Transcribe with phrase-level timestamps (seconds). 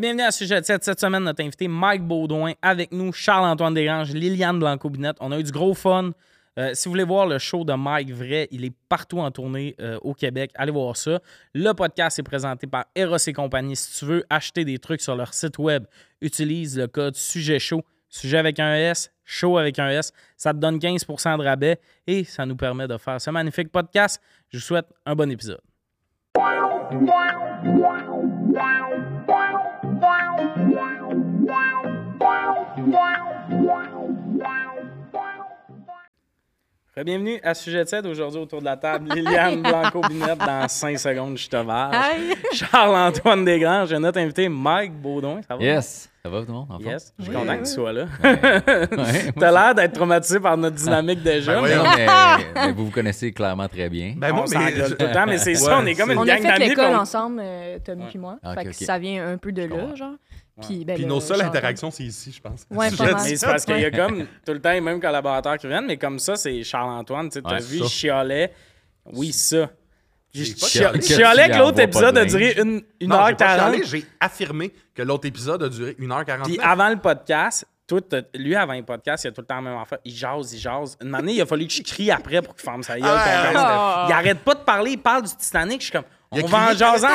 [0.00, 0.82] Bienvenue à Sujet de 7.
[0.82, 5.18] Cette semaine, notre invité Mike Baudouin avec nous, Charles-Antoine Desgranges, Liliane Blanco-Binette.
[5.20, 6.10] On a eu du gros fun.
[6.58, 9.76] Euh, si vous voulez voir le show de Mike vrai, il est partout en tournée
[9.80, 10.50] euh, au Québec.
[10.56, 11.20] Allez voir ça.
[11.54, 13.76] Le podcast est présenté par Eros et compagnie.
[13.76, 15.84] Si tu veux acheter des trucs sur leur site web,
[16.20, 17.84] utilise le code Sujet Chaud.
[18.08, 20.12] Sujet avec un S, chaud avec un S.
[20.36, 24.20] Ça te donne 15% de rabais et ça nous permet de faire ce magnifique podcast.
[24.48, 25.60] Je vous souhaite un bon épisode.
[37.02, 38.06] Bienvenue à Sujet 7.
[38.06, 42.34] Aujourd'hui, autour de la table, Liliane Blanco-Binette dans 5 secondes, je te Hi.
[42.52, 45.40] Charles-Antoine Desgrands, j'ai notre invité Mike Baudouin.
[45.48, 45.62] Ça va?
[45.64, 46.08] Yes.
[46.24, 46.68] Ça va tout le monde?
[46.70, 46.78] en?
[46.78, 47.12] Yes.
[47.18, 48.06] Je suis Oui, content oui, que tu sois là.
[48.22, 51.60] Ouais, T'as l'air d'être traumatisé par notre dynamique déjà.
[51.60, 54.14] Ben mais mais, mais vous vous connaissez clairement très bien.
[54.16, 56.18] Ben on mais gueule je- tout le temps, mais c'est ça, on est comme une
[56.18, 56.68] On a gang fait d'amis.
[56.70, 58.08] l'école ensemble, euh, Tommy Ouais.
[58.08, 58.36] puis moi.
[58.42, 60.12] Ah, fait que ça vient un peu de là, genre.
[60.62, 62.64] Puis, ben, Puis nos seules Charles- interactions, c'est ici, je pense.
[62.70, 65.56] Ouais, Je Mais c'est parce qu'il y a comme tout le temps les mêmes collaborateurs
[65.58, 67.28] qui viennent, mais comme ça, c'est Charles-Antoine.
[67.28, 67.84] Tu Ouais, vu, ça.
[67.84, 68.52] il chialait.
[69.12, 69.68] Oui, ça.
[70.32, 72.58] Chialais que l'autre épisode de a duré linge.
[72.66, 73.72] une, une Non, heure j'ai pas 40.
[73.74, 76.42] chialé, j'ai affirmé que l'autre épisode a duré 1h49.
[76.44, 78.02] Puis avant le podcast, tout,
[78.34, 79.98] lui, avant le podcast, il a tout le temps la même affaire.
[80.04, 80.96] Il jase, il jase.
[81.02, 83.08] Une année, il a fallu que je crie après pour qu'il ferme sa gueule.
[83.08, 83.54] Ah, pense.
[83.62, 84.08] ouais.
[84.08, 85.80] Il arrête pas de parler, il parle du Titanic.
[85.80, 86.04] Je suis comme,
[86.34, 87.08] Il a on va en crié, jasant.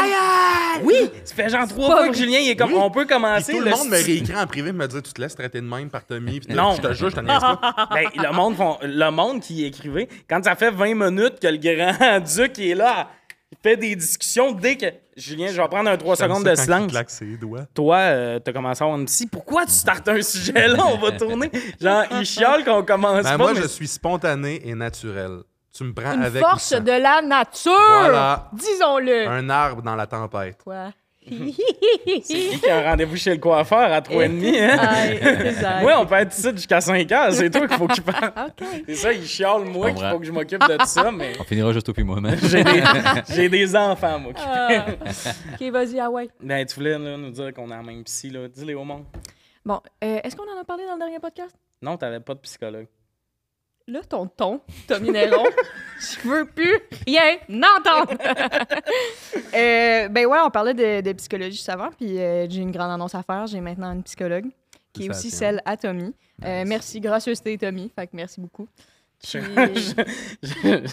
[0.84, 2.10] Oui, ça fait genre trois pas fois vrai.
[2.12, 2.80] que Julien, il est comme, Oui.
[2.82, 3.52] on peut Puis commencer.
[3.54, 5.90] tout le monde me réécrit en privé, me dire Tu te laisses traiter de même
[5.90, 6.40] par Tommy.
[6.40, 6.76] Puis Non.
[6.76, 7.60] je te jure, je te niaise pas.
[7.94, 11.58] Ben, le, monde font- le monde qui écrivait, quand ça fait 20 minutes que le
[11.58, 13.10] grand duc est là,
[13.52, 14.86] il fait des discussions dès que.
[15.18, 16.92] Julien, je vais prendre un 3 secondes de quand il silence.
[16.92, 17.66] claque ses doigts.
[17.74, 19.28] Toi, euh, t'as commencé à avoir une psy.
[19.28, 20.78] Pourquoi tu startes un sujet là?
[20.88, 21.52] On va tourner.
[21.82, 23.38] Genre, il chiale qu'on commence Ben, pas.
[23.38, 25.40] moi, mais- je suis spontané et naturel.
[25.80, 26.44] Tu me prends Une avec.
[26.44, 27.72] force de la nature!
[28.02, 28.50] Voilà.
[28.52, 29.30] Disons-le!
[29.30, 30.58] Un arbre dans la tempête.
[30.62, 30.92] Quoi?
[31.26, 35.82] C'est qui qui a un rendez-vous chez le coiffeur à 3h30, hein?
[35.86, 37.32] Oui, on peut être ici jusqu'à 5 heures.
[37.32, 38.34] C'est toi qu'il faut qu'il parle.
[38.48, 38.68] OK.
[38.88, 41.46] C'est ça, il chiale moi Je qu'il faut que je m'occupe de ça, mais On
[41.46, 42.38] finira juste au puis moi, man.
[43.30, 44.34] j'ai des, enfants, moi.
[44.34, 44.86] qui- Ah.
[45.54, 46.28] OK, vas-y, ah ouais.
[46.42, 48.50] Ben, tu voulais là, nous dire qu'on a la même psy, là.
[48.50, 49.06] Dis-les au monde.
[49.64, 51.56] Bon, euh, est-ce qu'on en a parlé dans le dernier podcast?
[51.82, 52.88] Non, t'avais pas de psychologue.
[53.90, 55.44] Là, ton ton, Tommy Néron,
[56.00, 57.38] je veux plus rien
[57.78, 58.14] entendre.
[59.56, 62.92] Euh, ben ouais, on parlait de, de psychologie juste avant, puis euh, j'ai une grande
[62.92, 63.48] annonce à faire.
[63.48, 64.46] J'ai maintenant une psychologue
[64.94, 66.14] qui est aussi celle à Tommy.
[66.46, 68.68] Euh, merci, gracieuseté Tommy, fait que merci beaucoup.
[69.22, 69.34] Puis-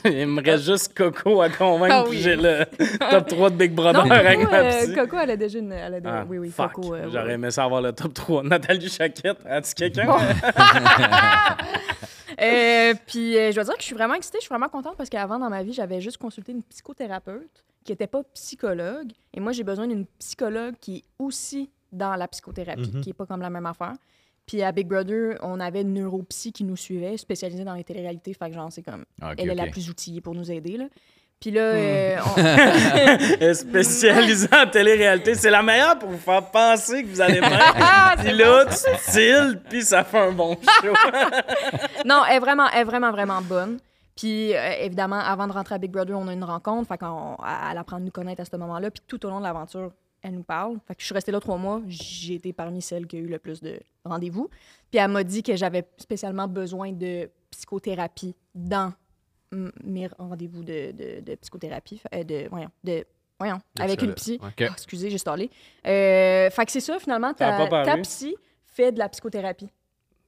[0.05, 2.19] Il me reste juste Coco à convaincre Ah que oui.
[2.19, 2.65] j'ai le
[3.11, 4.95] top 3 de Big Brother non, avec Coco, ma euh, psy.
[4.95, 5.73] Coco, elle a déjà une...
[5.73, 6.73] Elle a déjà- Ah, oui, oui, fuck.
[6.73, 6.95] Coco.
[6.95, 8.43] euh, J'aurais aimé ça avoir le top 3.
[8.43, 10.07] Nathalie Chaquette, as-tu quelqu'un?
[10.07, 10.17] Bon.
[12.41, 14.97] Euh, puis euh, je dois dire que je suis vraiment excitée, je suis vraiment contente
[14.97, 19.13] parce qu'avant dans ma vie, j'avais juste consulté une psychothérapeute qui n'était pas psychologue.
[19.33, 23.01] Et moi, j'ai besoin d'une psychologue qui est aussi dans la psychothérapie, Mhm.
[23.01, 23.95] qui n'est pas comme la même affaire.
[24.45, 28.33] Puis à Big Brother, on avait une neuropsy qui nous suivait, spécialisée dans les téléréalités.
[28.35, 30.87] Fait que genre, c'est comme, Ah, elle est la plus outillée pour nous aider, là.
[31.41, 35.35] Puis là, euh, on- Elle est Spécialisée en télé-réalité.
[35.35, 37.41] C'est la meilleure pour vous faire penser que vous allez.
[37.79, 40.93] Ah, Puis là, tu tildes, puis ça fait un bon show.
[42.05, 43.79] non, elle est vraiment, elle est vraiment, vraiment bonne.
[44.17, 46.89] Puis, euh, évidemment, avant de rentrer à Big Brother, on a une rencontre.
[46.89, 47.37] Fait qu'on
[47.71, 48.91] elle apprend à nous connaître à ce moment-là.
[48.91, 49.93] Puis, tout au long de l'aventure,
[50.23, 50.79] elle nous parle.
[50.89, 51.83] Fait que je suis restée là trois mois.
[51.87, 54.49] J'ai été parmi celles qui a eu le plus de rendez-vous.
[54.91, 58.93] Puis, elle m'a dit que j'avais spécialement besoin de psychothérapie dans
[59.53, 62.01] mes rendez-vous de, de, de psychothérapie.
[62.15, 63.05] Euh, de, voyons, de,
[63.39, 64.39] voyons, De avec une psy.
[64.43, 65.51] Ah, excusez, j'ai stallé.
[65.87, 69.69] Euh, fait que c'est ça, finalement, ta, ta psy fait de la psychothérapie.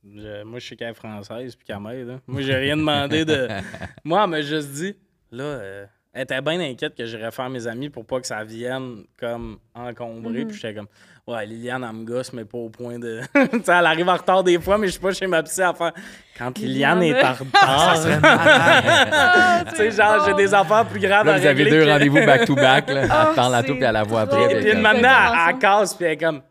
[0.04, 2.08] Je- moi, je sais qu'elle est française, puis qu'elle m'aide.
[2.08, 2.20] hein.
[2.26, 3.48] Moi, j'ai rien demandé de.
[4.04, 4.96] Moi, elle m'a juste dit,
[5.32, 8.42] là, euh, elle était bien inquiète que j'irais faire mes amis pour pas que ça
[8.44, 10.44] vienne comme encombré.
[10.44, 10.48] Mhm.
[10.48, 10.86] Puis j'étais comme,
[11.28, 13.20] ouais, Liliane, elle me gosse, mais pas au point de.
[13.34, 15.62] tu sais, elle arrive en retard des fois, mais je suis pas chez ma psy
[15.62, 15.92] à faire.
[16.36, 17.94] Quand Liliane est en retard.
[19.70, 22.24] tu sais, genre, j'ai des affaires plus graves Là, à vous avez deux que- rendez-vous
[22.26, 22.90] back-to-back.
[22.90, 23.02] là.
[23.10, 24.52] Ah, Elle parle à tout, puis elle la voit après.
[24.52, 26.42] Et puis elle- maintenant, elle, elle casse, puis elle est comme,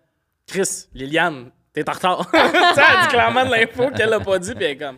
[0.47, 2.29] Chris, Liliane, t'es en retard.
[2.31, 4.97] tu sais, elle dit clairement de l'info qu'elle a pas dit, puis elle est comme.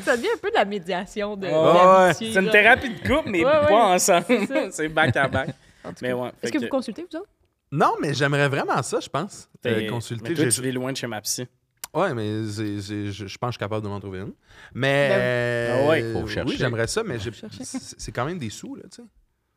[0.00, 1.46] Ça devient un peu de la médiation de.
[1.46, 4.24] Ouais, d'amitié, C'est une thérapie de couple, mais Ouais, ouais, pas ensemble.
[4.28, 4.60] c'est ça.
[4.70, 5.48] C'est back à back.
[5.84, 6.14] En tout Mais cas.
[6.14, 6.30] ouais.
[6.42, 7.28] Est-ce que vous consultez, vous autres?
[7.76, 9.48] Non, mais j'aimerais vraiment ça, je pense.
[9.66, 10.28] Euh, consulter.
[10.30, 11.46] Mais toi, j'ai- tu vis loin de chez ma psy.
[11.92, 14.32] Ouais, mais c'est- c'est- je je pense que je suis capable de m'en trouver une.
[14.74, 15.08] Mais.
[15.08, 15.18] Ben oui.
[15.20, 16.56] euh, Ah ouais, faut Oui, chercher.
[16.56, 17.64] j'aimerais ça, mais j'ai- chercher.
[17.64, 19.08] c'est c'est quand même des sous, là, tu sais.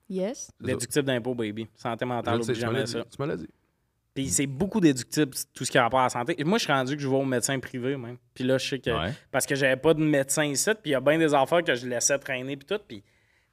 [0.10, 0.38] Yes.
[0.38, 0.74] C'est ça.
[0.74, 1.68] Déductible d'impôt, baby.
[1.76, 3.04] Santé Je mentale, le sais, oublie tu me l'as jamais dit, ça.
[3.16, 3.50] Tu me l'as dit.
[4.14, 6.34] Puis c'est beaucoup déductible, tout ce qui a rapport à la santé.
[6.40, 8.18] Et moi, je suis rendu que je vais au médecin privé, même.
[8.34, 8.90] Puis là, je sais que.
[8.90, 9.14] Ouais.
[9.32, 11.76] Parce que j'avais pas de médecin ici, puis il y a bien des affaires que
[11.76, 12.82] je laissais traîner, puis tout.
[12.88, 13.04] Puis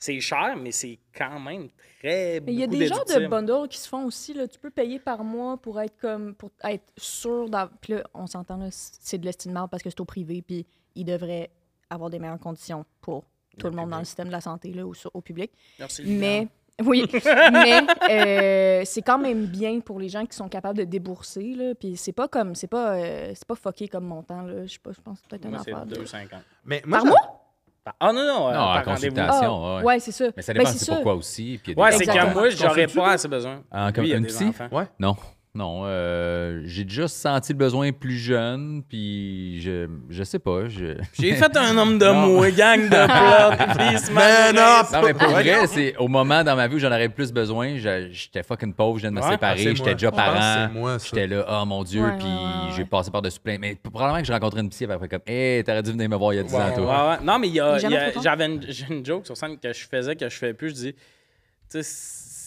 [0.05, 1.69] C'est cher, mais c'est quand même
[2.01, 4.35] très Mais il y a des genres de bundles qui se font aussi.
[4.35, 4.47] Là.
[4.47, 8.27] Tu peux payer par mois pour être comme pour être sûr d'av- Puis là, on
[8.27, 11.49] s'entend là, c'est de l'estime parce que c'est au privé, puis ils devraient
[11.89, 13.25] avoir des meilleures conditions pour
[13.59, 15.51] tout le monde dans le système de la santé là, ou sur- au public.
[15.79, 16.49] Merci, Mais
[16.85, 17.07] oui,
[17.53, 17.81] mais
[18.11, 21.55] euh, c'est quand même bien pour les gens qui sont capables de débourser.
[21.55, 21.75] Là.
[21.75, 24.43] Puis c'est pas comme c'est pas euh, c'est pas fucké comme montant.
[24.43, 24.67] Là.
[24.67, 25.87] Je sais pas, je pense que c'est peut-être c'est affaire.
[25.87, 26.29] de- 2,50.
[26.65, 27.41] Mais moi, Par mois?
[28.01, 29.67] Ah non, non, euh, Non, par en consultation.
[29.67, 29.83] Ah, ouais.
[29.83, 30.25] ouais, c'est ça.
[30.37, 31.61] Mais ça Ben, dépend c'est c'est pourquoi aussi.
[31.63, 32.33] puis Ouais, c'est Exactement.
[32.33, 33.63] que moi, j'aurais pas assez besoin.
[33.71, 34.45] Ah, comme Lui, il a un des psy?
[34.47, 34.69] enfants.
[34.73, 34.85] Ouais.
[34.99, 35.17] Non.
[35.57, 40.97] Non, euh, j'ai déjà senti le besoin plus jeune, puis je, je sais pas, je...
[41.17, 42.89] J'ai fait un homme de mots, gang de
[43.69, 46.57] plot, puis il se Mais met- non, Non, mais pour vrai, c'est au moment dans
[46.57, 49.23] ma vie où j'en aurais le plus besoin, j'étais fucking pauvre, je viens de me
[49.23, 49.93] Ouais, séparer, j'étais moi.
[49.95, 50.41] déjà parent.
[50.73, 51.07] c'est moi, ça.
[51.09, 53.57] J'étais là, oh mon Dieu, Ouais, puis ouais, ouais, j'ai passé par-dessus plein.
[53.61, 56.33] Mais probablement que j'ai rencontré une psy, fait comme, hey, t'aurais dû venir me voir
[56.33, 57.11] il y a 10 ans, Ouais, toi.
[57.11, 57.25] ouais.
[57.25, 58.61] Non, mais il y a- j'avais une,
[58.91, 60.71] une joke sur scène que je faisais, que je fais plus.
[60.71, 60.93] Je dis,
[61.71, 61.83] tu sais,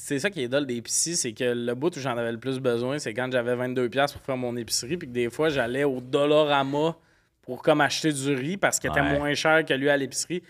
[0.07, 2.39] c'est ça qui est dole des psys, c'est que le bout où j'en avais le
[2.39, 5.49] plus besoin, c'est quand j'avais 22$ piastres pour faire mon épicerie, puis que des fois,
[5.49, 6.95] j'allais au Dollarama
[7.41, 9.17] pour comme acheter du riz parce qu'il était Ouais.
[9.17, 10.41] moins cher que lui à l'épicerie.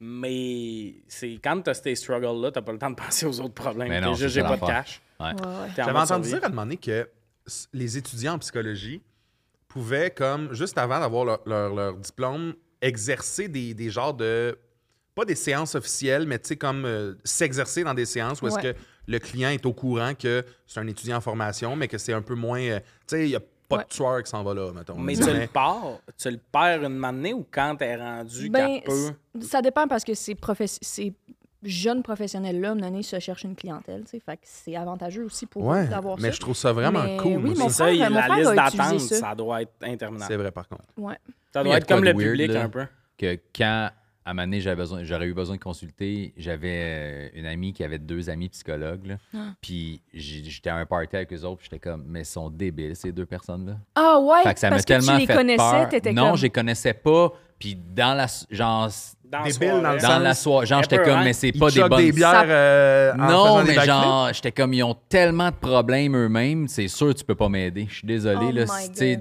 [0.00, 3.88] Mais c'est quand t'as ces struggles-là, t'as pas le temps de penser aux autres problèmes.
[3.88, 5.00] Mais non, juste, j'ai pas de cash.
[5.20, 5.26] Ouais.
[5.26, 5.68] Ouais, ouais.
[5.74, 7.08] T'es en J'avais entendu dire à un moment donné que
[7.72, 9.00] les étudiants en psychologie
[9.68, 14.58] pouvaient, comme, juste avant d'avoir leur, leur- leur diplôme, exercer des, des genres de.
[15.14, 18.56] Pas des séances officielles, mais tu sais, comme euh, s'exercer dans des séances où est-ce
[18.56, 18.74] Ouais.
[18.74, 22.12] que le client est au courant que c'est un étudiant en formation, mais que c'est
[22.12, 22.60] un peu moins.
[22.60, 22.84] euh, tu
[23.16, 23.82] sais, il n'y a pas Ouais.
[23.84, 24.96] de tueur qui s'en va là, mettons.
[24.98, 28.80] Mais Mais- tu le pars, tu le perds une matinée ou quand t'es rendu Ben,
[28.86, 30.36] c- ça dépend parce que ces,
[31.62, 34.02] jeunes professionnels-là, à un moment donné, se cherchent une clientèle.
[34.04, 34.20] tu sais.
[34.20, 36.34] Fait que c'est avantageux aussi pour Ouais, eux d'avoir mais ça.
[36.34, 37.38] je trouve ça vraiment Mais cool.
[37.38, 37.84] oui, mon ça.
[37.84, 39.16] frère- il- mon la frère liste a utilisé d'attente, ça.
[39.16, 39.34] ça.
[39.34, 40.28] doit être interminable.
[40.30, 40.84] C'est vrai, par contre.
[40.98, 41.16] Ouais.
[41.54, 42.62] Ça doit être comme le weird, public là.
[42.64, 42.84] un peu.
[43.16, 43.90] que quand,
[44.26, 47.72] à un moment donné, j'avais besoin- j'aurais eu besoin de consulter, j'avais euh, une amie
[47.74, 49.14] qui avait deux amis psychologues, là.
[49.34, 49.38] Ah.
[49.60, 52.96] puis j'étais à un party avec eux autres, puis j'étais comme, mais ils sont débiles,
[52.96, 53.74] ces deux personnes-là.
[53.94, 56.36] Ah ouais, Fait que ça parce que tellement tu les fait connaissais, t'étais Non, comme...
[56.38, 58.26] je les connaissais pas, puis dans la...
[58.50, 58.88] Genre,
[59.24, 59.82] Dans la Débile soirée.
[59.82, 61.24] dans le dans la soirée, genre, j'étais comme, hein?
[61.24, 61.98] mais c'est pas des bonnes...
[61.98, 66.16] des bières euh, en non, des mais genre, j'étais comme, ils ont tellement de problèmes
[66.16, 67.86] eux-mêmes, c'est sûr, tu peux pas m'aider.
[67.90, 68.66] Je suis désolé, Oh là.
[68.66, 69.16] C'était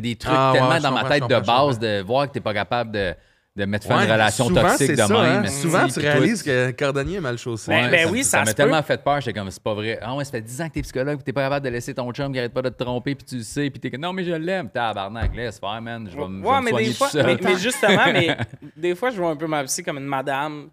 [0.00, 2.92] des trucs Ah, tellement dans ma tête de base de voir que t'es pas capable
[2.92, 3.14] de,
[3.60, 5.44] de mettre fin à Ouais, une relation souvent, toxique de ça, même.
[5.44, 5.48] hein.
[5.48, 6.46] Souvent, tu réalises tout.
[6.50, 7.70] que Cordonnier est mal chaussé.
[7.70, 9.98] Ben, ben oui, ça ça m'a tellement fait peur, j'étais comme, c'est pas vrai.
[10.02, 11.94] Ah ouais, ça fait 10 ans que t'es psychologue, puis t'es pas capable de laisser
[11.94, 14.00] ton chum qui arrête pas de te tromper, puis tu le sais, puis t'es comme,
[14.00, 14.68] non, mais je l'aime.
[14.70, 16.08] Tabarnak, laisse faire, man.
[16.10, 18.36] Je vais, me- je vais Ouais, me mais des fois, mais, mais justement, mais
[18.76, 20.70] des fois, je vois un peu ma psy comme une madame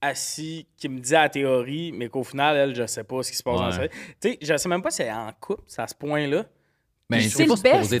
[0.00, 3.36] assise qui me dit la théorie, mais qu'au final, elle, je sais pas ce qui
[3.36, 3.88] se passe dans sa vie.
[4.20, 6.44] Tu sais, je sais même pas si elle est en couple, c'est à ce point-là.
[7.10, 8.00] Mais C'est le pas best.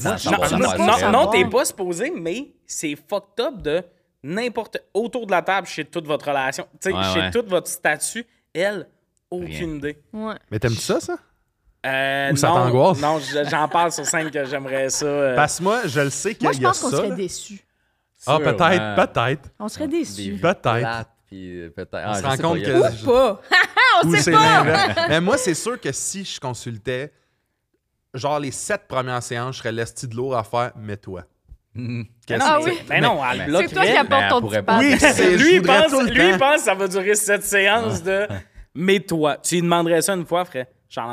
[0.78, 3.82] non, non, t'es pas supposé, mais c'est fucked up de
[4.24, 4.78] n'importe.
[4.92, 7.30] Autour de la table, chez toute votre relation, tu sais, Ouais, chez ouais.
[7.30, 8.88] tout votre statut, elle,
[9.30, 9.74] aucune Rien.
[9.76, 9.98] idée.
[10.12, 10.34] Ouais.
[10.50, 11.16] Mais t'aimes-tu ça, ça?
[11.86, 13.00] Euh, Ou ça non, t'angoisse?
[13.00, 15.04] Non, je- j'en parle sur scène que j'aimerais ça.
[15.06, 16.96] euh, Parce que moi, je le sais qu'il Moi, je y a pense qu'on ça.
[16.96, 17.60] serait déçus.
[18.26, 19.50] Ah, peut-être, peut-être.
[19.60, 20.38] On serait déçus.
[20.40, 21.10] Peut-être.
[21.26, 21.94] puis euh, peut-être.
[21.94, 23.40] On Ah, se je rend compte que- Ou pas.
[24.04, 24.64] on Ou sait pas.
[25.10, 27.12] Mais moi, c'est sûr que si je consultais,
[28.14, 31.20] genre les sept premières séances, je serais l'esti de lourd à faire, mets-toi.
[31.20, 31.26] Mhm.
[32.26, 32.72] Qu'est-ce Ah oui.
[32.88, 33.68] Ben non, elle Mais- bloquerait.
[33.68, 34.78] C'est toi qui Mais apporte ton petit pas.
[34.78, 38.26] Oui, c'est- lui, pense, lui, pense que ça va durer cette séance de
[38.74, 39.38] mets-toi.
[39.42, 40.66] Tu lui demanderais ça une fois, frère?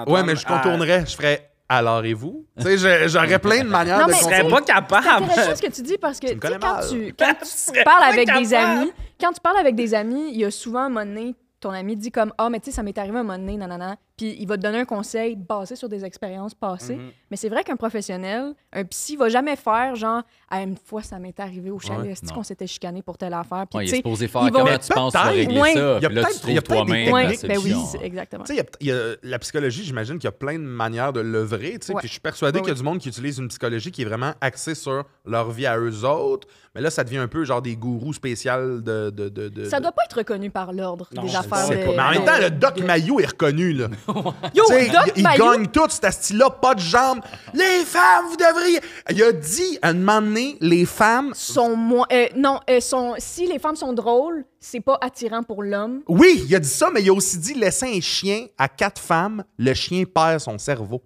[0.08, 1.06] Ouais, mais je ah, contournerais.
[1.08, 2.46] Je ferais alors et vous?
[2.60, 5.26] Tu sais, j'aurais plein de manières Non, de mais serais pas capable.
[5.26, 7.34] C'est intéressant ce que tu dis parce que Tu quand tu, quand
[7.74, 8.56] Tu parles avec des capable.
[8.56, 11.72] amis, quand tu parles avec des amis, il y a souvent un moment donné, ton
[11.72, 14.36] ami dit comme ah mais tu sais ça m'est arrivé un moment donné nanana puis
[14.40, 17.12] il va te donner un conseil basé sur des expériences passées Mhm.
[17.32, 21.18] mais c'est vrai qu'un professionnel un psy va jamais faire genre ah, une fois ça
[21.18, 22.34] m'est arrivé au chalet Ouais, est-ce non.
[22.36, 23.66] qu'on s'était chicané pour telle affaire?
[23.70, 25.28] Puis Ouais, il tu est sais supposé faire comment tu penses peut-être.
[25.30, 25.74] régler Ouais.
[25.74, 25.98] ça.
[25.98, 28.02] Il y a Puis là, tu peut-être- il y a trouves toi-même ben oui c'est-
[28.04, 30.32] exactement Tu sais, il y a- il y a- la psychologie, j'imagine qu'il y a
[30.34, 31.78] plein de manières de l'œuvrer.
[31.80, 32.00] tu sais, Ouais.
[32.00, 34.02] Puis je suis persuadé Ouais, qu'il y a du monde qui utilise une psychologie qui
[34.02, 36.48] est vraiment axée sur leur vie à eux autres.
[36.76, 39.10] Mais là, ça devient un peu genre des gourous spéciales de.
[39.10, 41.68] de, de, de- ça doit pas être reconnu par l'ordre des affaires.
[41.70, 43.88] Mais en même temps, le Doc Mayo est reconnu, là.
[44.56, 47.22] Yo, Doc il, il Mayou, gagne tout, cet style-là, pas de jambes.
[47.54, 48.80] Les femmes, vous devriez.
[49.10, 51.32] Il a dit, à un moment donné, les femmes.
[51.34, 52.06] sont moins.
[52.12, 56.02] euh, non, euh, sont, si les femmes sont drôles, c'est pas attirant pour l'homme.
[56.08, 59.02] Oui, il a dit ça, mais il a aussi dit laisser un chien à quatre
[59.02, 61.02] femmes, le chien perd son cerveau.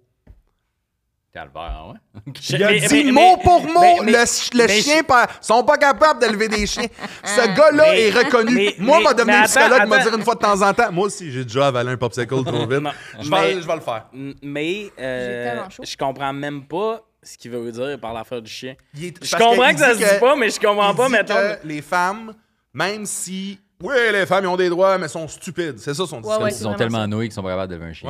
[1.36, 2.32] Calvaire, ouais.
[2.48, 5.02] Il a Mais- dit mais- mot mais- pour mot, mais- mais- le, le mais- chien
[5.02, 5.28] perd.
[5.42, 6.86] Ils sont pas capables d'élever des chiens.
[7.24, 8.54] Ce gars-là Mais- est reconnu.
[8.54, 10.90] mais- Moi, m'a devenir psychologue, attends, m'a dire une fois de temps en temps.
[10.90, 12.80] Moi aussi, j'ai déjà avalé un popsicle trop vite.
[12.80, 12.90] Non,
[13.20, 14.06] je, mais- vais, je vais le faire.
[14.42, 18.74] Mais euh, je comprends même pas ce qu'il veut dire par l'affaire du chien.
[18.98, 21.34] Est- Je comprends que ça se dit pas, mais je comprends il pas, dit mettons.
[21.34, 22.32] que les femmes,
[22.72, 25.78] même si Oui, les femmes, ils ont des droits, mais sont stupides.
[25.80, 26.40] C'est ça son discours.
[26.40, 27.06] ouais, Ils c'est sont tellement ça.
[27.06, 28.08] noués qu'ils sont pas capables d'élever un chien.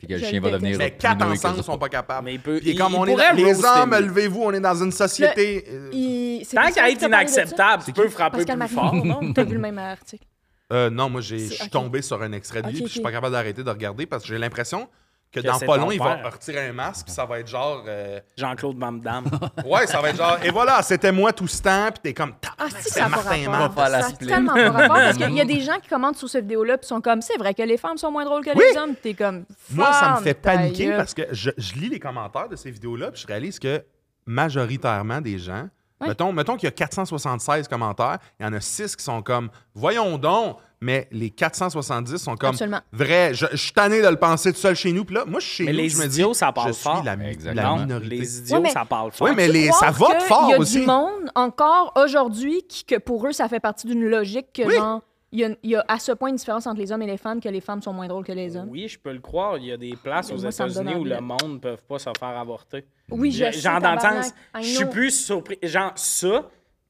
[0.00, 0.78] Puis que le chien va devenir.
[0.78, 2.24] Mais quatre ensemble sont pas capables.
[2.24, 4.60] Mais il peut- Puis il- comme il on est dans- les hommes, levez-vous, on est
[4.60, 5.64] dans une société.
[5.68, 9.32] euh, Tant qu'à être inacceptable, tu peux frapper plus fort, non?
[9.34, 10.24] T'as vu le même article.
[10.72, 11.70] euh, non, moi, j'ai- je suis ok.
[11.70, 14.06] tombé sur un extrait de lui, Ok, puis je suis pas capable d'arrêter de regarder
[14.06, 14.88] parce que j'ai l'impression
[15.32, 17.84] que, Que dans pas long, il va retirer un masque, puis ça va être genre.
[17.86, 19.26] euh, Jean-Claude Van Damme.
[19.64, 20.38] Ouais, ça va être genre.
[20.42, 22.34] Et voilà, c'était moi tout ce temps, puis t'es comme.
[22.58, 25.60] Ah, si, ça Martin la Ça a tellement pas rapport parce qu'il y a des
[25.62, 28.10] gens qui commentent sur cette vidéo-là puis sont comme, c'est vrai que les femmes sont
[28.10, 28.64] moins drôles que Oui.
[28.72, 28.94] les hommes.
[28.94, 30.96] Puis T'es comme, Moi, ça me fait paniquer gueule.
[30.96, 33.84] parce que je, je lis les commentaires de ces vidéos-là, puis je réalise que
[34.26, 35.68] majoritairement des gens,
[36.00, 39.50] mettons, mettons qu'il y a 476 commentaires, il y en a 6 qui sont comme
[39.74, 42.80] voyons donc, mais les 470 sont comme Absolument.
[42.92, 45.40] vrai, je, je suis tanné de le penser tout seul chez nous, puis là, moi,
[45.40, 47.04] je suis chez Mais nous, les je me idiots, dis, ça parle je suis fort.
[47.04, 47.76] la, Exactement.
[47.76, 48.16] la minorité.
[48.16, 49.28] les idiots, Ouais, mais- ça parle fort.
[49.28, 50.80] Oui, mais les- ça vote que fort Il y a aussi.
[50.80, 54.74] du monde encore aujourd'hui qui, que pour eux, ça fait partie d'une logique que, Oui.
[54.74, 57.02] genre, il y, a, il y a à ce point une différence entre les hommes
[57.02, 58.68] et les femmes que les femmes sont moins drôles que les hommes.
[58.68, 59.58] Oui, je peux le croire.
[59.58, 62.10] Il y a des places aux États-Unis où le de- monde ne peut pas se
[62.18, 62.84] faire avorter.
[63.10, 65.58] Oui, je sais, Genre, dans le sens, I je suis plus surpris.
[65.62, 66.48] Genre, ça,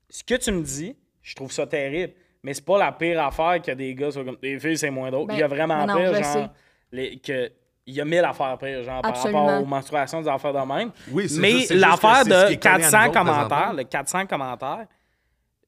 [0.09, 2.15] ce que tu me dis, je trouve ça terrible.
[2.43, 4.39] Mais c'est pas la pire affaire que des gars soient comme.
[4.43, 5.27] Les filles, c'est moins drôle.
[5.29, 6.49] Ben, il y a vraiment non, pire, genre.
[6.93, 7.51] les- que,
[7.87, 10.91] il y a mille affaires pires, genre, par rapport aux menstruations, des affaires de même.
[11.11, 14.87] Oui, c'est Mais l'affaire de est collé à nous 400 autres commentaires, le 400 commentaires,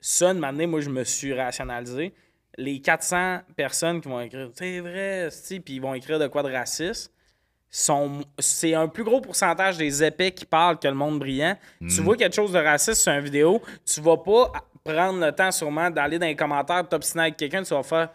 [0.01, 2.15] ça, de m'amener, moi, je me suis rationalisé.
[2.59, 5.29] Les 400 personnes qui vont écrire, c'est vrai,
[5.65, 7.13] puis ils vont écrire de quoi de raciste,
[7.71, 11.57] sont, c'est un plus gros pourcentage des épais qui parlent que le monde brillant.
[11.81, 14.53] Tu vois quelque chose de raciste sur une vidéo, tu vas pas
[14.85, 18.11] prendre le temps sûrement d'aller dans les commentaires, t'obstiner avec quelqu'un, tu vas faire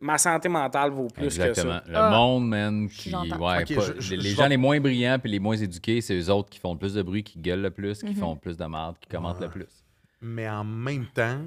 [0.00, 1.80] ma santé mentale vaut plus Exactement.
[1.80, 1.90] que ça.
[1.90, 2.10] Le Ah.
[2.10, 3.12] monde, man, qui.
[3.14, 6.00] Ouais, Ok, pas- je- je- les je gens les moins brillants puis les moins éduqués,
[6.00, 8.08] c'est eux autres qui font le plus de bruit, qui gueulent le plus, Mhm.
[8.10, 9.66] qui font plus de merde, qui commentent le plus.
[10.22, 11.42] Mais en même temps,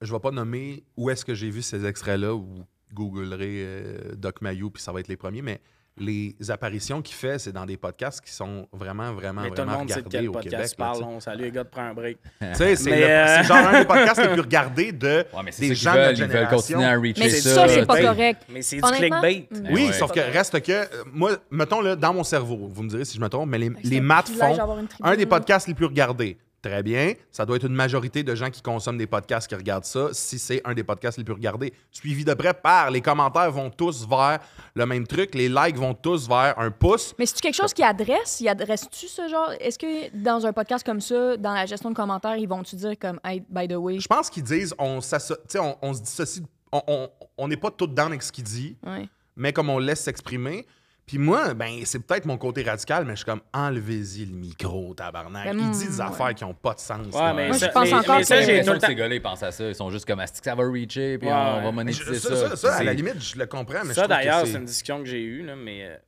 [0.00, 2.64] je vais pas nommer où est-ce que j'ai vu ces extraits-là ou
[2.94, 5.60] googlerez euh, Doc Mayou puis ça va être les premiers, mais
[6.00, 9.62] les apparitions qu'il fait, c'est dans des podcasts qui sont vraiment, vraiment, Mais tout le
[9.64, 10.94] vraiment monde sait de regardés quel au podcast Québec.
[11.00, 11.06] là.
[11.06, 12.18] On salue les gars de prendre un break.
[12.40, 15.42] Tu sais, c'est le- euh, c'est genre un des podcasts les plus regardés de Ouais,
[15.44, 16.08] mais c'est des gens qu'ils de veulent.
[16.08, 16.56] notre Ils veulent génération.
[16.56, 17.54] continuer à reacher Mais ça.
[17.54, 18.42] ça, c'est pas correct.
[18.48, 19.48] Mais c'est du clickbait.
[19.50, 19.66] mm.
[19.72, 19.92] Oui, Ouais.
[19.92, 23.16] sauf que reste que, euh, moi, mettons, là, dans mon cerveau, vous me direz si
[23.16, 24.56] je me trompe, mais les, maths font
[25.02, 26.38] un des podcasts les plus regardés.
[26.62, 27.14] Très bien.
[27.32, 30.38] Ça doit être une majorité de gens qui consomment des podcasts qui regardent ça, si
[30.38, 31.72] c'est un des podcasts les plus regardés.
[31.90, 34.40] Suivi de près par les commentaires vont tous vers
[34.74, 37.14] le même truc, les likes vont tous vers un pouce.
[37.18, 38.40] Mais c'est-tu quelque chose qui adresse?
[38.40, 39.50] Il adresse-tu ce genre?
[39.58, 42.92] Est-ce que dans un podcast comme ça, dans la gestion de commentaires, ils vont-tu dire
[43.00, 43.98] comme, hey, by the way?
[43.98, 47.86] Je pense qu'ils disent, on, on, on se dissocie, on- on on n'est pas tout
[47.86, 49.08] dedans avec ce qu'il dit, Ouais.
[49.34, 50.66] mais comme on laisse s'exprimer.
[51.10, 54.94] Puis moi, ben, c'est peut-être mon côté radical, mais je suis comme, enlevez-y le micro,
[54.94, 55.44] tabarnak.
[55.44, 56.00] Ben, Il dit des ouais.
[56.06, 57.04] affaires qui n'ont pas de sens.
[57.12, 57.34] Ouais, là.
[57.34, 58.86] mais Moi, je ça, pense mais- encore mais ça, que- j'ai C'est tout le temps.
[58.86, 59.64] ces gars-là, ils pensent à ça.
[59.66, 61.72] Ils sont juste comme, que ça va reacher, puis Ouais, on va ouais.
[61.72, 62.36] monétiser Je- ça.
[62.36, 64.58] ça, ça, ça, à la limite, je le comprends, mais je Ça, d'ailleurs, c'est- c'est
[64.58, 66.00] une discussion que j'ai eue, là, mais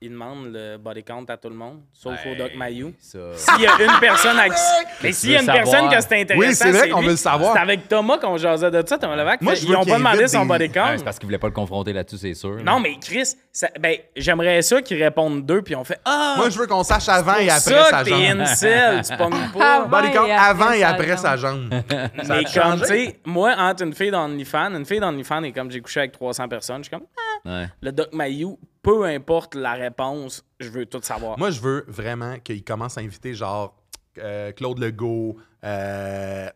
[0.00, 2.92] ils demandent le body count à tout le monde, sauf Ben, au Doc Mayou.
[3.00, 3.18] ça.
[3.34, 4.54] S'il y a une personne à qui...
[5.02, 7.16] Mais s'il y a une personne que c'est intéressant, Oui, c'est vrai qu'on veut le
[7.16, 7.52] savoir.
[7.52, 9.40] C'est avec Thomas qu'on jasait de ça, Thomas Levac.
[9.42, 10.90] Moi, fait, ils n'ont pas demandé son body count.
[10.90, 12.56] Ouais, c'est parce qu'ils voulaient pas le confronter là-dessus, c'est sûr.
[12.62, 16.34] Non, mais Chris, ça- ben, j'aimerais ça qu'ils répondent deux, puis on fait Ah!
[16.36, 18.40] Moi, je veux qu'on sache avant et après ça sa jambe.
[18.40, 19.80] incel, tu pognes pas.
[19.86, 21.70] Body count et avant et après sa jambe.
[22.28, 25.80] Mais comme, tu sais, moi, entre une fille d'OnlyFans, une fille d'OnlyFans est comme j'ai
[25.80, 27.06] couché avec 300 personnes, je suis comme,
[27.44, 27.66] Ouais.
[27.80, 31.38] le Doc Mayou, peu importe la réponse, je veux tout savoir.
[31.38, 33.74] Moi, je veux vraiment qu'il commence à inviter genre
[34.18, 35.36] euh, Claude Legault.
[35.64, 36.48] Euh,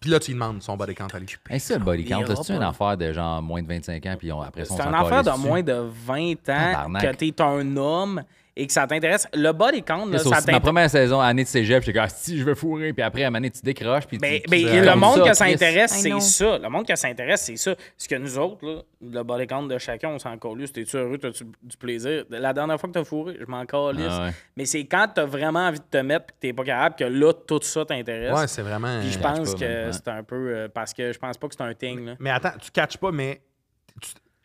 [0.00, 1.28] puis là, tu lui demandes son body count à lui.
[1.48, 4.16] Hey, ça, le body count, ira c'est une affaire de genre moins de 25 ans,
[4.18, 5.40] puis après on C'est une affaire de dessus.
[5.46, 5.72] moins de
[6.06, 7.02] 20 ans Tabarnak.
[7.02, 8.22] que t'es un homme
[8.58, 9.26] et que ça t'intéresse.
[9.32, 10.60] Le body count, là, Chris, ça aussi, ma t'intéresse.
[10.62, 13.30] première saison, année de cégep, j'étais comme, ah, si, je veux fourrer, puis après, à
[13.30, 14.50] donné, tu décroches, puis Ben, tu.
[14.50, 16.58] ben, tu- et le monde que ça intéresse, c'est ça.
[16.58, 17.74] Le monde que ça intéresse, c'est ça.
[17.96, 20.72] Ce que nous autres, là, le body count de chacun, on s'en calisse.
[20.72, 22.24] T'es-tu heureux, t'as-tu du plaisir?
[22.30, 24.06] La dernière fois que t'as fourré, je m'en calisse.
[24.10, 24.32] Ah ouais.
[24.56, 27.04] Mais c'est quand t'as vraiment envie de te mettre et que t'es pas capable que
[27.04, 28.36] là, tout ça t'intéresse.
[28.36, 28.98] Ouais, c'est vraiment.
[29.00, 29.92] Puis je pense pas, que mais ouais.
[29.92, 30.34] c'est un peu...
[30.54, 32.14] euh, parce que je pense pas que c'est un thing, là.
[32.18, 33.40] Mais attends, tu catches pas, mais.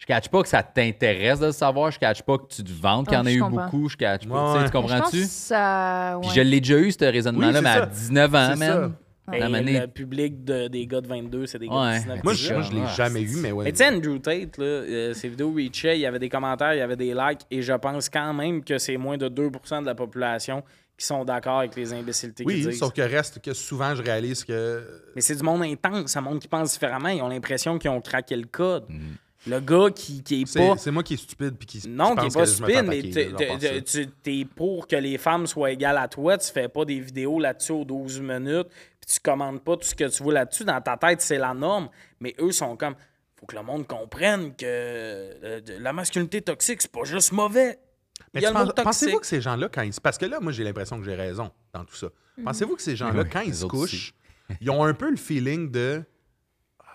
[0.03, 2.71] Je catch pas que ça t'intéresse de le savoir, je catch pas que tu te
[2.73, 3.63] vantes qu'il y en a eu comprends.
[3.63, 4.51] beaucoup, je catch pas.
[4.53, 4.69] Ouais, Tu ouais.
[4.81, 5.21] comprends-tu?
[5.21, 6.17] que ça...
[6.19, 6.35] Puis ouais.
[6.35, 7.85] je l'ai déjà eu, ce raisonnement-là, Oui, mais à ça.
[7.85, 8.93] 19 ans, C'est man.
[9.25, 11.93] Donné- le public de- des gars de 22, c'est des gars Ouais.
[11.93, 12.53] de 19 Moi, je, ans.
[12.55, 13.63] moi, je l'ai jamais eu, mais ouais.
[13.63, 16.73] Mais tu sais, Andrew Tate, là, euh, ses vidéos reachaient, il y avait des commentaires,
[16.73, 19.79] il y avait des likes, et je pense quand même que c'est moins de 2%
[19.79, 20.61] de la population
[20.97, 22.77] qui sont d'accord avec les imbécilités qu'ils Oui, disent.
[22.79, 24.83] sauf que reste que souvent, je réalise que.
[25.15, 28.01] Mais c'est du monde intense, un monde qui pense différemment, ils ont l'impression qu'ils ont
[28.01, 28.83] craqué le code.
[28.89, 28.99] Mm.
[29.45, 30.77] Le gars qui, qui est pas...
[30.77, 31.55] c'est moi qui est stupide.
[31.57, 35.71] Puis qui, Non, qui est pas stupide, mais tu es pour que les femmes soient
[35.71, 38.67] égales à toi, tu fais pas des vidéos là-dessus aux 12 minutes,
[38.99, 40.63] puis tu commandes pas tout ce que tu vois là-dessus.
[40.63, 41.89] Dans ta tête, c'est la norme.
[42.19, 42.95] Mais eux sont comme,
[43.37, 47.79] faut que le monde comprenne que euh, la masculinité toxique, c'est pas juste mauvais.
[48.33, 48.41] Mais
[48.83, 50.01] pensez-vous que ces gens-là, quand ils se...
[50.01, 52.07] Parce que là, moi, j'ai l'impression que j'ai raison dans tout ça.
[52.37, 52.45] Mhm.
[52.45, 54.13] Pensez-vous que ces gens-là, quand ils se couchent,
[54.61, 56.03] ils ont un peu le feeling de...
[56.79, 56.85] Ah,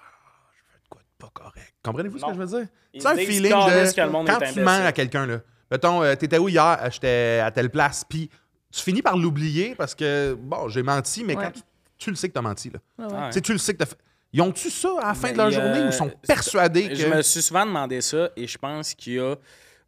[0.52, 1.74] je fais de quoi de pas correct.
[1.82, 2.68] Comprenez-vous ce que je veux dire?
[2.98, 3.94] C'est un feeling de...
[3.94, 5.38] que le monde quand est tu mens à quelqu'un, là.
[5.70, 6.62] Mettons, euh, t'étais où hier?
[6.64, 8.04] Ah, J'étais à telle place.
[8.08, 8.30] Puis
[8.72, 11.44] tu finis par l'oublier parce que, bon, j'ai menti, mais Ouais.
[11.44, 11.60] quand tu,
[11.98, 12.78] tu le sais que t'as menti, là.
[12.98, 13.20] Ouais, ouais.
[13.20, 13.26] Ouais.
[13.28, 13.98] Tu sais, tu le sais que t'as fait...
[14.32, 16.94] Ils ont-tu ça à la fin Mais de leur journée ou ils sont persuadés que...
[16.94, 19.34] Je me suis souvent demandé ça et je pense qu'il y a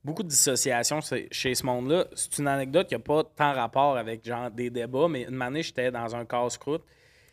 [0.02, 2.06] beaucoup de dissociation chez- chez ce monde-là.
[2.14, 5.62] C'est une anecdote qui n'a pas tant rapport avec genre des débats, mais une année,
[5.62, 6.82] j'étais dans un casse-croûte.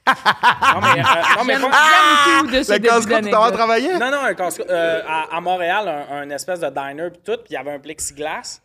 [0.07, 1.03] Non, mais, euh,
[1.37, 3.53] non, mais tout de ce Le casse-croûte, tu t'en vas d'anecdote.
[3.53, 3.93] travailler?
[3.97, 7.37] Non, non, un casse euh, à, à Montréal, un, un espèce de diner puis tout,
[7.37, 8.61] puis il y avait un plexiglas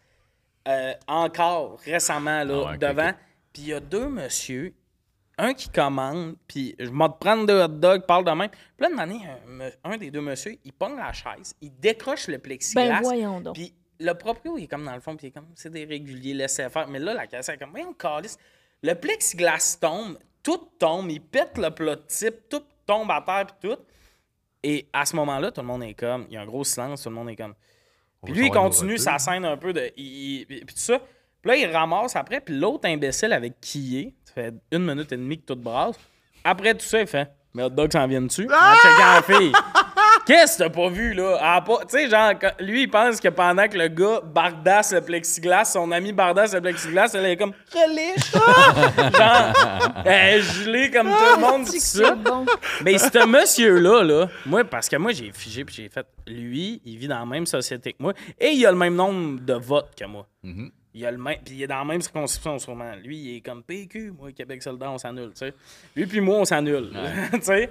[0.68, 3.12] euh, encore récemment là, Ah devant.
[3.52, 4.72] Puis il y a deux messieurs,
[5.38, 8.48] un qui commande, puis je te prendre deux hot dogs, parle de même.
[8.48, 9.38] Puis là, de manière,
[9.84, 13.00] un, un des deux messieurs, il pogne la chaise, il décroche le plexiglas.
[13.00, 13.54] Ben voyons donc.
[13.54, 15.84] Puis le proprio, il est comme dans le fond, puis il est comme, c'est des
[15.84, 16.88] réguliers, laissez faire.
[16.88, 18.38] Mais là, la caisse est comme, voyons, calice.
[18.82, 23.46] Le plexiglas tombe, tout tombe, il pète le plat de type, tout tombe à terre,
[23.46, 23.78] puis tout.
[24.62, 27.02] Et à ce moment-là, tout le monde est comme, il y a un gros silence,
[27.02, 27.54] tout le monde est comme.
[28.24, 29.90] Puis lui, il continue sa scène un peu de.
[29.96, 30.98] il- il- puis tout ça.
[31.40, 34.84] Puis là, il ramasse après, puis l'autre imbécile avec qui il est, ça fait une
[34.86, 35.96] minute et demie que tout brasse.
[36.44, 38.46] Après tout ça, il fait Mais hot dog s'en vient dessus.
[38.46, 39.52] En checkant la fille.
[40.24, 41.36] Qu'est-ce que t'as pas vu, là?
[41.40, 44.92] Elle a pas- Tu sais, genre, lui, il pense que pendant que le gars bardasse
[44.92, 48.30] le plexiglas, son ami bardasse le plexiglas, elle est comme Reliche!
[48.32, 52.14] genre, elle est gelée comme tout le monde, tout C'est ça.
[52.14, 52.46] bon.
[52.84, 56.96] Mais ce monsieur-là, là, moi, parce que moi, j'ai figé puis j'ai fait, lui, il
[56.98, 59.90] vit dans la même société que moi et il a le même nombre de votes
[59.98, 60.26] que moi.
[60.94, 62.92] Il a le même, puis il est dans la même circonscription, sûrement.
[63.02, 65.54] Lui, il est comme PQ, moi, Québec soldat, on s'annule, tu sais.
[65.96, 66.90] Lui puis moi, on s'annule,
[67.32, 67.70] tu sais.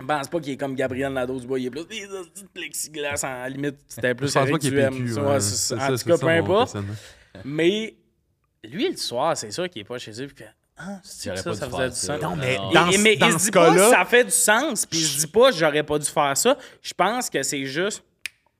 [0.00, 2.06] Je pense pas qu'il est comme Gabriel Nadeau-Dubois, il est plus des
[2.54, 4.92] plexiglas, en limite, c'était plus Je pense pas Eric qu'il est Duhem.
[4.94, 5.08] PQ.
[5.14, 5.28] Ça, ouais.
[5.28, 5.76] ouais, c'est C'est ça.
[5.78, 6.76] ça, En c'est tout cas, peu importe.
[7.44, 7.96] Mais
[8.64, 10.44] lui, le soir, c'est sûr qu'il est pas chez eux, puis que,
[10.76, 12.22] ah, c'est ça, pas ça faisait du sens?
[12.22, 12.70] Non, mais non.
[12.72, 15.04] dans- Et- mais dans il se dit pas cas-là- ça fait du sens, puis il
[15.04, 16.56] se dit pas j'aurais pas dû faire ça.
[16.82, 18.02] Je pense que c'est juste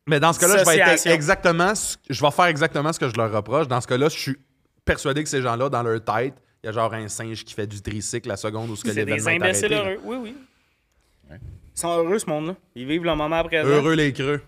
[0.06, 1.72] Mais dans ce cas-là, je vais être exactement,
[2.10, 3.68] je vais faire exactement ce que je leur reproche.
[3.68, 4.36] Dans ce cas-là, je suis
[4.84, 7.66] persuadé que ces gens-là, dans leur tête, il y a genre un singe qui fait
[7.66, 9.84] du tricycle la seconde où ce que c'est des l'événement est imbéciles arrêté.
[9.84, 9.90] là.
[9.92, 10.00] heureux.
[10.04, 10.36] Oui, oui.
[11.30, 12.56] Ils sont heureux, ce monde-là.
[12.74, 13.68] Ils vivent le moment présent.
[13.68, 14.40] Heureux les creux.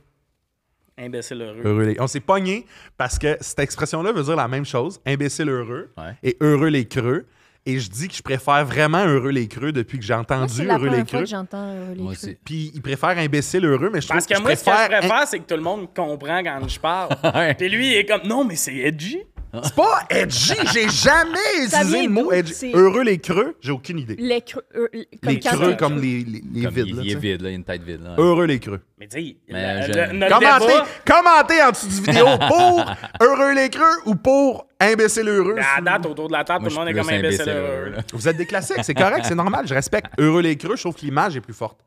[0.98, 1.62] Imbéciles heureux.
[1.64, 2.00] Heureux les...
[2.00, 2.66] On s'est pogné
[2.98, 6.14] parce que cette expression-là veut dire la même chose, imbécile heureux Ouais.
[6.22, 7.26] et heureux les creux.
[7.66, 10.64] Et je dis que je préfère vraiment heureux les creux depuis que j'ai Moi, entendu
[10.64, 11.20] la heureux les première fois creux.
[11.24, 12.28] que j'entends euh, les Moi creux.
[12.28, 12.38] aussi.
[12.42, 14.74] Puis ils préfèrent imbécile heureux, mais je trouve Parce que je moi, ce que je
[14.76, 17.10] préfère préfère, c'est que tout le monde comprend quand je parle.
[17.34, 17.54] Ouais.
[17.54, 19.20] Puis lui, il est comme, non, mais c'est edgy.
[19.64, 22.32] C'est pas edgy, j'ai jamais Ça utilisé vient le mot d'où?
[22.32, 22.54] edgy.
[22.54, 24.16] C'est- Heureux les creux, j'ai aucune idée.
[24.18, 24.62] Les creux.
[24.76, 24.86] euh,
[25.22, 26.86] comme les quand creux t'es- comme les, les, les Comme vides.
[26.86, 27.26] il, là, il est tu sais.
[27.32, 28.02] vide, là, il a une tête vide.
[28.02, 28.14] Là.
[28.18, 28.80] Heureux les creux.
[28.98, 30.86] Mais tu sais, Mais le- je- le- notre Commentez, débat...
[31.06, 32.84] commentez en dessous du vidéo pour
[33.20, 35.54] heureux les creux ou pour imbécile heureux.
[35.54, 37.58] Ben, à date, autour de la table, Moi, tout le monde est comme imbécile heureux.
[37.80, 37.98] heureux, là.
[38.12, 40.06] Vous êtes des classiques, c'est correct, c'est normal, je respecte.
[40.18, 41.80] Heureux les creux, je trouve que l'image est plus forte.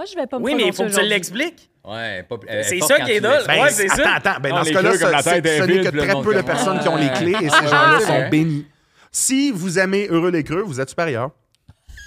[0.00, 1.70] Moi, je vais pas me Oui, mais il faut que tu l'expliques.
[1.84, 2.26] Ouais,
[2.62, 3.34] C'est forte ça qui est tu drôle.
[3.34, 3.62] l'expliques.
[3.62, 4.14] Ouais, c'est ça.
[4.14, 6.88] Attends, attends, ben, Non, dans ce cas-là, ce- n'est que très peu de personnes qui
[6.88, 8.66] ont les clés et ces gens-là sont bénis.
[9.12, 11.32] Si vous aimez heureux les creux, vous êtes supérieur.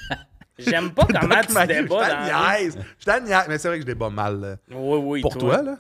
[0.58, 3.46] J'aime pas comment tu débats Je t'en niaise.
[3.48, 5.78] Mais c'est vrai que je débat mal euh, Oui, oui, pour toi, là.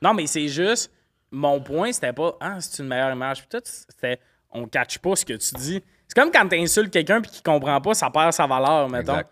[0.00, 0.92] Non, mais c'est juste.
[1.32, 2.36] Mon point, c'était pas.
[2.40, 3.38] Ah, c'est une meilleure image.
[3.38, 4.20] Puis tout, c'était.
[4.52, 5.82] On catch pas ce que tu dis.
[6.06, 9.12] C'est comme quand t'insultes quelqu'un puis qu'il comprend pas, ça perd sa valeur, mettons.
[9.14, 9.30] Exact.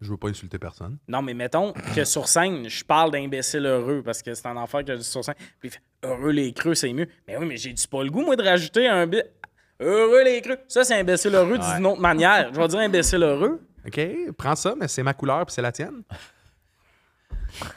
[0.00, 0.98] Je veux pas insulter personne.
[1.08, 4.82] Non, mais mettons que sur scène, je parle d'imbécile heureux parce que c'est un enfant
[4.82, 5.34] que je dis sur scène.
[5.60, 7.08] Puis il fait heureux les creux, c'est mieux.
[7.26, 9.24] Mais oui, mais j'ai dit pas le goût, moi, de rajouter un bit.
[9.80, 10.58] Heureux les creux.
[10.68, 12.50] Ça, c'est imbécile heureux, d'une autre manière.
[12.52, 13.60] Je vais dire imbécile heureux.
[13.86, 14.00] OK,
[14.38, 16.02] prends ça, mais c'est ma couleur puis c'est la tienne.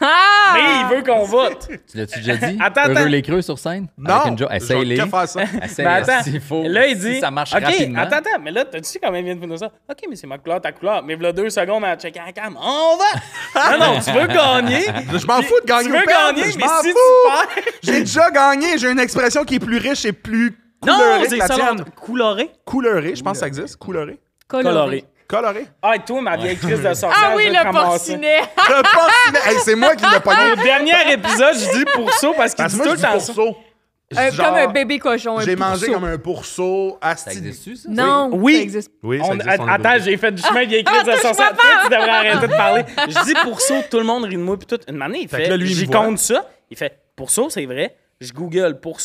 [0.02, 0.54] Ah!
[0.54, 1.68] Mais il veut qu'on vote.
[1.92, 2.58] Tu l'as-tu déjà dit?
[2.62, 3.06] Attends, Heureux attends.
[3.06, 3.88] les creux sur scène?
[3.98, 4.96] Non, Avec une jo- je vais Essaye-les.
[4.96, 5.42] faire ça.
[5.64, 6.64] Essaye, Mais attends, s'il faut.
[6.68, 7.16] là, il dit.
[7.16, 8.00] Si ça marche OK, rapidement.
[8.02, 9.68] Attends, attends, mais là, t'as-tu sais comment il vient de finir ça?
[9.90, 11.04] OK, mais c'est ma couleur, ta couleur.
[11.04, 12.58] Mais voilà deux secondes à checker la cam.
[12.60, 13.78] On va!
[13.78, 14.86] non, non, tu veux gagner.
[15.18, 16.98] Je m'en fous de gagner Tu veux gagner, je mais m'en si fous.
[16.98, 17.74] tu perds.
[17.84, 21.36] J'ai déjà gagné, j'ai une expression qui est plus riche et plus Non, couleur c'est
[21.38, 21.78] que la tienne.
[21.80, 21.86] l'autre.
[21.96, 22.50] Couloré.
[22.66, 23.78] Couleuré, je pense que ça existe.
[23.78, 24.20] Couleuré.
[24.48, 25.04] Coloré.
[25.28, 25.66] Coloré.
[25.82, 27.12] Ah, et toi, ma vieille crise de sorcière.
[27.16, 28.40] Ah oui, le porcinet!
[28.70, 29.52] Le porcinet.
[29.52, 30.52] Hey, c'est moi qui l'ai pogné.
[30.52, 33.02] Au dernier épisode, je dis pour ça parce qu'il dit que tout le je dis
[33.02, 33.34] temps ça.
[33.34, 33.58] pourceau.
[34.18, 35.38] Euh, Genre, comme un bébé cochon.
[35.42, 35.94] J'ai mangé pourceau.
[36.00, 36.98] comme un pourceau.
[37.04, 37.54] Ça Asti.
[37.76, 37.90] ça?
[37.90, 38.56] Non, Oui.
[38.56, 38.92] ça existe.
[39.04, 41.52] Oui, ça On- existe, on est attends, j'ai fait du chemin vieille crise de sorcière.
[41.84, 42.84] Tu devrais arrêter de parler.
[43.10, 44.56] Je dis pour ça, tout le monde rit de moi.
[44.58, 44.80] Puis tout.
[44.90, 45.60] Une année, il Fait fait.
[45.66, 46.46] J'y compte ça.
[46.72, 47.98] Il fait pour ça, c'est vrai.
[48.22, 49.02] Je google pour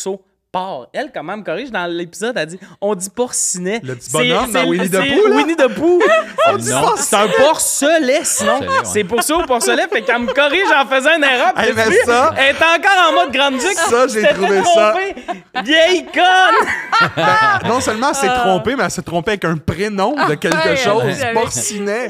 [0.93, 3.81] Elle, comment elle me corrige dans l'épisode, elle dit on dit porcinet.
[3.83, 5.33] Le petit bonhomme c'est- dans Winnie the Pooh?
[5.35, 5.99] Winnie the Pooh.
[6.47, 8.59] On dit c'est un porcelet, sinon.
[8.83, 9.87] C'est pour ça au porcelet.
[9.91, 11.53] Fait qu'elle me corrige en faisant une erreur.
[11.57, 13.73] Tu sais, ça- Elle est encore en mode grande duc.
[13.73, 14.93] Ça, j'ai trouvé ça-.
[15.63, 17.17] Vieille conne!
[17.67, 20.75] Non seulement elle s'est trompée, mais elle s'est trompée avec un prénom de quelque Ouais,
[20.77, 21.15] chose.
[21.33, 22.09] Porcinet.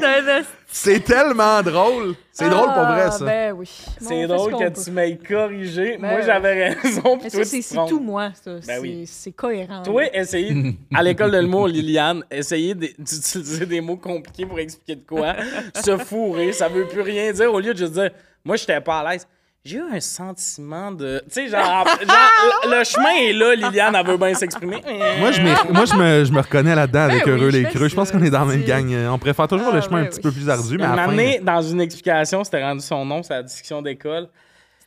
[0.74, 2.14] Ben, C'est tellement drôle.
[2.32, 3.24] C'est drôle pour vrai, ça.
[3.24, 3.70] Ben oui.
[4.00, 4.82] C'est drôle ce que peut.
[4.84, 5.98] tu m'aies corrigé.
[5.98, 7.18] Ben Moi, j'avais raison.
[7.28, 8.60] C'est tout moi, ça.
[8.60, 9.04] C'est oui.
[9.06, 9.82] c'est cohérent.
[9.84, 15.06] Toi, essayez, à l'école de l'humour, Liliane, essayez d'utiliser des mots compliqués pour expliquer de
[15.06, 15.36] quoi.
[15.76, 17.52] Se fourrer, ça veut plus rien dire.
[17.52, 18.10] Au lieu de juste dire,
[18.44, 19.28] moi, j'étais pas à l'aise.
[19.66, 21.22] J'ai eu un sentiment de.
[21.32, 24.82] Tu sais, genre, genre, le chemin est là, Liliane, elle veut bien s'exprimer.
[25.18, 25.40] Moi, je,
[25.72, 27.88] moi je, me, je me reconnais là-dedans avec Ben oui, Heureux les Creux.
[27.88, 28.94] Je pense qu'on est dans la même gang.
[29.10, 30.22] On préfère toujours Ah, le chemin un ouais, petit oui.
[30.24, 31.12] peu plus ardu, mais à la fin...
[31.12, 34.28] année, dans une explication, c'était rendu son nom, c'est la discussion d'école.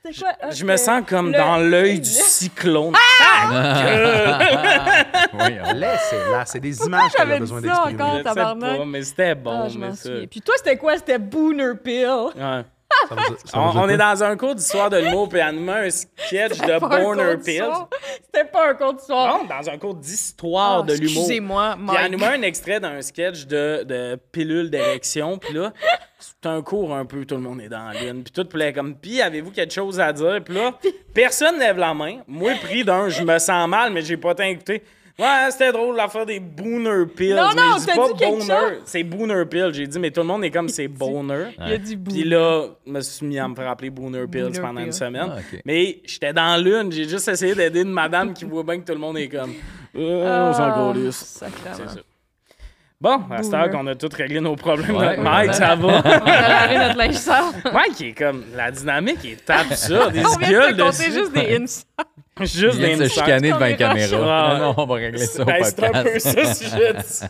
[0.05, 0.33] C'était quoi?
[0.43, 2.93] Ah, Je me sens comme le- dans l'œil du cyclone.
[5.33, 8.01] Oui, on- Laissez là, c'est des images qu'elle a j'avais besoin d'exprimer.
[8.03, 8.17] encore?
[8.19, 8.35] Je sais
[8.77, 9.61] pas, mais c'était bon.
[9.65, 10.03] Ah, je mais ça.
[10.03, 10.27] souviens.
[10.29, 10.95] Puis toi, c'était quoi?
[10.97, 12.07] C'était Booner Pill.
[12.35, 12.61] Ouais.
[13.10, 15.56] Ça veut dire- ça veut On, est dans un cours d'histoire de l'humour, puis elle
[15.56, 17.63] nous met un sketch de Borner Pills.
[18.23, 19.38] C'était pas un cours d'histoire.
[19.38, 21.10] Non, dans un cours d'histoire Ah, de l'humour.
[21.23, 22.32] Excusez-moi, Puis elle nous Mike.
[22.32, 25.73] met un extrait d'un sketch de, de pilule d'érection, puis là,
[26.19, 28.71] c'est un cours un peu, tout le monde est dans la lune, puis tout, là,
[28.71, 30.39] comme, puis avez-vous quelque chose à dire?
[30.43, 30.73] Puis là,
[31.13, 32.19] personne lève la main.
[32.28, 34.84] Moi, pris d'un, je me sens mal, mais j'ai pas tant écouté.
[35.19, 37.34] Ouais, c'était drôle l'affaire des Booner Pills.
[37.34, 39.71] Non, mais non, je dis pas dit Boner, c'est Booner Pills.
[39.73, 41.45] J'ai dit, mais tout le monde est comme c'est Boner.
[41.60, 42.23] Il y a du Puis Booner.
[42.25, 45.27] là, je me suis mis à me faire appeler Booner Pills Booner pendant une semaine.
[45.36, 45.39] Ah.
[45.65, 48.93] Mais j'étais dans l'une, j'ai juste essayé d'aider une madame qui voit bien que tout
[48.93, 49.53] le monde est comme.
[49.95, 50.93] Euh, on s'en Ah.
[51.73, 51.95] C'est ça.
[53.01, 55.17] Bon, à cette heure qu'on a tous réglé nos problèmes, Ouais.
[55.17, 55.88] notre Mike, ça va?
[56.06, 57.45] On a lavé notre linge sale.
[57.71, 58.43] Mike, est comme.
[58.56, 60.12] La dynamique est absurde.
[60.13, 61.12] Des On vient gueules de te compter dessus.
[61.19, 61.84] juste des hints.
[62.39, 64.52] Juste Il vient des de se chicaner devant la Caméra.
[64.54, 64.58] Ah.
[64.60, 67.28] Non, on va régler ça au Ben, C'est un peu ça, si je dis.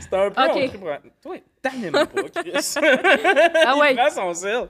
[0.00, 0.42] C'est un peu.
[0.42, 0.50] Ok.
[0.54, 2.06] on prie pour un- Toi, t'animes pas,
[2.42, 2.74] Chris.
[3.66, 3.92] Ah ouais.
[3.92, 4.68] Il prend son sel.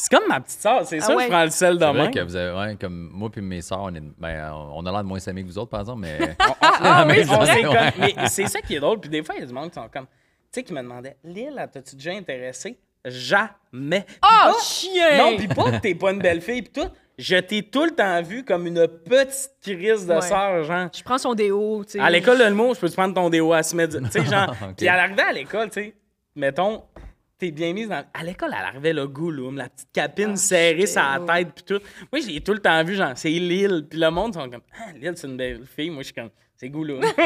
[0.00, 1.24] C'est comme ma petite soeur, c'est Ah ça, ouais.
[1.24, 1.92] je prends le sel demain.
[1.92, 4.92] vrai que vous avez, ouais, comme moi puis mes sœurs, on, est, ben, on a
[4.92, 6.36] l'air de moins s'aimer que vous autres, par exemple, mais.
[6.60, 9.00] Ah oui, c'est c'est ça qui est drôle.
[9.00, 10.06] Puis des fois, il y a du monde qui sont comme.
[10.06, 14.06] Tu sais, qui me demandait Lille, t'as-tu déjà intéressé Jamais.
[14.22, 15.18] Ah, pas- chien!
[15.18, 16.88] Non, puis pas que t'es pas une belle fille, puis tout.
[17.18, 20.20] Je t'ai tout le temps vu comme une petite crise de Ouais.
[20.20, 20.88] sœur, genre.
[20.96, 22.00] Je prends son déo, tu sais.
[22.00, 23.98] À l'école de l'humour, je peux te prendre ton déo à se mettre.
[23.98, 24.54] Tu sais, genre.
[24.76, 25.94] Puis à l'arrivée à l'école, tu sais,
[26.36, 26.84] mettons,
[27.36, 28.04] t'es bien mise dans.
[28.14, 31.64] À l'école, elle arrivait le goulum, la petite capine Ah, serrée sur la tête, puis
[31.64, 31.80] tout.
[32.12, 33.86] Moi, j'ai tout le temps vu, genre, c'est Lille.
[33.90, 35.90] Puis le monde, ils sont comme, ah, Lille, c'est une belle fille.
[35.90, 37.00] Moi, je suis comme, c'est goulum.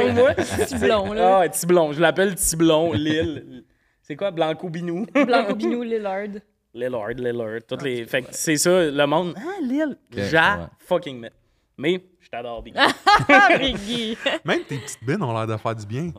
[0.00, 0.34] Pour moi.
[0.34, 1.36] Petit blond, là.
[1.36, 1.92] Ah, ouais, Tiblon.
[1.92, 3.64] Je l'appelle Tiblon, Lille.
[4.00, 5.06] C'est quoi, Blanco Binou?
[5.12, 6.28] Blanco Binou Lillard.
[6.74, 7.60] Lillard, Lillard.
[7.66, 8.04] Toutes les...
[8.06, 9.34] Fait que c'est ça, le monde.
[9.36, 9.96] Ah, Lille.
[10.12, 10.64] Ja ouais.
[10.86, 11.32] fucking mais.
[11.80, 12.74] Mais, je t'adore, Big.
[12.76, 14.16] Ah, Biggie.
[14.44, 16.12] Même tes petites bines ont l'air de faire du bien.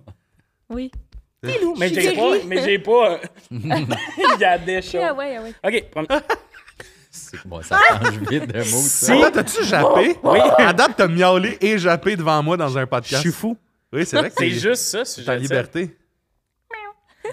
[0.70, 0.90] Oui.
[1.42, 1.76] Pilou.
[1.78, 2.32] Mais j'ai pas.
[2.46, 3.12] Mais j'ai pas.
[3.14, 3.18] euh,
[3.52, 5.02] Il y a des choses.
[5.04, 5.54] Ah ouais, ah ouais.
[5.82, 6.22] OK, premier-
[7.12, 9.14] C'est- Bon, ça change vite de mots, ça.
[9.26, 10.16] Ah, t'as-tu jappé?
[10.24, 10.40] Oui.
[10.58, 13.22] À date, t'as miaulé et jappé devant moi dans un je podcast.
[13.22, 13.58] suis fou.
[13.92, 15.98] Oui, c'est vrai que C'est juste ça, si ta je liberté.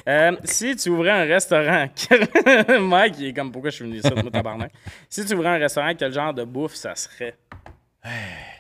[0.08, 1.86] Euh, si tu ouvrais un restaurant,
[2.80, 4.72] Mike, il est comme pourquoi je suis venu ici, moi, tabarnak?
[5.08, 7.36] Si tu ouvrais un restaurant, quel genre de bouffe ça serait?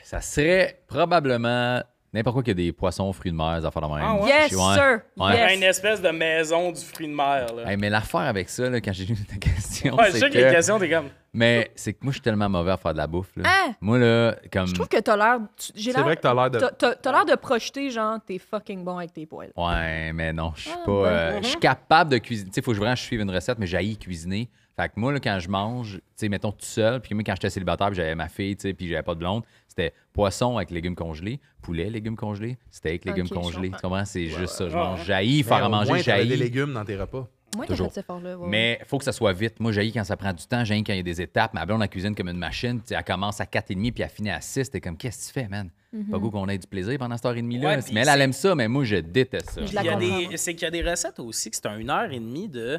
[0.02, 1.80] Ça serait probablement
[2.12, 4.02] n'importe quoi qui a des poissons, fruits de mer, des affaires de même.
[4.04, 4.28] Ah ouais?
[4.28, 4.74] Yes, Ouais.
[4.74, 5.00] sir.
[5.16, 5.36] Ouais.
[5.36, 5.56] Yes.
[5.56, 7.70] Une espèce de maison du fruit de mer, là.
[7.70, 10.30] Hey, mais l'affaire avec ça, là, quand j'ai lu ta question, ouais, je c'est sais
[10.30, 11.08] que les questions, t'es comme.
[11.34, 13.28] Mais c'est que moi, je suis tellement mauvais à faire de la bouffe.
[13.36, 13.42] Là.
[13.46, 13.74] Hein?
[13.82, 14.66] Moi, là, comme...
[14.66, 15.38] Je trouve que t'as l'air.
[15.58, 16.02] C'est l'air.
[16.02, 16.58] vrai que t'as l'air de.
[16.58, 19.50] T'as- l'air de projeter, genre, t'es fucking bon avec tes poils.
[19.54, 20.92] Ouais, mais non, je suis Ah, pas.
[21.02, 21.08] ouais.
[21.08, 22.48] euh, Je suis capable de cuisiner.
[22.48, 24.48] Tu sais, il faut que je- vraiment que je suive une recette, mais j'haïs cuisiner.
[24.78, 27.34] Fait que moi, là, quand je mange, tu sais, mettons tout seul, puis moi, quand
[27.34, 30.56] j'étais célibataire, puis j'avais ma fille, tu sais, puis j'avais pas de blonde, c'était poisson
[30.58, 33.70] avec légumes congelés, poulet, légumes congelés, steak, légumes Ok, je congelés.
[33.70, 34.04] Tu comprends?
[34.04, 34.68] C'est juste ça.
[34.68, 35.08] Je mange.
[35.08, 37.26] Mais faire à manger, t'avais des légumes dans tes repas.
[37.54, 37.86] Moi, t'as Toujours.
[37.88, 38.36] fait cet effort-là.
[38.36, 38.48] ouais.
[38.48, 39.60] Mais faut que ça soit vite.
[39.60, 40.62] Moi, j'haïs quand ça prend du temps.
[40.62, 41.54] J'haïs quand il y a des étapes.
[41.54, 42.80] Ma blonde, la cuisine comme une machine.
[42.80, 44.70] Tu sais, elle commence à 4,5 puis elle finit à 6.
[44.70, 45.70] T'es comme, qu'est-ce que tu fais, man?
[45.92, 46.10] Mhm.
[46.10, 47.76] Pas goût qu'on ait du plaisir pendant cette heure et demie-là.
[47.76, 49.64] Ouais, puis mais elle, elle aime ça, mais moi, je déteste ça.
[49.64, 50.36] Je la Il y a comprends des-.
[50.36, 52.78] C'est qu'il y a des recettes aussi que c'est un une heure et demie de.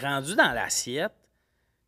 [0.00, 1.12] Rendu dans l'assiette,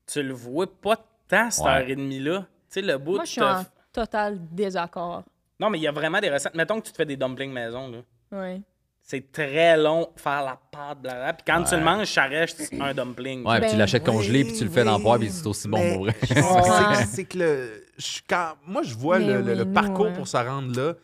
[0.06, 0.96] tu le vois pas
[1.28, 1.70] tant, cette Ouais.
[1.70, 2.40] heure et demie-là.
[2.40, 3.16] Tu sais, le bout.
[3.16, 5.24] Moi, je suis en total désaccord.
[5.58, 6.54] Non, mais il y a vraiment des recettes.
[6.54, 7.98] Mettons que tu te fais des dumplings maison, là.
[8.32, 8.60] Ouais.
[9.00, 11.32] C'est très long faire la pâte, blablabla.
[11.34, 13.46] Puis quand tu le manges, ça reste un dumpling.
[13.46, 15.46] Ouais, puis tu Ben, l'achètes congelé, puis tu le fais dans le poêle, puis c'est
[15.46, 16.14] aussi bon mais- pour vrai.
[16.24, 16.94] C'est- Ouais.
[16.96, 17.86] c'est- C'est que le.
[17.96, 20.12] je- quand, moi, je vois Mais le, le- oui, le nous, parcours ouais.
[20.12, 20.94] pour se rendre là.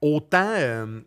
[0.00, 0.52] Autant.
[0.56, 1.00] euh,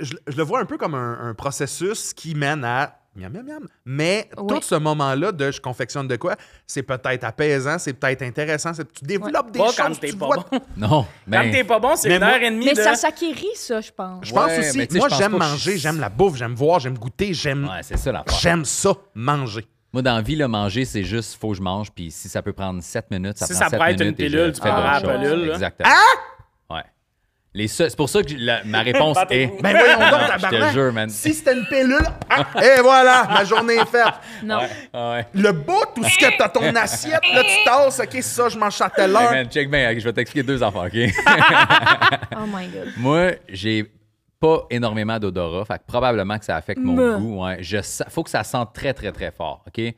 [0.00, 3.44] je, je le vois un peu comme un, un processus qui mène à miam, miam,
[3.46, 3.66] miam.
[3.84, 4.46] Mais Oui.
[4.48, 8.92] tout ce moment-là de je confectionne de quoi, c'est peut-être apaisant, c'est peut-être intéressant, c'est-
[8.92, 9.76] tu développes des Pas choses.
[9.76, 10.60] quand t'es tu pas vois- bon.
[10.76, 12.80] Non, Quand ben, t'es pas bon, c'est Mais une moi- heure et demie Mais de...
[12.82, 14.26] ça s'acquérit, ça, je pense.
[14.26, 14.78] Je pense Ouais, aussi.
[14.78, 17.96] mais moi, j'aime manger, je- j'aime la bouffe, j'aime voir, j'aime goûter, j'aime ouais, c'est
[17.96, 18.38] ça l'affaire.
[18.38, 19.66] j'aime ça, manger.
[19.92, 22.42] Moi, dans la vie, le manger, c'est juste, faut que je mange, puis si ça
[22.42, 24.52] peut prendre 7 minutes, ça Si prend ça 7 pourrait être une minutes et pilule,
[24.52, 25.30] tu fais d'autres la choses.
[25.30, 25.50] pilule.
[25.52, 25.88] Exactement.
[25.88, 25.94] Ouais.
[27.56, 29.46] Les seuls- c'est pour ça que la- ma réponse est...
[29.62, 31.08] Ben voyons donc, Je te jure, man.
[31.08, 34.12] Si c'était une pilule, ah, et voilà, ma journée est faite.
[34.42, 34.58] Non.
[34.92, 35.26] Ah ouais.
[35.34, 38.76] Le bout, tout ce que t'as ton assiette, là, tu tasses, OK, ça, je mange
[38.96, 39.30] telle Hey, heure.
[39.30, 40.92] man, check bien, je vais t'expliquer deux affaires, OK?
[42.36, 42.92] Oh my God.
[42.96, 43.90] Moi, j'ai
[44.40, 47.18] pas énormément d'odorat, fait que probablement que ça affecte mon Me.
[47.18, 47.44] goût.
[47.44, 47.58] Ouais.
[47.60, 49.94] Je faut que ça sente très, très, très fort, OK?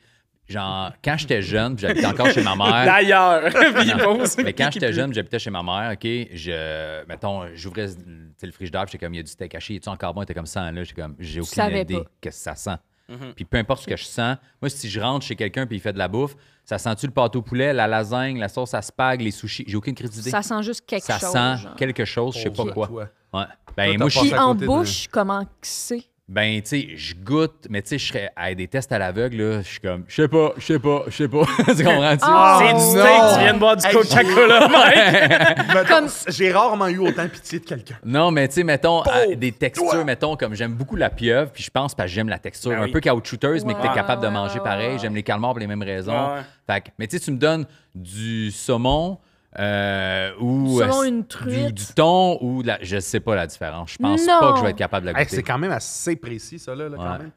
[0.48, 2.68] Genre, quand j'étais jeune, puis j'habitais encore chez ma mère.
[2.84, 3.42] D'ailleurs.
[4.44, 8.82] Mais quand j'étais jeune, j'habitais chez ma mère, OK, je, mettons, j'ouvrais tu le frigidaire,
[8.84, 10.20] puis j'étais comme, il y a du steak haché, es-tu encore bon?
[10.20, 12.04] Il était comme ça, là, j'étais comme, j'ai aucune idée pas.
[12.20, 12.76] que ça sent.
[13.08, 13.34] Mhm.
[13.34, 15.80] Puis peu importe ce que je sens, moi, si je rentre chez quelqu'un puis il
[15.80, 18.82] fait de la bouffe, ça sent-tu le pâteau au poulet, la lasagne, la sauce à
[18.82, 19.64] spag, les sushis?
[19.66, 20.30] J'ai aucune d'idée.
[20.30, 21.30] Ça sent juste quelque Ça chose.
[21.30, 21.74] sent genre.
[21.76, 23.08] quelque chose, je sais pas Pauvre quoi.
[23.32, 23.44] Ouais.
[23.76, 26.02] Ben, moi, je pas suis en côté de- bouche, comment que c'est?
[26.28, 29.36] Ben, tu sais, je goûte, mais tu sais, je serais à des tests à l'aveugle,
[29.36, 31.42] là, je suis comme, je sais pas, je sais pas, je sais pas.
[31.76, 32.24] tu comprends-tu?
[32.24, 34.68] Ah, C'est du Oh, steak, tu viens de boire du Hey, Coca-Cola,
[35.76, 35.86] mec.
[35.86, 37.94] Comme- J'ai rarement eu autant pitié de quelqu'un.
[38.04, 40.04] Non, mais tu sais, mettons, à- Pauvre des textures, toi.
[40.04, 42.80] mettons, comme j'aime beaucoup la pieuvre, puis je pense parce que j'aime la texture Ben
[42.80, 42.90] un oui.
[42.92, 44.98] peu caoutchouteuse, mais que tu es Ouais, capable de manger pareil.
[45.00, 46.30] J'aime les calmars pour les mêmes raisons.
[46.66, 49.18] Fait que, mais tu sais, tu me donnes du saumon
[49.58, 51.74] euh, ou Selon euh, une du, truite?
[51.74, 53.92] du thon ou de la, je sais pas la différence.
[53.92, 54.40] Je pense Non.
[54.40, 55.36] pas que je vais être capable de la Hey, goûter.
[55.36, 57.18] c'est quand même assez précis, ça, là, là, quand Ouais.
[57.18, 57.30] même.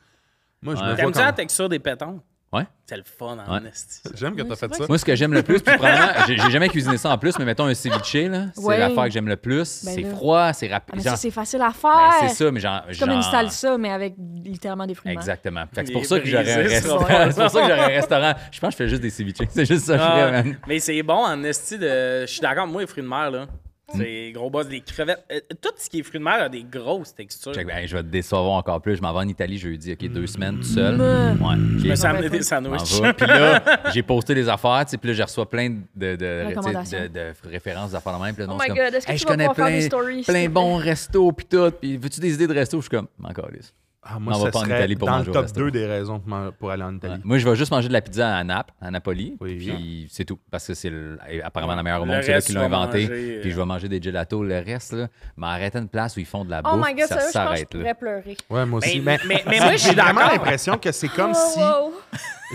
[0.62, 0.86] Moi, je Ouais.
[0.86, 2.22] me vois T'aimes-tu la texture des pétons?
[2.52, 2.64] Ouais.
[2.88, 3.72] C'est le fun en Ouais.
[4.16, 4.86] J'aime que t'as c'est fait ça.
[4.90, 7.46] Moi, ce que j'aime le plus, puis probablement, j'ai jamais cuisiné ça en plus, mais
[7.46, 8.80] mettons un ceviche, là, c'est Ouais.
[8.80, 9.84] l'affaire que j'aime le plus.
[9.86, 10.96] Ben c'est froid, c'est Ah, rapide.
[11.04, 12.14] Genre- ça, c'est facile à ben, faire.
[12.30, 12.82] c'est ça, mais genre.
[12.92, 15.22] C'est comme une salsa, mais avec littéralement des fruits de mer.
[15.22, 15.64] Exactement.
[15.74, 17.06] Fait que c'est pour ça que j'aurais un restaurant.
[17.30, 18.34] C'est pour ça que j'aurais un restaurant.
[18.52, 19.36] Je pense que je fais juste des ceviches.
[19.50, 20.58] C'est juste ça, que je Ah, ferais, man.
[20.68, 22.22] mais c'est bon en esti de.
[22.22, 23.46] Je suis d'accord, moi, les fruits de mer, là.
[23.94, 23.98] Mm.
[23.98, 25.24] C'est gros boss, des crevettes.
[25.32, 27.54] Euh, tout ce qui est fruits de mer a des grosses textures.
[27.54, 28.96] Check, ben, je vais te décevoir encore plus.
[28.98, 30.96] Je m'en vais en Italie jeudi, OK, deux semaines tout seul.
[30.98, 31.42] Mm.
[31.44, 31.56] Ouais.
[31.80, 33.02] Je me suis amené des sandwichs.
[33.18, 36.16] Puis là, j'ai posté des affaires, tu sais, puis là, je reçois plein de, de,
[36.16, 38.36] de, de- de références d'affaires de même.
[38.36, 39.48] Puis là, Oh non, c'est my comme, God, est-ce que Hey, tu je vas connais
[39.48, 40.48] pouvoir faire plein, des stories, s'il te plein plaît?
[40.50, 41.72] bons restos, puis tout.
[41.82, 42.78] Puis veux-tu des idées de restos?
[42.78, 43.74] Je suis comme, encore lisse.
[44.02, 45.60] Ah, moi, On va pas en Italie pour dans manger le au top resto.
[45.60, 46.22] 2 des raisons
[46.58, 46.96] pour, aller en Ouais.
[46.96, 47.22] Italie.
[47.26, 49.36] Moi, je vais juste manger de la pizza à Naples, à Napoli.
[49.42, 49.58] Oui.
[49.58, 50.40] Puis c'est tout.
[50.50, 52.16] Parce que c'est le- apparemment la meilleure au monde.
[52.22, 53.02] C'est là reste, qui tu l'ont inventé.
[53.10, 54.42] manger, euh, Puis je vais manger des gelatos.
[54.44, 56.72] Le reste, là, m'arrêter une place où ils font de la bouffe.
[56.74, 57.70] Oh my God, ça sérieux, je pense que je s'arrête.
[57.70, 58.38] pourrais pleurer.
[58.50, 59.02] Ouais, moi aussi.
[59.02, 61.94] Mais- mais- mais moi, je suis J'ai vraiment l'impression que c'est comme Oh, si wow.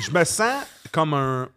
[0.01, 1.49] je me sens comme un,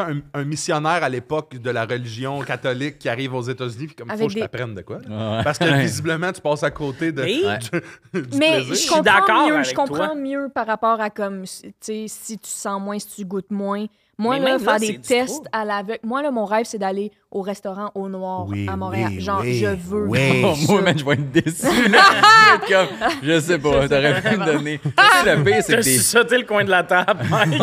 [0.00, 4.10] un, un missionnaire à l'époque de la religion catholique qui arrive aux États-Unis puis comme
[4.10, 4.96] Avec faut que je des- t'apprenne de quoi.
[4.98, 5.42] Ouais.
[5.44, 7.22] Parce que visiblement tu passes à côté de
[8.20, 8.64] du Mais plaisir.
[8.68, 10.14] je suis comprends d'accord mieux, avec je comprends toi.
[10.14, 13.86] mieux par rapport à comme, tu sais, si tu sens moins, si tu goûtes moins.
[14.20, 16.00] Moi, là, même faire là, des tests à l'aveugle.
[16.02, 19.12] Moi, là, mon rêve, c'est d'aller au restaurant au noir Oui, à Montréal.
[19.12, 20.08] oui, Genre, oui, je veux.
[20.08, 20.42] oui.
[20.44, 20.72] Oh, ça.
[20.72, 21.88] moi, man, je vais être déçu.
[21.88, 22.00] là.
[22.66, 24.78] Je comme, sais pas, t'aurais pu me donner.
[24.80, 24.88] Tu
[25.24, 25.98] sais, le pire, c'est que des.
[25.98, 27.62] sauté le coin de la table, Mike.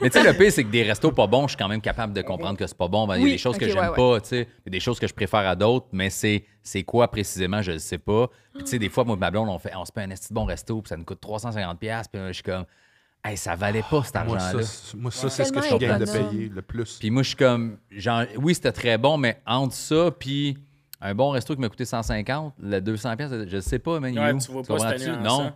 [0.00, 1.80] Mais tu sais, le pire, c'est que des restos pas bons, je suis quand même
[1.80, 3.06] capable de comprendre que c'est pas bon.
[3.06, 4.48] Ben, Il y a des choses que j'aime ouais, pas, tu sais.
[4.66, 7.62] Il y a des choses que je préfère à d'autres, mais c'est c'est quoi précisément,
[7.62, 8.28] je le sais pas.
[8.54, 10.10] Puis tu sais, des fois, moi et ma blonde, on, fait, on se paye un
[10.10, 12.64] esti de bon resto, puis ça nous coûte 350$, puis là, je suis comme,
[13.24, 14.64] hey, ça valait pas cet Moi, argent-là.
[14.96, 16.98] moi, ça, c'est ce que je game de payer le plus.
[16.98, 20.56] Puis moi, je suis comme, genre, oui, c'était très bon, mais entre ça, puis
[21.00, 24.38] un bon resto qui m'a coûté 150, le 200$, piastres, je sais pas, est Ouais,
[24.38, 25.24] tu vois pas cette nuance.
[25.26, 25.52] Non.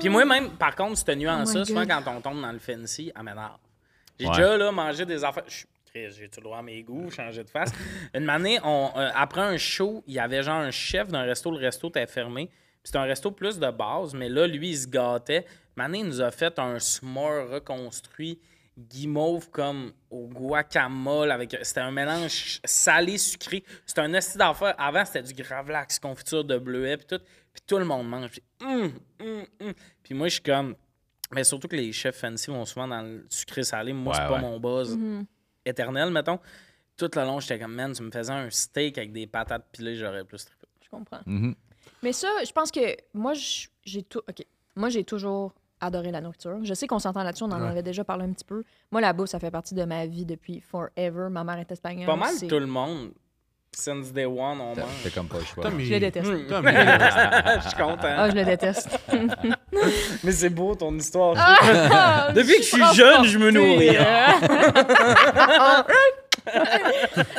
[0.00, 2.58] Puis moi, même, par contre, cette Oh nuance-là, my souvent, quand on tombe dans le
[2.58, 3.58] fancy, elle m'énerve.
[4.18, 4.32] J'ai Ouais.
[4.36, 5.44] déjà là, mangé des affaires.
[5.46, 7.70] Je suis- Chris, J'ai-tu le droit à mes goûts, changer de face?
[8.14, 11.50] Une année, on, euh, après un show, il y avait genre un chef d'un resto,
[11.50, 12.46] le resto était fermé.
[12.46, 15.44] Puis C'était un resto plus de base, mais là, lui, il se gâtait.
[15.78, 18.40] Il nous a fait un s'more reconstruit,
[18.78, 21.30] guimauve comme au guacamole.
[21.30, 23.62] avec C'était un mélange salé-sucré.
[23.84, 24.74] C'était un esti d'affaires.
[24.78, 27.20] Avant, c'était du gravlax, confiture de bleuet, puis tout.
[27.52, 28.30] Puis tout le monde mange.
[28.30, 29.72] Puis, hum, hum, hum.
[30.02, 30.74] Puis moi, je suis comme...
[31.32, 33.92] Mais surtout que les chefs fancy vont souvent dans le sucré-salé.
[33.92, 34.40] Moi, Ouais, c'est pas ouais.
[34.40, 35.26] mon buzz Mhm.
[35.64, 36.38] éternel, mettons.
[36.96, 39.96] Tout le long, j'étais comme, man, tu me faisais un steak avec des patates pilées,
[39.96, 40.66] j'aurais plus trippé.
[40.82, 41.20] Je comprends.
[41.26, 41.54] Mhm.
[42.02, 43.32] Mais ça, je pense que moi,
[43.84, 44.20] j'ai tout.
[44.28, 44.46] OK.
[44.76, 46.58] Moi, j'ai toujours adoré la nourriture.
[46.62, 47.68] Je sais qu'on s'entend là-dessus, on en Ouais.
[47.68, 48.62] avait déjà parlé un petit peu.
[48.92, 51.28] Moi, la bouffe, ça fait partie de ma vie depuis forever.
[51.30, 52.06] Ma mère est espagnole.
[52.06, 53.10] Pas mal c'est- tout le monde,
[53.72, 54.76] since day one, on mange.
[55.04, 55.64] T'as comme pas le choix.
[55.64, 55.84] Tommy.
[55.84, 56.26] Je le déteste.
[56.48, 56.48] Tommy.
[56.48, 58.14] Je suis content.
[58.16, 58.98] Ah, je le déteste.
[60.24, 61.36] Mais c'est beau ton histoire.
[61.38, 63.96] Ah, Depuis que je suis suis jeune, je me nourris.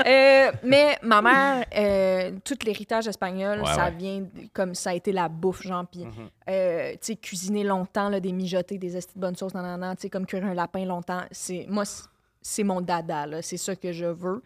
[0.06, 3.91] Euh, mais ma mère, euh, tout l'héritage espagnol, Ouais, ça ouais.
[3.91, 5.86] vient comme ça a été la bouffe, genre.
[5.91, 6.06] Puis,
[6.50, 9.96] euh, tu sais, cuisiner longtemps, là, des mijotés, des estis de bonne sauce, nan, nan,
[9.96, 11.22] tu sais, comme cuire un lapin longtemps.
[11.32, 12.04] C'est, moi, c'est-
[12.41, 13.41] c'est mon dada, là.
[13.41, 14.41] C'est ça que je veux.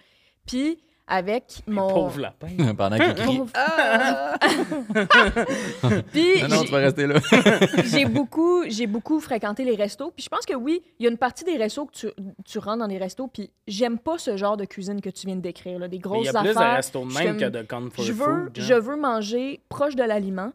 [0.45, 0.79] Puis,
[1.13, 1.89] avec mon.
[1.93, 2.47] Pauvre lapin.
[2.77, 3.37] Pendant qu'il crie.
[3.37, 3.51] Pauvre-
[6.11, 7.15] Puis, Non, non, j'ai- tu vas rester là.
[7.85, 10.11] j'ai beaucoup, j'ai beaucoup fréquenté les restos.
[10.11, 12.07] Puis je pense que oui, il y a une partie des restos que tu,
[12.45, 13.27] tu rentres dans les restos.
[13.27, 16.27] Puis j'aime pas ce genre de cuisine que tu viens de décrire, là, des grosses
[16.27, 16.75] Il y a plus de affaires.
[16.77, 18.55] restos de même que de comfort je veux, food.
[18.55, 18.65] genre.
[18.67, 20.53] je veux manger proche de l'aliment,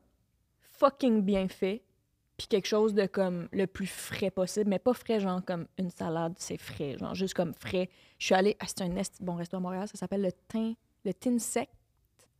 [0.78, 1.82] fucking bien fait,
[2.36, 5.90] puis quelque chose de comme le plus frais possible, mais pas frais genre comme une
[5.90, 7.88] salade, c'est frais, genre juste comme frais.
[8.18, 10.32] Je suis allée, ah, c'est un esti de bon resto à Montréal, ça s'appelle le
[10.48, 11.70] Tin, le Tin Sect,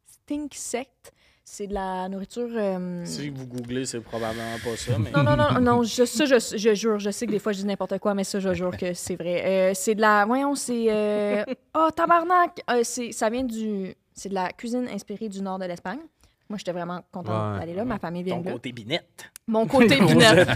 [0.07, 1.13] Stink Sect.
[1.49, 2.49] C'est de la nourriture.
[2.51, 4.99] euh, Si vous googlez, c'est probablement pas ça.
[4.99, 5.13] Mais...
[5.13, 6.99] non, non, non, non, je, ça, je, je jure.
[6.99, 9.15] Je sais que des fois, je dis n'importe quoi, mais ça, je jure que c'est
[9.15, 9.45] vrai.
[9.71, 10.25] Euh, c'est de la.
[10.27, 10.87] Voyons, c'est.
[10.91, 11.45] euh,
[11.79, 12.61] Oh, tabarnak!
[12.69, 13.95] Euh, c'est, ça vient du.
[14.13, 16.01] C'est de la cuisine inspirée du nord de l'Espagne.
[16.49, 17.59] Moi, j'étais vraiment contente Ouais.
[17.61, 17.85] d'aller là.
[17.85, 18.53] Ma famille vient Ton de là.
[18.53, 19.31] côté binette.
[19.49, 20.49] Mon côté pinette.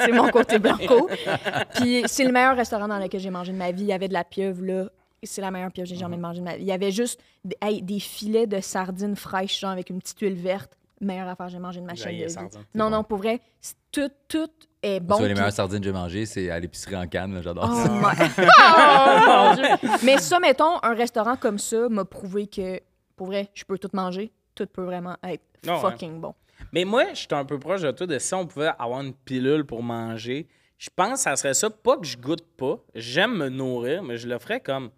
[0.00, 1.08] c'est, mon, côté blanco.
[1.74, 3.82] Puis c'est le meilleur restaurant dans lequel j'ai mangé de ma vie.
[3.82, 4.86] Il y avait de la pieuvre, là.
[5.22, 6.62] C'est la meilleure pieuvre que j'ai jamais mangée de ma vie.
[6.62, 10.18] Il y avait juste des, hey, des filets de sardines fraîches, genre avec une petite
[10.20, 10.76] huile verte.
[11.00, 12.30] Meilleure affaire que j'ai mangée de ma chaîne de vie.
[12.30, 12.60] sardines.
[12.74, 13.40] Non, non, pour vrai,
[13.90, 14.50] tout, tout
[14.82, 15.18] est bon.
[15.20, 17.40] Les meilleures sardines que j'ai mangées, c'est à l'épicerie en canne.
[17.42, 17.88] J'adore Oh, ça.
[17.88, 19.64] my- Oh, mon Dieu.
[20.04, 22.80] Mais ça, mettons, un restaurant comme ça m'a prouvé que,
[23.16, 24.30] pour vrai, je peux tout manger.
[24.54, 25.80] Tout peut vraiment être ouais.
[25.80, 26.34] fucking bon.
[26.72, 29.12] Mais moi, je suis un peu proche de toi de si on pouvait avoir une
[29.14, 30.46] pilule pour manger.
[30.78, 31.70] Je pense que ça serait ça.
[31.70, 32.76] Pas que je goûte pas.
[32.94, 34.90] J'aime me nourrir, mais je le ferais comme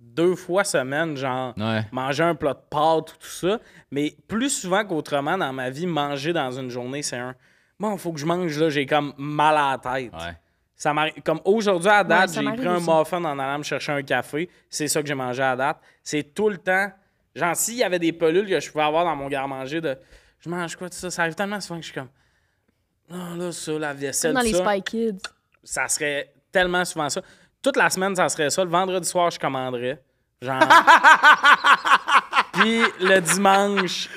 [0.00, 1.84] deux fois semaine, genre Ouais.
[1.92, 3.58] manger un plat de pâtes ou tout ça.
[3.90, 7.34] Mais plus souvent qu'autrement dans ma vie, manger dans une journée, c'est un
[7.80, 10.12] bon, faut que je mange là, j'ai comme mal à la tête.
[10.12, 10.36] Ouais.
[10.76, 12.88] Ça m'arrive- comme aujourd'hui à date, Ouais, j'ai pris un aussi.
[12.90, 14.48] muffin en allant me chercher un café.
[14.70, 15.78] C'est ça que j'ai mangé à date.
[16.04, 16.92] C'est tout le temps.
[17.38, 19.96] Genre, s'il y avait des pelules que je pouvais avoir dans mon garde-manger de
[20.40, 22.08] je mange quoi, tout ça, ça arrive tellement souvent que je suis comme
[23.10, 25.18] non, là, ça, la vaisselle, Comme dans les ça, Spy Kids.
[25.64, 27.22] ça serait tellement souvent ça.
[27.62, 28.62] Toute la semaine, ça serait ça.
[28.64, 30.02] Le vendredi soir, je commanderais.
[30.42, 30.60] Genre.
[32.52, 34.08] Puis le dimanche,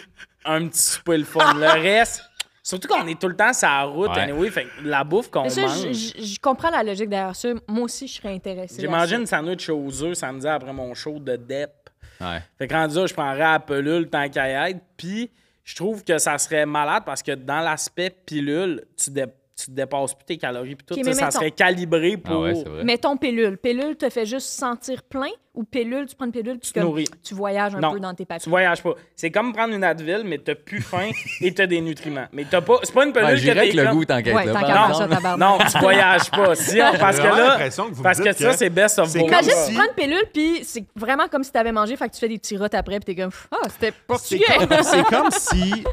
[0.45, 1.53] un petit souper le fun.
[1.53, 2.21] Le reste,
[2.63, 4.19] surtout qu'on est tout le temps sur la route, Ouais.
[4.21, 5.51] anyway, fait que la bouffe qu'on mange.
[5.55, 7.49] je- comprends la logique derrière ça.
[7.67, 8.81] Moi aussi, je serais intéressée.
[8.81, 9.21] J'ai mangé ça.
[9.21, 11.71] une sandwich aux œufs samedi après mon show de DEP.
[12.21, 12.39] Ouais.
[12.57, 14.79] Fait que rendu là, je prendrais la pilule tant qu'à y être.
[14.97, 15.29] Puis
[15.63, 20.13] je trouve que ça serait malade parce que dans l'aspect pilule, tu, dé- tu dépasses
[20.15, 20.75] plus tes calories.
[20.75, 22.45] Puis tout ça, mais ça mettons- serait calibré pour.
[22.45, 22.83] Ah ouais.
[22.83, 23.57] Mettons pilule.
[23.57, 26.83] Pilule te fait juste sentir plein ou pilule, tu prends une pilule, puis te comme,
[26.83, 27.07] nourris.
[27.23, 27.91] tu voyages un Non.
[27.91, 28.49] peu dans tes Tu papiers.
[28.49, 28.93] voyages pas.
[29.17, 31.09] C'est comme prendre une Advil, mais t'as plus faim
[31.41, 32.25] et t'as des nutriments.
[32.31, 32.77] Mais t'as pas.
[32.83, 34.33] C'est pas une pilule Ouais, que avec le goût, t'inquiète.
[34.33, 35.37] Ouais, tabarnak.
[35.37, 36.55] Non, tu voyages pas.
[36.55, 39.29] Si, parce que là, l'impression que parce que ça, c'est best of c'est both.
[39.29, 42.07] comme Imagine, si- tu prends une pilule, puis c'est vraiment comme si t'avais mangé, fait
[42.07, 45.03] que tu fais des petits rots après, puis t'es comme, ah, c'était C'est comme, c'est
[45.03, 45.83] comme si.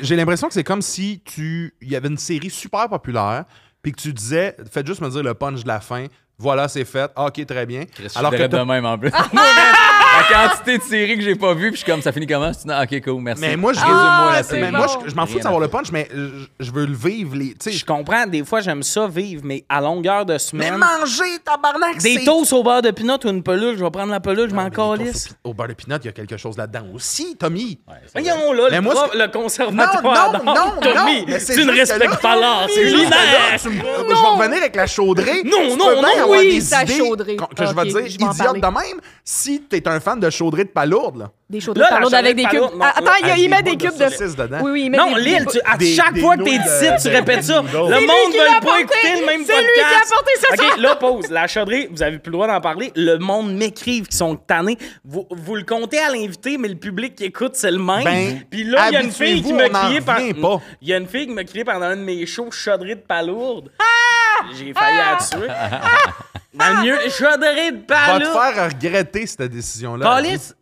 [0.00, 1.74] J'ai l'impression que c'est comme si tu.
[1.82, 3.44] Il y avait une série super populaire,
[3.82, 6.06] puis que tu disais, faites juste me dire le punch de la fin.
[6.42, 7.08] Voilà, c'est fait.
[7.14, 7.84] Ah, ok, très bien.
[8.16, 9.12] Alors que de même en plus.
[10.30, 12.52] la quantité de séries que j'ai pas vues, puis je suis comme ça finit comment?
[12.52, 13.40] C'est- non, ok, cool, merci.
[13.42, 14.60] Mais moi, je Ah, résume-moi la c'est série.
[14.62, 14.76] mais bon.
[14.78, 16.28] moi, je, je m'en fous de savoir le punch, mais je,
[16.60, 17.34] je veux le vivre.
[17.36, 20.38] Les, tu sais, Je comprends, des fois, j'aime ça vivre, mais à longueur de mais
[20.38, 20.76] semaine.
[20.76, 24.20] manger, tabarnak, Des toasts au beurre de pinot ou une pelule, je vais prendre la
[24.20, 25.28] pelule, je m'en Mais les toasts calisse.
[25.44, 27.78] Au, beurre de pinot, il y a quelque chose là-dedans aussi, Tommy.
[27.88, 27.94] Ouais.
[28.12, 30.32] Voyons là, Mais le, moi, prof- le conservatoire.
[30.32, 33.60] Non, non, non, Tommy, non, mais c'est tu ne respectes pas l'art, c'est lunaire.
[33.62, 35.42] tu Je vais revenir avec la chaudrée.
[35.44, 37.36] Non, Tu non, non, oui, idées chaudrée.
[37.36, 41.18] Que je vais dire idiote de même si t'es un fan de chaudrée de palourde.
[41.18, 41.30] Là.
[41.48, 42.62] Des choses de Là, la palourde avec des cubes.
[42.80, 44.62] Ah, Attends, il, met des cubes de.
[44.62, 46.58] Oui, oui, il met Non, des Lille, tu- à Des- chaque des fois que t'es
[46.58, 47.60] de- ici, tu répètes ça.
[47.60, 49.62] Le monde ne veut pas écouter le même C'est podcast.
[49.62, 51.30] lui qui a apporté ça, OK, là, pause.
[51.30, 52.90] La chaudrée, vous avez plus le droit d'en parler.
[52.96, 54.78] Le monde m'écrive qui sont tannés.
[55.04, 58.04] Vous, vous le comptez à l'invité, mais le public qui écoute, c'est le même.
[58.04, 60.20] Ben, Puis là, il y a une fille qui m'a crié par...
[60.20, 63.00] Il y a une fille qui m'a crié pendant un de mes shows chaudrée de
[63.00, 63.70] palourde.
[63.78, 64.46] Ah!
[64.58, 65.48] J'ai failli la tuer.
[66.54, 70.04] Le mieux, chaudrée de Va te faire regretter cette décision-là.
[70.16, 70.54] Calice,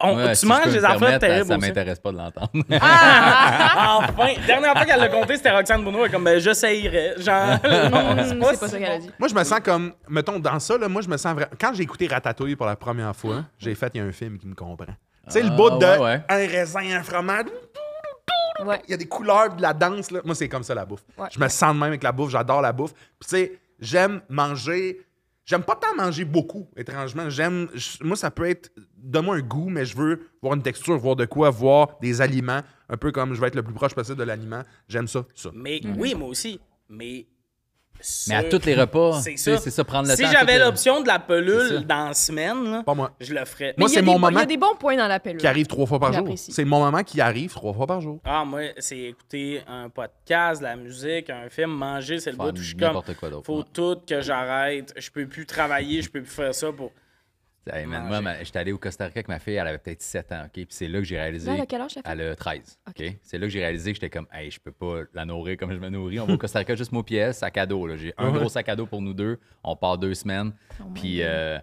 [0.00, 1.66] on- Ouais, tu si je manges des affaires terribles Ça aussi.
[1.68, 2.50] m'intéresse pas de l'entendre.
[2.80, 3.98] Ah!
[4.00, 4.32] enfin!
[4.46, 6.00] Dernière fois qu'elle l'a compté, c'était Roxane Bruno.
[6.00, 7.14] Elle est comme, ben, j'essayerais.
[7.18, 9.10] Genre, C'est pas ça qu'elle a dit.
[9.18, 11.52] Moi, je me sens comme, mettons, dans ça, là, moi, je me sens vraiment.
[11.60, 14.38] Quand j'ai écouté Ratatouille pour la première fois, j'ai fait, il y a un film
[14.38, 14.86] qui me comprend.
[14.86, 14.94] Tu
[15.34, 16.20] sais, le Ah, bout de ouais, ouais.
[16.28, 17.46] un raisin, un fromage,
[18.64, 18.80] Ouais.
[18.86, 20.20] il y a des couleurs, de la danse, là.
[20.24, 21.02] Moi, c'est comme ça, la bouffe.
[21.16, 21.28] Ouais.
[21.32, 22.92] Je me sens de même avec la bouffe, j'adore la bouffe.
[22.92, 25.00] Puis, tu sais, j'aime manger.
[25.52, 27.28] J'aime pas tant manger beaucoup, étrangement.
[27.28, 27.68] J'aime.
[28.00, 28.70] Moi, ça peut être.
[28.96, 32.62] Donne-moi un goût, mais je veux voir une texture, voir de quoi, voir des aliments.
[32.88, 34.62] Un peu comme je vais être le plus proche possible de l'aliment.
[34.88, 35.50] J'aime ça, ça.
[35.54, 35.96] Mais Mhm.
[35.98, 36.58] oui, moi aussi.
[36.88, 37.26] Mais
[38.28, 39.84] Mais à tous les repas, C'est ça.
[39.84, 40.28] prendre le Si temps.
[40.32, 43.12] j'avais tout le- l'option de la pelule dans la semaine, là, Pas moi.
[43.20, 43.74] je le ferais.
[43.78, 45.38] Moi, c'est mon bo- Il y moment a des bons points dans la pilule.
[45.38, 46.28] qui arrive trois fois par jour.
[46.36, 48.20] C'est mon moment qui arrive trois fois par jour.
[48.24, 52.52] Ah, moi, c'est écouter un podcast, de la musique, un film, manger, c'est le bout
[52.52, 52.92] où je suis comme.
[52.92, 53.30] quoi.
[53.44, 53.64] Faut ouais.
[53.72, 54.92] tout que j'arrête.
[54.96, 56.90] Je peux plus travailler, je peux plus faire ça pour.
[57.70, 60.02] Hey, man, moi, ma- j'étais allé au Costa Rica avec ma fille, elle avait peut-être
[60.02, 60.50] 7 ans, OK?
[60.52, 61.46] Puis c'est là que j'ai réalisé.
[61.46, 62.02] Là, elle a quel âge, fille?
[62.04, 63.04] Elle a 13, OK?
[63.22, 65.72] C'est là que j'ai réalisé que j'étais comme, hey, je peux pas la nourrir comme
[65.72, 66.18] je me nourris.
[66.18, 67.86] On va au Costa Rica juste moi pièce, sac à dos.
[67.86, 67.96] là.
[67.96, 69.38] J'ai un gros sac à dos pour nous deux.
[69.62, 70.52] On part deux semaines.
[70.80, 71.26] Oh my puis, God.
[71.26, 71.58] euh,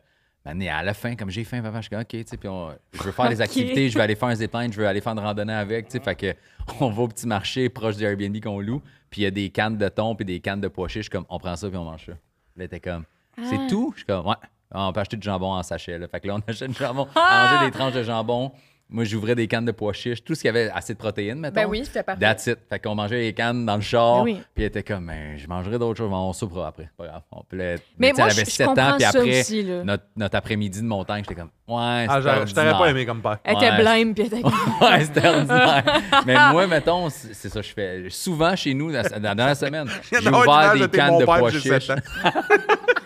[0.45, 2.71] à la fin, comme j'ai faim, papa, je suis comme, OK, tu sais, puis on-
[2.93, 5.11] je veux faire des activités, je vais aller faire un zipline, je veux aller faire
[5.13, 5.99] une randonnée avec, tu sais.
[5.99, 6.33] Fait que
[6.79, 9.49] on va au petit marché proche du Airbnb qu'on loue, puis il y a des
[9.49, 10.99] cannes de thon puis des cannes de pois chiches.
[10.99, 12.13] Je suis comme, on prend ça puis on mange ça.
[12.13, 12.17] Là,
[12.57, 13.03] elle était comme,
[13.43, 13.67] c'est Ah.
[13.69, 13.91] tout?
[13.95, 14.35] Je suis comme, ouais.
[14.73, 15.97] Ah, On peut acheter du jambon en sachet.
[15.97, 16.07] Là.
[16.07, 18.51] Fait que là, on achète du jambon, on mangeait des tranches de jambon.
[18.91, 21.53] Moi, j'ouvrais des cannes de pois chiches, tout ce qui avait assez de protéines, mettons.
[21.53, 22.19] Ben oui, c'était parfait.
[22.21, 22.57] That's it.
[22.67, 24.23] Fait qu'on mangeait les cannes dans le char.
[24.23, 24.41] Oui.
[24.55, 26.89] Puis elle était comme, ben, je mangerai d'autres choses, on soupera après.
[26.97, 27.21] Pas grave.
[27.31, 27.55] On peut
[27.99, 30.87] Mais moi, elle avait je- je 7 ans, puis après, aussi, notre, notre après-midi de
[30.87, 33.37] montagne, j'étais comme, ouais, Ah, je t'aurais pas aimé comme père.
[33.43, 33.77] Elle était Ouais.
[33.77, 34.53] blême, puis elle était comme...
[34.81, 35.83] Ouais, c'était ordinaire.
[36.25, 38.05] Mais moi, mettons, c'est ça que je fais.
[38.09, 41.91] Souvent chez nous, dans la, dans la semaine, j'ai ouvert des cannes de pois chiches.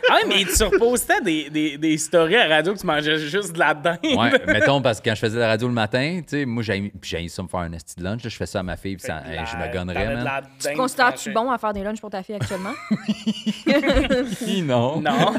[0.03, 0.15] 7 ans.
[0.15, 3.53] Ah, ouais, mais tu repostais des, des, des stories à radio que tu mangeais juste
[3.53, 3.97] de la dinde.
[4.03, 7.27] Ouais, mettons, parce que quand je faisais la radio le matin, tu sais, moi, j'ai
[7.29, 8.23] ça me faire un esti de lunch.
[8.23, 10.43] là, je fais ça à ma fille, puis ça- la- je me gonnerais, de man.
[10.59, 12.71] Tu te considères-tu bon à faire des lunchs pour ta fille actuellement?
[14.63, 15.01] Non.
[15.01, 15.33] Non.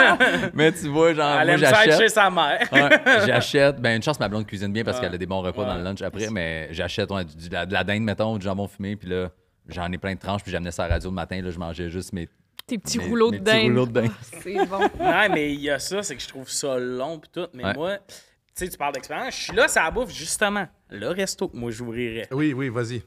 [0.54, 2.10] Mais tu vois, genre, Elle moi, aime ça être chez j'achète.
[2.10, 2.68] sa mère.
[2.72, 2.90] Ouais,
[3.26, 3.76] j'achète.
[3.80, 5.82] Ben, une chance, ma blonde cuisine bien parce qu'elle a des bons repas dans le
[5.82, 9.08] lunch après, mais j'achète ouais, de, la, de la dinde, mettons, du jambon fumé, puis
[9.08, 9.28] là,
[9.68, 11.58] j'en ai plein de tranches, puis j'amenais ça à la radio le matin, là, je
[11.58, 12.28] mangeais juste mes,
[12.66, 13.62] Tes petits mes- rouleaux mes de petits dinde.
[13.70, 14.10] rouleaux de dinde.
[14.42, 14.78] C'est bon.
[14.98, 17.46] Non, mais il y a ça, c'est que je trouve ça long pis tout.
[17.52, 17.74] Mais Ouais.
[17.74, 18.14] moi, tu
[18.54, 19.34] sais, tu parles d'expérience.
[19.36, 20.68] Je suis là, ça bouffe, justement.
[20.88, 22.28] Le resto que moi, j'ouvrirais.
[22.30, 23.02] Oui, oui, vas-y.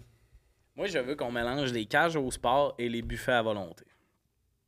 [0.75, 3.85] Moi, je veux qu'on mélange les cages au sport et les buffets à volonté.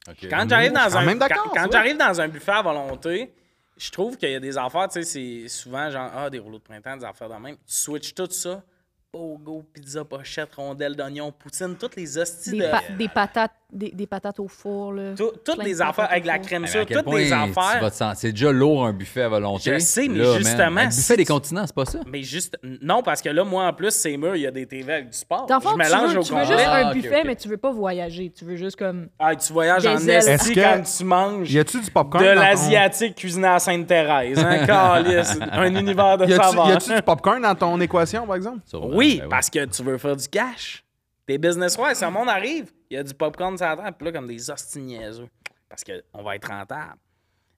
[0.07, 0.27] Ok.
[0.29, 3.33] Quand j'arrive suis dans quand un quand, quand j'arrive dans un buffet à volonté,
[3.75, 6.59] je trouve qu'il y a des affaires, tu sais, c'est souvent genre ah des rouleaux
[6.59, 7.55] de printemps, des affaires de même.
[7.55, 8.63] Tu switches tout ça.
[9.11, 12.67] Pogo, pizza, pochette, rondelle d'oignon, poutine, toutes les hosties Des, de.
[12.69, 15.13] pa- des patates, des, des patates au four, là.
[15.15, 18.15] tout- toutes les de affaires avec la crème quel toutes point les tu affaires.
[18.15, 19.73] C'est déjà lourd un buffet à volonté.
[19.73, 21.99] Je sais, mais Là, justement, Un buffet des continents, c'est pas ça?
[22.07, 22.57] Mais juste.
[22.81, 25.09] Non, parce que là, moi, en plus, c'est murs, il y a des TV avec
[25.09, 25.45] du sport.
[25.45, 25.77] Dans fond, tu
[26.13, 28.31] veux, au tu veux juste Ah, un ok, buffet, mais tu veux pas voyager.
[28.35, 29.09] Tu veux juste comme...
[29.19, 30.09] Ah, tu voyages Des en ailes.
[30.09, 32.23] esti Est-ce que- quand tu manges Y a-tu du popcorn?
[32.23, 34.39] de ton- l'asiatique cuisiné à Sainte-Thérèse.
[34.39, 35.37] Hein, calice.
[35.51, 36.69] un univers de Y a-tu saveurs.
[36.69, 38.59] y a-tu du popcorn dans ton équation, par exemple?
[38.65, 40.84] Sûrement, Oui, ben parce que tu veux faire du cash.
[41.27, 43.95] Tes business ouais, si un monde arrive, il y a du popcorn sur la table,
[43.97, 45.27] puis là, comme des hosties niaiseux.
[45.67, 46.97] Parce qu'on va être rentable.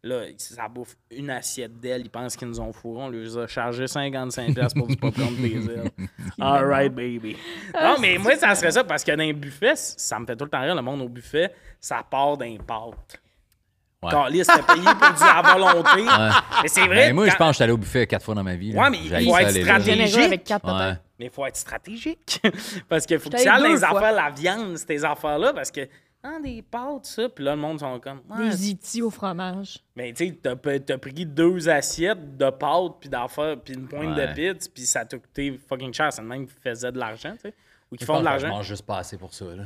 [0.04, 2.02] Là, ça bouffe une assiette d'ailes.
[2.06, 3.04] Ils pensent qu'ils nous ont fourré.
[3.04, 5.92] On leur a chargé 55$ pour du popcorn des ailes.
[6.40, 7.36] All right, baby.
[7.74, 10.46] Non, mais moi, ça serait ça parce que dans les buffets, ça me fait tout
[10.46, 10.76] le temps rire.
[10.76, 11.52] Le monde au buffet,
[11.82, 13.20] ça part d'un pâtes.
[14.02, 14.12] Ouais.
[14.12, 14.30] T'as
[14.64, 16.04] payé pour du à volonté.
[16.62, 17.08] Mais c'est vrai.
[17.08, 18.72] Ben, moi, je pense que j'étais allé au buffet quatre fois dans ma vie.
[18.72, 18.84] là.
[18.84, 20.20] Ouais, mais il faut être stratégique.
[20.20, 20.94] Avec quatre Ouais.
[21.20, 22.40] Mais il faut être stratégique.
[22.90, 23.98] parce qu'il faut que tu ailles les fois.
[23.98, 25.88] affaires, la viande, ces affaires-là, parce que.
[26.24, 27.30] Ah, des pâtes, ça.
[27.30, 28.22] Puis là, le monde sont comme.
[28.30, 29.80] Ouais, Des itis au fromage.
[29.96, 34.28] mais tu sais, t'as, pris deux assiettes de pâtes, puis d'affaires, puis une pointe Ouais.
[34.28, 36.12] de pizza, puis ça t'a coûté fucking cher.
[36.12, 37.54] C'est le même qui faisait de l'argent, tu sais.
[37.92, 38.48] Ou qui Je font de l'argent.
[38.48, 39.46] Je mange juste pas assez pour ça.
[39.46, 39.64] Là.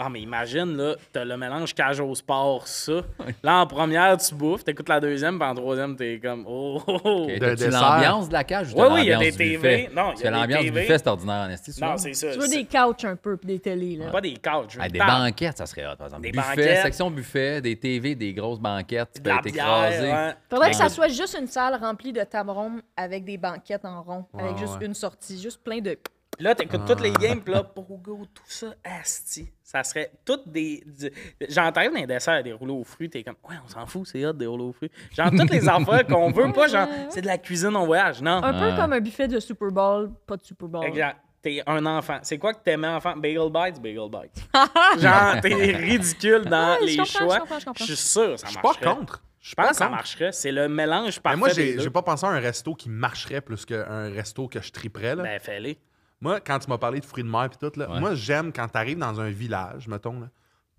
[0.00, 3.00] Ah, mais imagine, là, t'as le mélange cage au sport, ça.
[3.42, 6.44] Là, en première, tu bouffes, t'écoutes la deuxième, puis en troisième, t'es comme.
[6.46, 7.26] Oh, oh, oh.
[7.26, 9.50] De l'ambiance de la cage ou Ouais, t'as oui, il y a l'ambiance des du
[9.60, 9.76] TV.
[9.86, 9.90] buffet?
[9.94, 11.80] Non, il y a l'ambiance du buffet, c'est ordinaire en esti.
[11.80, 12.32] Non, c'est ça.
[12.32, 14.10] Tu veux c'est- des couches un peu, puis des télés, là.
[14.10, 14.78] Pas des couches.
[14.78, 16.22] Ah, des banquettes, ça serait hot, par exemple.
[16.22, 16.82] Des buffet, banquettes.
[16.82, 20.12] section buffet, des TV, des grosses banquettes, tu peux être écrasé.
[20.12, 20.34] ouais.
[20.48, 24.02] Faudrait que ça soit juste une salle remplie de tables rondes avec des banquettes en
[24.02, 25.98] rond, avec juste une sortie, juste plein de.
[26.40, 27.02] Là, t'écoutes toutes Ah.
[27.04, 29.50] les games, pis là, Pogo, tout ça, asti.
[29.62, 30.82] Ça serait toutes des.
[30.86, 31.10] du-
[31.48, 34.24] J'entends dans les desserts des rouleaux aux fruits, t'es comme, ouais, on s'en fout, c'est
[34.24, 34.90] hot des rouleaux aux fruits.
[35.12, 38.22] Genre, toutes les affaires qu'on veut pas, genre, c'est de la cuisine en voyage.
[38.22, 38.42] Non.
[38.42, 40.84] Un peu comme un buffet de Super Bowl, pas de Super Bowl.
[40.84, 41.18] Exact.
[41.42, 42.18] T'es un enfant.
[42.22, 43.14] C'est quoi que t'aimais enfant?
[43.16, 43.80] Bagel Bites?
[43.80, 44.48] Bagel Bites.
[45.00, 47.38] Genre, t'es ridicule dans Ouais, les je choix.
[47.40, 47.84] comprends, je comprends.
[47.84, 48.96] suis sûr que ça Je suis pas marcherait.
[48.96, 49.22] contre.
[49.40, 50.32] Je pense que ça marcherait.
[50.32, 51.82] C'est le mélange Mais parfait moi, des j'ai deux.
[51.82, 55.14] j'ai pas pensé à un resto qui marcherait plus qu'un resto que je triperais.
[55.14, 55.22] Là.
[55.22, 55.78] Ben, fais-les.
[56.20, 58.00] Moi, quand tu m'as parlé de fruits de mer et tout, là, Ouais.
[58.00, 60.20] moi, j'aime quand tu arrives dans un village, mettons.
[60.20, 60.28] Là,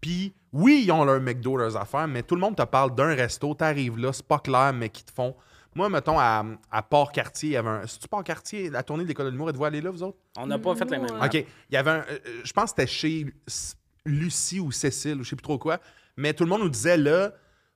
[0.01, 3.13] puis, oui, ils ont leur McDo, leurs affaires, mais tout le monde te parle d'un
[3.15, 5.35] resto, tu arrives là, c'est pas clair, mais qui te font.
[5.75, 7.87] Moi, mettons, à, à Port-Cartier, il y avait un.
[7.87, 10.17] C'est-tu Port-Cartier, la tournée de l'école de l'humour, êtes-vous allés là, vous autres?
[10.37, 11.19] On n'a pas fait les mêmes.
[11.19, 11.25] Ouais.
[11.27, 11.33] OK.
[11.35, 12.05] Il y avait un.
[12.09, 13.27] euh, je pense que c'était chez
[14.05, 15.77] Lucie ou Cécile, ou je sais plus trop quoi.
[16.17, 17.31] Mais tout le monde nous disait, là,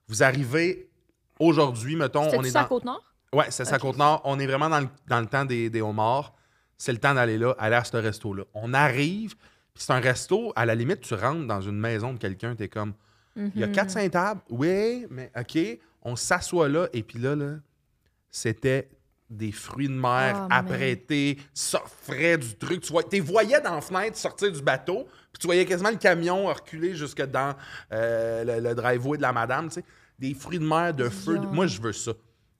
[0.08, 0.90] vous arrivez
[1.38, 2.68] aujourd'hui, mettons, on est ça à dans.
[2.68, 3.02] Côte-Nord?
[3.32, 3.78] Ouais, c'est ça.
[3.78, 4.20] Côte-Nord.
[4.24, 6.34] On est vraiment dans le, dans le temps des, des homards.
[6.76, 8.44] C'est le temps d'aller là, aller à ce resto-là.
[8.54, 9.34] On arrive,
[9.74, 12.68] puis c'est un resto, à la limite, tu rentres dans une maison de quelqu'un, t'es
[12.68, 12.94] comme,
[13.36, 13.50] Mhm.
[13.54, 14.40] Il y a 4-5 tables.
[14.48, 15.58] Oui, mais OK,
[16.02, 16.88] on s'assoit là.
[16.92, 17.56] Et puis là, là
[18.30, 18.88] c'était
[19.30, 20.48] des fruits de mer man.
[20.50, 22.82] apprêtés, ça frais du truc.
[22.82, 25.96] Tu vois, les voyais dans la fenêtre sortir du bateau, puis tu voyais quasiment le
[25.96, 27.54] camion reculer jusque dans
[27.92, 29.68] euh, le, le driveway de la madame.
[29.68, 29.84] tu sais.
[30.18, 31.38] Des fruits de mer de feu.
[31.52, 32.12] Moi, je veux ça.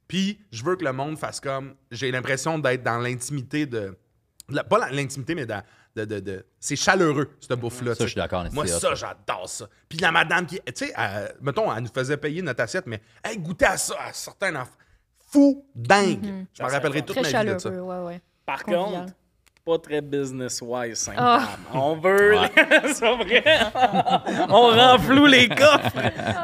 [0.08, 1.74] Puis, je veux que le monde fasse comme.
[1.90, 3.96] J'ai l'impression d'être dans l'intimité de.
[4.48, 5.62] La- pas l'intimité, mais dans-
[5.96, 6.04] de.
[6.04, 7.94] de, de- c'est chaleureux, cette bouffe-là.
[7.94, 8.94] Ça, je suis d'accord, Moi, ça, ça.
[8.94, 9.68] j'adore ça.
[9.88, 10.60] Puis la madame qui.
[10.66, 10.94] Tu sais,
[11.40, 14.56] mettons, elle nous faisait payer notre assiette, mais hey, goûtez à ça, elle sortait un
[14.56, 14.72] enfant.
[15.30, 16.46] Fou, dingue.
[16.52, 17.68] Je m'en rappellerai toute ma vie de ça.
[17.70, 18.20] ouais, ouais.
[18.46, 19.00] Par Convivial.
[19.06, 19.12] contre,
[19.64, 21.56] pas très business-wise, saint Ah.
[21.72, 22.36] On veut.
[22.92, 23.42] c'est vrai.
[24.48, 25.96] On rend flou les coffres.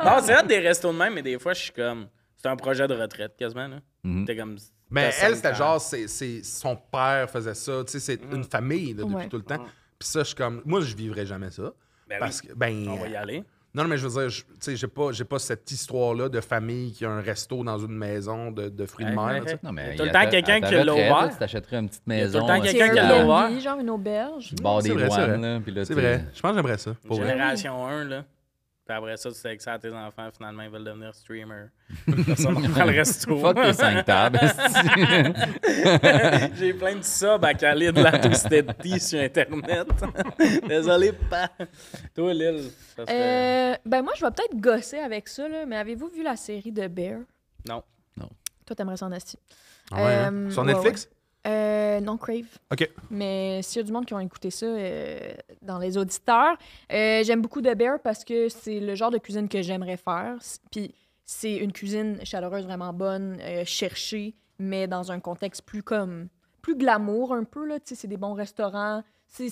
[0.04, 2.06] non, c'est vrai des restos de même, mais des fois, je suis comme.
[2.36, 3.68] C'est un projet de retraite, quasiment.
[3.68, 3.76] Là.
[4.02, 4.24] Mhm.
[4.24, 4.56] T'es comme.
[4.90, 7.82] Mais elle, c'était genre, c'est, c'est- son père faisait ça.
[7.84, 9.28] Tu sais, c'est une famille là, depuis Ouais.
[9.28, 9.64] tout le temps.
[9.98, 10.62] Puis ça, je suis comme.
[10.64, 11.72] Moi, je vivrais jamais ça.
[12.08, 12.48] Ben parce oui.
[12.48, 12.88] que, ben.
[12.88, 13.44] On va y aller.
[13.72, 16.28] Non, non, mais je veux dire, je- tu sais, j'ai pas, j'ai pas cette histoire-là
[16.28, 19.44] de famille qui a un resto dans une maison de, de fruits de mer.
[19.62, 21.28] Non, mais Il y a il tout le y temps quelqu'un qui l'a retraite, ouvert.
[21.30, 22.46] Tu t'achèterais une petite y a tout le maison.
[22.48, 23.60] temps euh, quelqu'un qui l'a ouvert.
[23.60, 24.54] genre une auberge.
[24.60, 25.40] bord C'est des vrai, c'est douanes.
[25.40, 25.52] vrai.
[25.54, 26.24] là, puis là, C'est vrai.
[26.34, 26.94] Je pense que j'aimerais ça.
[27.06, 27.28] Pour vrai.
[27.30, 28.24] Génération 1, là.
[28.90, 31.68] Puis après ça, tu sais que ça à tes enfants, finalement, ils veulent devenir streamers.
[32.26, 33.38] Personne ne prend le resto.
[33.38, 34.40] Fuck tes cinq tables.
[34.42, 34.88] esti.
[36.58, 39.86] J'ai plein de subs à caler de la Twisted sur Internet.
[40.68, 41.50] Désolé, pas.
[42.16, 42.64] Toi, Lil,
[42.96, 43.74] ça serait...
[43.74, 46.72] Euh, ben moi, je vais peut-être gosser avec ça, là, mais avez-vous vu la série
[46.72, 47.20] de Bear?
[47.68, 47.84] Non.
[48.66, 49.38] Toi, t'aimerais ça en asti.
[49.92, 50.34] Ah ouais, hein?
[50.34, 51.08] Euh, Sur ouais, Netflix?
[51.46, 52.46] Euh, non, Crave.
[52.70, 52.90] OK.
[53.10, 55.18] Mais s'il y a du monde qui ont écouté ça euh,
[55.62, 56.56] dans les auditeurs,
[56.92, 60.36] euh, j'aime beaucoup The Bear parce que c'est le genre de cuisine que j'aimerais faire.
[60.70, 66.28] Puis c'est une cuisine chaleureuse vraiment bonne, cherchée, mais dans un contexte plus comme
[66.60, 67.80] plus glamour un peu là.
[67.80, 69.02] Tu sais, c'est des bons restaurants.
[69.38, 69.44] Il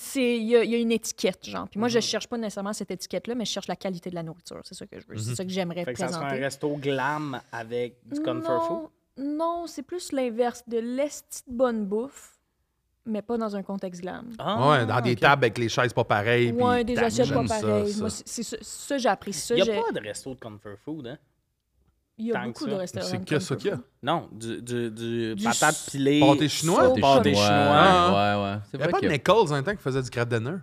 [0.43, 1.67] y, a- il y a une étiquette genre.
[1.69, 4.15] Puis moi je cherche pas nécessairement cette étiquette là, mais je cherche la qualité de
[4.15, 4.59] la nourriture.
[4.63, 5.17] C'est ça que je veux.
[5.17, 6.43] C'est ça que j'aimerais que ça serait un présenter.
[6.43, 8.89] resto glam avec du comfort food?
[9.19, 12.37] Non, c'est plus l'inverse de l'esti de bonne bouffe,
[13.05, 14.27] mais pas dans un contexte glam.
[14.39, 16.53] Ah, ouais, dans des tables avec les chaises pas pareilles.
[16.53, 17.91] puis Ouais, des assiettes pas ça, pareilles.
[17.91, 17.99] ça.
[17.99, 19.55] Moi, c'est ça, ça, j'ai appris ça.
[19.55, 21.17] Il n'y a pas de resto de comfort food, hein?
[22.17, 23.07] Il y a tant beaucoup de restaurants.
[23.07, 23.79] C'est que ça qu'il y a.
[24.03, 26.19] Non, du, du, du, Du patate pilée.
[26.19, 26.93] Pâté chinois?
[26.95, 27.47] Pâté chinois.
[27.47, 28.09] chinois.
[28.11, 28.57] Ouais, ouais.
[28.69, 29.07] C'est Il n'y a pas de.
[29.07, 30.57] Nichols un temps qui faisait du crêpe dinner.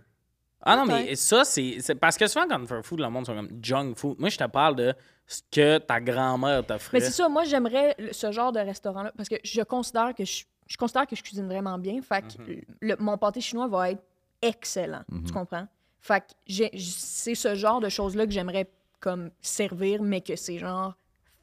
[0.68, 3.50] Ah non, mais ça, c'est c'est parce que souvent, comfort food, le monde sont comme
[3.62, 4.18] junk food.
[4.18, 4.94] Moi, je te parle de
[5.26, 6.98] ce que ta grand-mère t'offrait.
[6.98, 10.44] Mais c'est ça, moi, j'aimerais ce genre de restaurant-là parce que je considère que je,
[10.66, 12.00] je considère que je cuisine vraiment bien.
[12.02, 12.60] Fait que Mhm.
[12.80, 14.02] le- mon pâté chinois va être
[14.42, 15.02] excellent.
[15.26, 15.66] Tu comprends?
[16.00, 18.68] Fait que c'est ce genre de choses-là que j'aimerais
[19.00, 20.94] comme servir, mais que c'est genre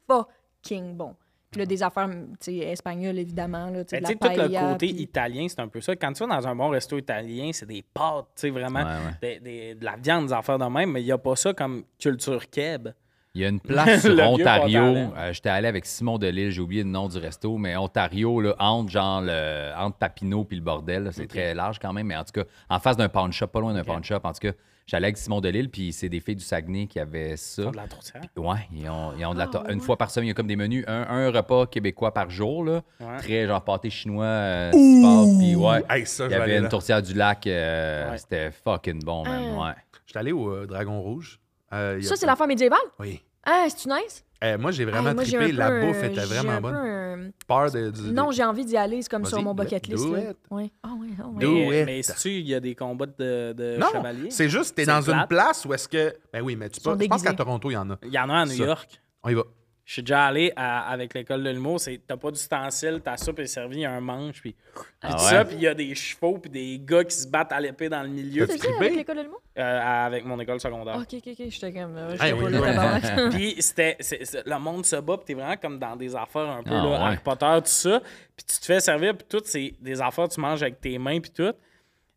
[0.06, 1.14] fucking bon.
[1.54, 2.08] Puis là, des affaires,
[2.40, 5.80] sais, espagnoles, évidemment, là, tu la sais, tout le côté puis- italien, c'est un peu
[5.80, 5.94] ça.
[5.96, 8.84] Quand tu vas dans un bon resto italien, c'est des pâtes, tu sais, vraiment, Ouais,
[9.22, 9.38] ouais.
[9.38, 11.52] des- des- de la viande, des affaires de même, mais il n'y a pas ça
[11.54, 12.88] comme culture keb.
[13.36, 14.80] Il y a une place sur Ontario.
[14.82, 18.54] euh, J'étais allé avec Simon Delille, j'ai oublié le nom du resto, mais Ontario, là,
[18.58, 22.24] entre genre le, entre Papineau puis le bordel, c'est très large quand même, mais en
[22.24, 24.20] tout cas, en face d'un pawn shop, pas loin d'un pawn shop.
[24.24, 24.52] En tout cas,
[24.86, 27.62] j'allais avec Simon Delille, puis c'est des filles du Saguenay qui avaient ça.
[27.62, 28.22] Ils ont de la tourtière.
[28.36, 29.84] Ouais, ils ont, ils ont de la Ah, tor- Une ouais.
[29.84, 32.64] fois par semaine, il y a comme des menus, un, un repas québécois par jour,
[32.64, 32.82] là.
[33.00, 33.16] Ouais.
[33.18, 35.82] Très genre pâté chinois, euh, puis ouais.
[35.88, 36.68] Hey, ça, il je y avait une là.
[36.68, 38.18] tourtière du lac, euh, Ouais.
[38.18, 39.54] c'était fucking bon, man.
[39.58, 39.62] Ah.
[39.68, 39.74] Ouais.
[40.06, 41.40] J'étais allé au euh, Dragon Rouge.
[41.72, 42.78] euh, Ça, c'est l'affaire médiévale?
[42.98, 43.22] Oui.
[43.44, 44.24] Ah, c'est-tu nice?
[44.42, 45.52] Euh, moi, j'ai vraiment Hey, moi, trippé.
[45.52, 46.74] La peu bouffe était vraiment bonne.
[46.74, 50.04] un- Peur de, du- Non, j'ai envie d'y aller, c'est comme sur mon bucket list.
[50.04, 50.36] do it.
[50.50, 51.40] Ah ah ouais.
[51.40, 51.86] Do Mais, it.
[51.86, 54.30] mais si il y a des combats de, de Non, chevaliers?
[54.30, 56.14] c'est juste, t'es dans une place où est-ce que.
[56.32, 56.96] Ben oui, mais tu peux.
[57.00, 57.32] Je pense qu'à.
[57.32, 57.98] Toronto, il y en a.
[58.04, 58.64] Il y en a à New Ça.
[58.64, 59.00] York.
[59.22, 59.42] On y va.
[59.86, 61.78] Je suis déjà allé à- avec l'école de l'humour.
[61.78, 64.56] c'est T'as pas d'ustensile, ta soupe est servie, il y a un manche, puis,
[65.02, 65.18] Ah ouais?
[65.18, 67.90] ça, puis il y a des chevaux, puis des gars qui se battent à l'épée
[67.90, 68.46] dans le milieu.
[68.46, 68.66] Trippé?
[68.76, 69.42] avec l'école de l'humour?
[69.58, 70.96] Euh, avec mon école secondaire.
[70.96, 71.96] Ok, ok, ok, j'étais comme.
[71.98, 73.30] euh, Hey, oui, oui.
[73.30, 73.98] Puis c'était,
[74.46, 76.88] le monde se bat, puis t'es vraiment comme dans des affaires un peu, Ah, là,
[76.88, 76.96] ouais.
[76.96, 78.00] Harry Potter, tout ça.
[78.34, 80.96] Puis tu te fais servir, puis tout, c'est des affaires que tu manges avec tes
[80.98, 81.52] mains, puis tout.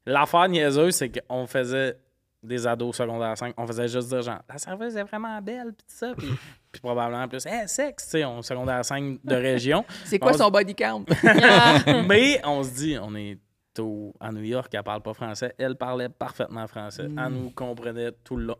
[0.06, 1.98] L'affaire niaiseuse, c'est qu'on faisait
[2.42, 5.86] des ados secondaire 5, on faisait juste dire genre, la serveuse est vraiment belle, puis
[5.86, 6.14] tout ça.
[6.18, 6.30] Puis,
[6.80, 9.84] puis probablement plus, hey, sexe, tu sais, on secondaire 5 de région.
[10.06, 11.06] C'est quoi son body count?
[12.08, 13.38] Mais on se dit, on est
[13.80, 15.54] au, à New York, elle parle pas français.
[15.58, 17.04] Elle parlait parfaitement français.
[17.08, 17.20] Mm.
[17.26, 18.58] Elle nous comprenait tout le long.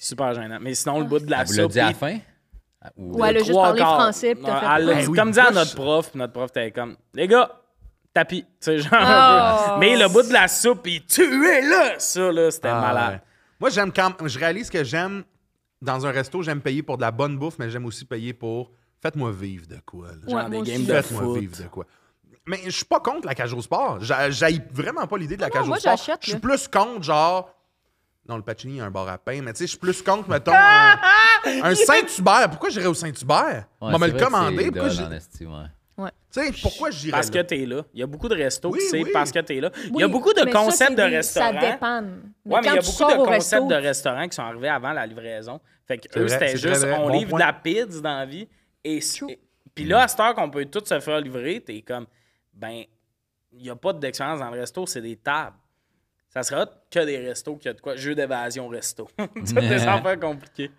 [0.00, 0.58] Super gênant.
[0.60, 1.70] Mais sinon, le bout de la Elle vous soupe.
[1.72, 2.18] dit à la fin?
[2.96, 4.00] Ou- Ouais, elle a juste parlé quarts.
[4.00, 6.72] français, puis t'as fait elle oui, comme dit à notre prof, puis notre prof était
[6.72, 7.48] comme Les gars,
[8.12, 8.42] tapis.
[8.42, 9.76] Tu sais, genre Oh.
[9.78, 11.94] Mais le bout de la soupe, puis tu es là!
[11.98, 13.12] Ça, là, c'était Ah, malade.
[13.12, 13.20] ouais.
[13.60, 14.26] Moi, j'aime quand.
[14.26, 15.22] Je réalise que j'aime.
[15.82, 18.70] Dans un resto, j'aime payer pour de la bonne bouffe, mais j'aime aussi payer pour.
[19.00, 20.08] Faites-moi vivre de quoi.
[20.08, 20.14] là.
[20.28, 21.84] Genre Ouais, des moi games de Faites-moi vivre de quoi.
[22.46, 23.98] Mais je suis pas contre la cage au sport.
[24.00, 25.96] J'a- J'haïs vraiment pas l'idée de la Non, cage moi, au sport.
[25.96, 27.52] j'achète, Je suis plus contre, genre,
[28.28, 29.42] Non, le Pacini, il y a un bar à pain.
[29.42, 30.96] Mais tu sais, je suis plus contre, mettons, un,
[31.44, 32.48] un Saint-Hubert.
[32.50, 33.36] Pourquoi j'irais au Saint-Hubert?
[33.46, 34.70] Ouais, On va me le commander.
[34.70, 34.88] Pourquoi
[36.40, 37.44] sais, pourquoi j'irais Parce que là?
[37.44, 37.84] t'es là.
[37.94, 39.10] Il y a beaucoup de restos, Oui, puis c'est oui.
[39.12, 39.70] parce que t'es là.
[39.84, 41.60] Il y Oui, a beaucoup de ça, concepts de restaurants.
[41.60, 42.32] Ça dépanne.
[42.44, 44.68] Mais Ouais, mais il y a beaucoup de concepts resto, de restaurants qui sont arrivés
[44.68, 45.60] avant la livraison.
[45.86, 46.94] Fait que eux, c'était juste, vrai.
[46.98, 47.40] on Bon livre point.
[47.40, 48.48] de la pizza dans la vie.
[48.84, 49.00] Et,
[49.74, 52.06] puis là, à cette heure qu'on peut tout se faire livrer, t'es comme,
[52.52, 52.82] ben,
[53.52, 55.56] il n'y a pas d'expérience dans le resto, c'est des tables.
[56.28, 57.94] Ça sera que des restos qui a de quoi.
[57.96, 59.08] Jeu d'évasion resto.
[59.34, 60.70] Toutes des affaires compliquées.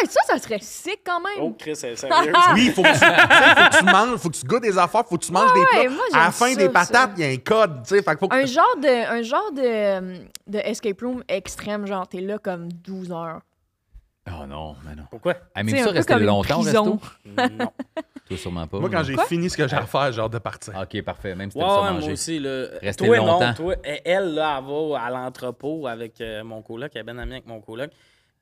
[0.00, 1.38] Ouais, ça, ça serait sick quand même.
[1.40, 2.32] Oh, Chris, c'est sérieux?
[2.54, 5.16] Oui, faut que, tu, faut que tu manges, faut que tu goûtes des affaires, faut
[5.18, 5.90] que tu manges des ouais, plats.
[5.90, 8.02] moi, à la fin ça, des patates, il y a un code, tu sais.
[8.02, 12.38] Faut que- Un genre de, un genre de, de escape room extrême, genre t'es là
[12.38, 13.40] comme 12 heures.
[14.28, 15.02] Oh non, mais non.
[15.10, 15.34] Pourquoi?
[15.52, 17.00] Ah, mais ça, rester longtemps au resto?
[17.26, 17.72] non.
[18.28, 18.78] Toi, sûrement pas.
[18.78, 20.72] Moi, quand j'ai fini ce que j'ai à faire, j'ai hâte de partir.
[20.80, 21.34] Ok, parfait.
[21.34, 22.04] Même si Ouais, t'aimes ça ouais, manger.
[22.06, 22.38] moi aussi.
[22.38, 22.66] Là.
[22.80, 23.46] Rester toi, longtemps.
[23.48, 23.54] non.
[23.54, 26.92] Toi, elle, là, elle va à l'entrepôt avec euh, mon coloc.
[26.94, 27.90] Elle est bien amie avec mon coloc.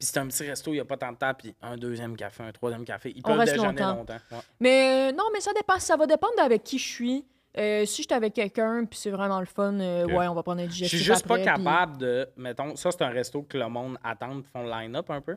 [0.01, 1.35] Puis c'est un petit resto, il n'y a pas tant de temps.
[1.39, 3.13] Puis un deuxième café, un troisième café.
[3.15, 3.97] Ils On peuvent reste déjeuner longtemps.
[3.97, 4.19] longtemps.
[4.33, 4.39] Ouais.
[4.59, 7.25] Mais euh, non, mais ça dépend, ça va dépendre d'avec qui je suis.
[7.59, 10.43] Euh, si je suis avec quelqu'un, puis c'est vraiment le fun, euh, ouais, on va
[10.43, 12.29] prendre un Je digestif suis juste pas puis- capable de.
[12.37, 15.37] Mettons, ça, c'est un resto que le monde attend, font le line-up un peu.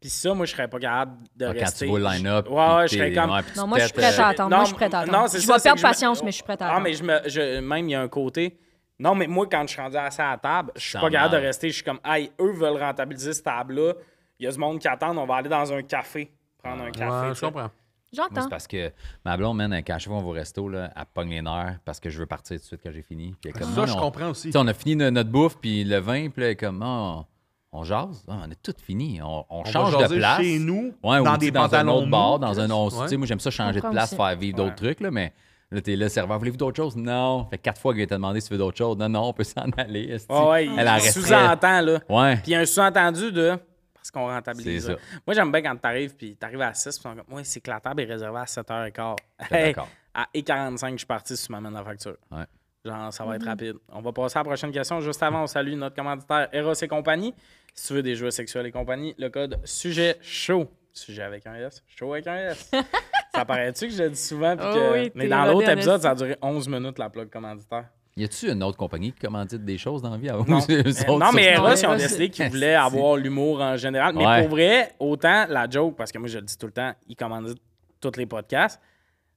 [0.00, 1.86] Puis ça, moi, je serais pas capable de Ah, Quand rester.
[1.86, 2.48] tu vois le line-up.
[2.50, 3.30] Ouais, je serais comme.
[3.30, 4.50] ouais, Non, moi, je suis prête à attendre.
[4.54, 5.18] Moi, je suis prête à attendre.
[5.18, 6.84] Non, Je ça, vais perdre je me- patience, mais je suis prête à Ah, attendre.
[6.84, 8.56] mais je me, je, même, il y a un côté.
[8.98, 11.34] Non, mais moi, quand je suis rendu assez à la table, je suis pas capable
[11.34, 11.68] de rester.
[11.68, 13.92] Je suis comme, hey, eux veulent rentabiliser cette table-là.
[14.38, 16.30] Il y a du monde qui attend, on va aller dans un café,
[16.62, 17.28] prendre un café.
[17.28, 17.70] Ouais, je comprends.
[18.12, 18.42] J'entends.
[18.42, 18.92] c'est parce que
[19.24, 22.08] ma blonde, man, quand je vais au resto, là, elle pogne les nerfs parce que
[22.08, 23.34] je veux partir tout de suite quand j'ai fini.
[23.40, 24.50] Puis elle est comme, Ça, non, je comprends aussi.
[24.54, 27.24] On a fini no- notre bouffe, puis le vin, puis là, est comme, Ah,
[27.72, 28.24] on jase.
[28.28, 29.20] Ah, on a tout fini.
[29.22, 30.40] On, on On change va de jaser place.
[30.40, 32.96] chez nous, Ouais, dans des dans un autre bar, dans un autre.
[32.96, 33.02] Ouais.
[33.04, 34.16] Tu sais, moi, j'aime ça changer de place, aussi.
[34.16, 35.32] faire vivre d'autres trucs, là, mais
[35.70, 36.96] là, t'es là, serveur, voulez-vous d'autres choses?
[36.96, 37.46] Non.
[37.50, 38.96] Fait quatre fois qu'il t'a demandé si tu veux d'autres choses.
[38.96, 40.16] Non, non, on peut s'en aller.
[40.28, 42.00] Ouais, Elle a il sous-entend, là.
[42.08, 42.34] Ouais.
[42.36, 43.56] Puis il y a un sous-entendu de.
[43.94, 44.84] Parce qu'on rentabilise.
[44.86, 44.98] C'est là.
[44.98, 45.20] ça.
[45.26, 47.80] Moi, j'aime bien quand t'arrives, puis t'arrives à 6, puis on ouais, c'est que la
[47.80, 49.16] table est réservée à 7h15.
[49.48, 49.88] T'es Hey, d'accord.
[50.14, 52.16] à 1h45, je suis parti, si tu m'amènes la facture.
[52.30, 52.44] Ouais.
[52.84, 53.74] Genre, ça va être rapide.
[53.92, 55.00] On va passer à la prochaine question.
[55.00, 57.34] Juste avant, on salue notre commanditaire Eros et compagnie.
[57.74, 60.70] Si tu veux des jouets sexuels et compagnie, le code sujet chaud.
[60.92, 61.82] Sujet avec un S.
[61.88, 62.70] Chaud avec un S.
[63.36, 64.56] ça paraît-tu que je le dis souvent?
[64.56, 67.30] puis Oh que- oui, Mais dans l'autre épisode, ça a duré 11 minutes, la plug
[67.30, 67.86] commanditaire.
[68.18, 70.28] Y a-tu une autre compagnie qui commandite des choses dans la vie?
[70.28, 73.76] Non, Eux Euh, autres, non mais Eros, ils ont décidé qu'ils voulaient avoir l'humour en
[73.76, 74.14] général.
[74.16, 74.40] Mais Ouais.
[74.42, 77.14] pour vrai, autant la joke, parce que moi, je le dis tout le temps, ils
[77.16, 77.54] commandent
[78.00, 78.80] tous les podcasts,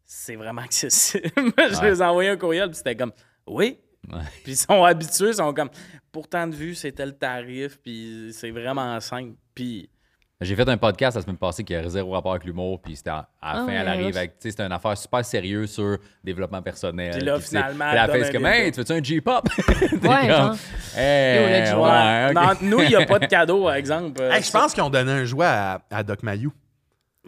[0.06, 1.30] c'est vraiment accessible.
[1.36, 1.90] je Ouais.
[1.92, 3.12] les ai envoyé un courriel, puis c'était comme,
[3.48, 3.80] oui.
[4.10, 4.20] Ouais.
[4.44, 5.70] Puis ils sont habitués, ils sont comme,
[6.10, 9.34] pourtant de vue, c'est tel tarif, puis c'est vraiment simple.
[9.54, 9.90] Puis
[10.42, 13.10] J'ai fait un podcast la semaine passée qui a zéro rapport avec l'humour, puis c'était
[13.10, 15.70] à, à la Ah fin, elle arrive avec, tu sais, c'était une affaire super sérieuse
[15.70, 17.12] sur développement personnel.
[17.12, 19.50] Puis là, finalement, puis fait donne c'est un comme, hey, tu veux-tu un J-pop?
[20.02, 20.56] Ouais, genre.
[20.96, 24.22] Hey, Yo, ouais, non, nous, il n'y a pas de cadeau, par exemple.
[24.22, 26.54] Hey, je pense qu'ils ont donné un jouet à, à Doc Mayou.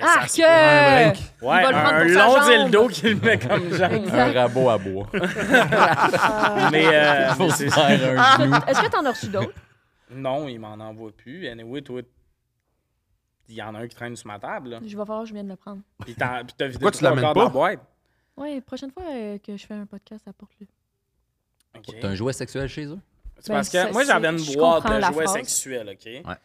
[0.01, 0.47] Ah, c'est- que!
[0.47, 1.09] un.
[1.09, 2.63] Ouais, Il va le prendre un sa long jambe.
[2.71, 3.65] dildo qu'il met comme.
[3.65, 4.09] Exact.
[4.13, 5.07] Un rabot à bois.
[6.71, 8.55] mais, euh, un genou.
[8.67, 9.51] Est-ce que t'en as reçu d'autres?
[10.15, 11.45] Non, il m'en envoie plus.
[11.49, 11.99] Anyway, toi,
[13.51, 14.69] il y en a un qui traîne sur ma table.
[14.69, 14.79] Là.
[14.85, 15.81] Je vais voir, je viens de le prendre.
[15.99, 17.49] Puis t'as vidé Pourquoi tu l'amènes pas?
[17.49, 17.79] boîte.
[18.37, 20.67] Ouais, prochaine fois euh, que je fais un podcast, apporte-le.
[21.77, 21.95] OK.
[22.01, 22.99] T'as un jouet sexuel chez eux?
[23.39, 25.33] C'est Ben, parce que ça, moi, j'avais une je boîte comprends de la jouets phrase.
[25.37, 26.05] sexuels, OK?
[26.05, 26.35] Ouais.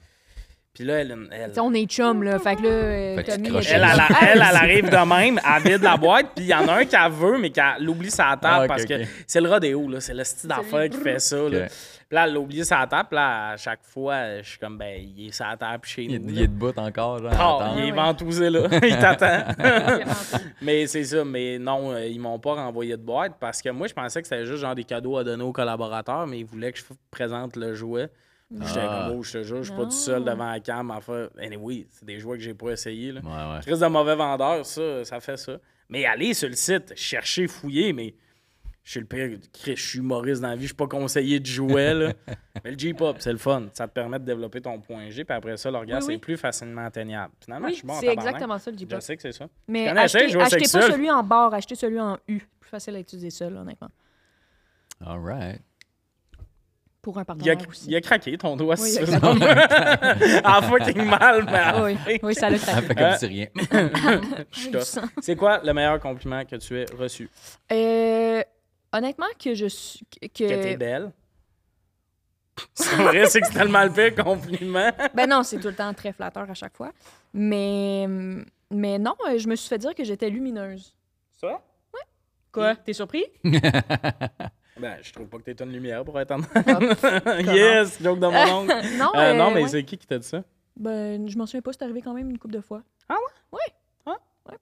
[0.77, 2.39] Puis là, elle, elle, Tu sais, on est chum, là.
[2.39, 3.83] Fait que là, euh, Fait elle, le- elle,
[4.23, 6.85] elle, elle arrive de même, elle vide la boîte, puis il y en a un
[6.85, 8.95] qui elle veut, mais qui oublie sa table Ah, parce que
[9.27, 10.01] c'est le rodéo, là.
[10.01, 11.67] C'est le style d'affaires qui fait ça, là.
[12.09, 14.77] Puis là, elle l'a oublié sa table, puis là, à chaque fois, je suis comme,
[14.79, 16.29] ben, il est sa table chez Il, nous.
[16.29, 16.43] il là.
[16.43, 17.33] est debout encore, genre.
[17.63, 18.61] Ah, il est ventousé là.
[18.83, 19.45] il t'attend.
[20.63, 21.25] mais c'est ça.
[21.25, 24.29] Mais non, euh, ils m'ont pas renvoyé de boîte parce que moi, je pensais que
[24.29, 27.57] c'était juste genre des cadeaux à donner aux collaborateurs, mais ils voulaient que je présente
[27.57, 28.09] le jouet.
[28.51, 29.07] J'étais Ah.
[29.09, 31.31] comme, oh, je te jure, je suis pas tout seul devant la cam faire.
[31.39, 33.11] Anyway, c'est des jouets que j'ai pas essayé.
[33.13, 33.21] Là.
[33.21, 35.59] Ouais, de mauvais vendeur, ça, ça fait ça.
[35.89, 38.15] Mais aller sur le site, chercher, fouiller, mais
[38.85, 39.37] je suis le pire.
[39.53, 41.93] Chris, Je suis humoriste dans la vie, je suis pas conseiller de jouets.
[41.93, 42.13] Là.
[42.65, 43.67] mais le J-pop, c'est le fun.
[43.73, 46.15] Ça te permet de développer ton point G, puis après ça, l'orgasme Oui, oui.
[46.15, 47.33] est plus facilement atteignable.
[47.45, 49.01] Finalement, je suis bon c'est exactement ça, le Je J-pop.
[49.03, 49.49] sais que c'est ça.
[49.67, 52.39] Mais achetez, achetez pas celui en barre, achetez celui en U.
[52.61, 53.91] Plus facile à utiliser seul, honnêtement.
[55.05, 55.61] All right.
[57.07, 57.85] Pour un Il a, partenaire aussi.
[57.89, 59.01] il a craqué ton doigt, Oui, veux.
[59.03, 59.31] exactement.
[60.45, 62.95] en fucking mal, mais oui, oui, ça le Elle fait fait.
[62.97, 63.47] comme Euh, si rien.
[64.83, 65.03] sang.
[65.21, 67.31] C'est quoi le meilleur compliment que tu aies reçu?
[67.71, 68.43] Euh,
[68.93, 70.01] honnêtement, que je suis.
[70.21, 71.13] Que, Que t'es belle?
[72.75, 74.91] C'est vrai, c'est que c'est tellement le pire compliment.
[75.15, 76.91] Ben non, c'est tout le temps très flatteur à chaque fois.
[77.33, 78.07] Mais,
[78.73, 80.93] mais non, euh, je me suis fait dire que j'étais lumineuse.
[81.41, 81.63] Ça?
[82.51, 82.75] Quoi?
[82.75, 83.27] T'es surpris?
[84.81, 88.27] Ben je trouve pas que t'es une lumière pour être en Ah, Yes, joke de
[88.27, 88.75] mon oncle.
[88.99, 89.69] non, Euh, non, euh, mais ouais.
[89.69, 90.43] c'est qui qui t'a dit ça?
[90.77, 92.83] Ben, je m'en souviens pas, c'est arrivé quand même une couple de fois.
[93.09, 93.59] Ah ouais?
[93.59, 93.75] Ouais.
[94.05, 94.17] Ah.
[94.51, 94.57] Ouais.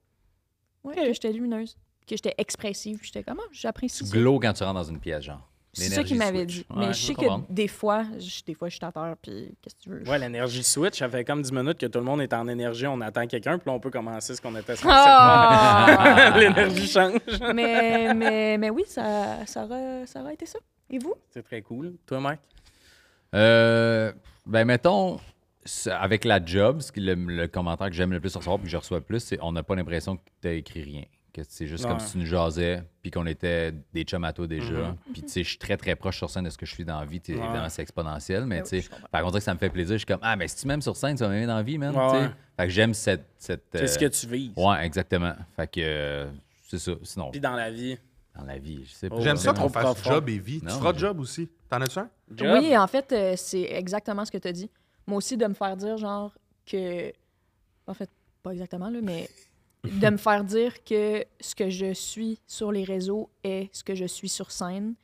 [0.85, 1.07] Ouais, Ok.
[1.09, 1.77] que j'étais lumineuse.
[2.07, 3.01] Que j'étais expressive.
[3.03, 5.49] J'étais comme, ah, j'apprécie glow quand tu rentres dans une pièce, genre.
[5.75, 6.65] C'est ça qu'il m'avait dit.
[6.71, 9.55] Ouais, mais je sais que des fois, je, des fois, je suis à terre, puis
[9.61, 10.03] qu'est-ce que tu veux?
[10.09, 12.87] Ouais, l'énergie switch, ça fait comme 10 minutes que tout le monde est en énergie,
[12.87, 16.33] on attend quelqu'un, puis là, on peut commencer ce qu'on était censé Ah!
[16.39, 17.19] l'énergie change.
[17.55, 20.59] mais, mais, mais oui, ça, ça, aurait, ça aurait été ça.
[20.91, 21.15] Et vous?
[21.31, 21.95] C'est très cool.
[22.07, 22.41] Toi, Mike?
[23.35, 24.13] Euh,
[24.47, 25.19] ben, mettons,
[25.91, 28.71] avec la job, ce qui- le, le commentaire que j'aime le plus recevoir puis que
[28.71, 31.03] je reçois le plus, c'est on n'a pas l'impression que tu as écrit rien.
[31.35, 34.47] Que c'est juste comme si tu nous jasais, puis qu'on était des chums à toi
[34.47, 34.73] déjà.
[34.73, 34.97] Mhm.
[35.13, 36.85] Puis, tu sais, je suis très, très proche sur scène de ce que je suis
[36.85, 37.21] dans la vie.
[37.29, 37.35] Ouais.
[37.35, 39.95] Évidemment, c'est exponentiel, mais Ben tu sais, par contre, ça me fait plaisir.
[39.95, 41.63] Je suis comme, ah, mais si tu m'aimes sur scène, tu vas m'aimer dans la
[41.65, 41.93] vie, man.
[41.95, 42.23] Ouais, tu sais.
[42.23, 42.31] ouais.
[42.57, 43.27] Fait que j'aime cette.
[43.37, 44.53] cette C'est ce que euh, tu vises.
[44.57, 45.35] Ouais, exactement.
[45.57, 46.31] Fait que euh,
[46.69, 46.93] c'est ça.
[47.03, 47.99] Sinon, Puis dans la vie.
[48.39, 49.17] dans la vie, je sais pas.
[49.19, 50.61] Oh, J'aime ça qu'on fasse job et vie.
[50.61, 51.49] Tu feras mais- job aussi.
[51.69, 52.09] T'en as-tu un?
[52.31, 52.59] Job.
[52.61, 54.71] Oui, en fait, euh, c'est exactement ce que tu as dit.
[55.09, 56.33] Moi aussi, de me faire dire, genre,
[56.65, 57.13] que.
[57.89, 58.09] En fait,
[58.43, 59.29] pas exactement, là, mais
[59.85, 63.95] de me faire dire que ce que je suis sur les réseaux est ce que
[63.95, 64.95] je suis sur scène.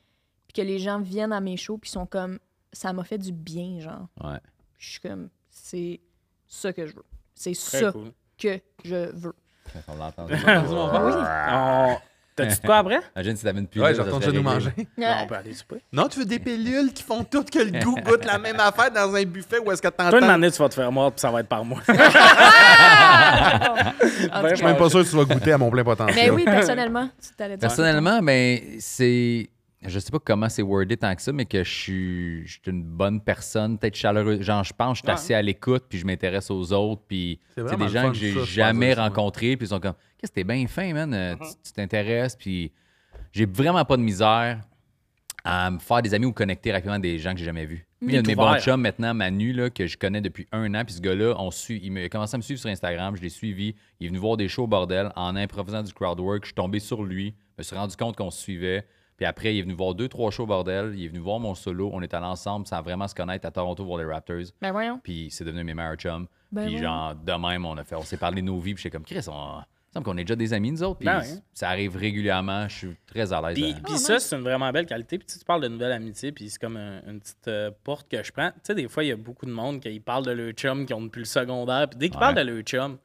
[0.46, 2.38] Puis que les gens viennent à mes shows, puis sont comme.
[2.72, 4.08] Ça m'a fait du bien, genre.
[4.22, 4.38] Ouais.
[4.78, 5.28] Je suis comme.
[5.48, 6.00] C'est
[6.46, 7.04] ça que je veux.
[7.34, 8.12] C'est ça cool.
[8.38, 9.34] que je veux.
[9.88, 10.26] On l'entend.
[10.28, 11.96] On-
[12.48, 13.00] T'as-tu de quoi après?
[13.16, 13.86] Imagine si t'avais une pilule.
[13.86, 14.70] Ouais, je retourne chez nous manger.
[14.98, 15.82] Non, on peut aller souper.
[15.92, 18.90] Non, tu veux des pilules qui font toutes que le goût goûte la même affaire
[18.90, 20.28] dans un buffet ou est-ce que Toi, une t'entends?
[20.34, 21.78] année, tu vas te faire mordre, puis ça va être par moi.
[24.32, 26.16] Ah, Ben, Je suis même pas sûr que tu vas goûter à mon plein potentiel.
[26.16, 27.60] Mais oui, personnellement, tu t'allais dire.
[27.60, 29.48] Personnellement, ben, c'est.
[29.82, 32.60] Je sais pas comment c'est wordé tant que ça, mais que je suis, je suis
[32.70, 34.42] une bonne personne, peut-être chaleureuse.
[34.42, 35.12] Genre, je pense que je suis Ouais.
[35.14, 38.92] assez à l'écoute, puis je m'intéresse aux autres, puis C'est des gens que j'ai jamais
[38.92, 41.54] rencontrés, puis ils sont comme, qu'est-ce que t'es bien fin, man, Euh, Uh-huh.
[41.64, 42.72] tu- t'intéresses, puis
[43.32, 44.60] j'ai vraiment pas de misère
[45.44, 47.86] à me faire des amis ou connecter rapidement des gens que j'ai jamais vus.
[48.02, 50.46] Lui, il y a de mes bons chums maintenant, Manu, là, que je connais depuis
[50.52, 50.84] un an.
[50.84, 53.16] Puis ce gars-là, on suit, il m'a commencé à me suivre sur Instagram.
[53.16, 53.74] Je l'ai suivi.
[53.98, 56.42] Il est venu voir des shows au bordel en improvisant du crowd work.
[56.44, 57.34] Je suis tombé sur lui.
[57.52, 58.86] Je me suis rendu compte qu'on se suivait.
[59.20, 60.94] Puis après, il est venu voir deux, trois shows bordel.
[60.96, 61.90] Il est venu voir mon solo.
[61.92, 64.46] On est allé ensemble sans vraiment se connaître à Toronto voir les Raptors.
[64.62, 64.98] Ben voyons.
[65.02, 66.26] Puis c'est devenu mes meilleurs chums.
[66.50, 68.72] Ben puis genre, de même, on a fait, on s'est parlé de nos vies.
[68.72, 69.58] Puis j'étais comme, Chris, on.
[69.60, 71.00] Il semble qu'on est déjà des amis, nous autres.
[71.00, 72.66] Puis Ben ça arrive régulièrement.
[72.70, 73.54] Je suis très à l'aise.
[73.60, 75.18] Puis, à- puis Ah, ça, c'est une vraiment belle qualité.
[75.18, 77.70] Puis tu, sais, tu parles de nouvelle amitié, puis c'est comme un- une petite euh,
[77.84, 78.50] porte que je prends.
[78.52, 80.86] Tu sais, des fois, il y a beaucoup de monde qui parlent de leur chum,
[80.86, 81.90] qui ont depuis le secondaire.
[81.90, 82.20] Puis dès qu'ils Ouais.
[82.20, 82.96] parlent de leur chum,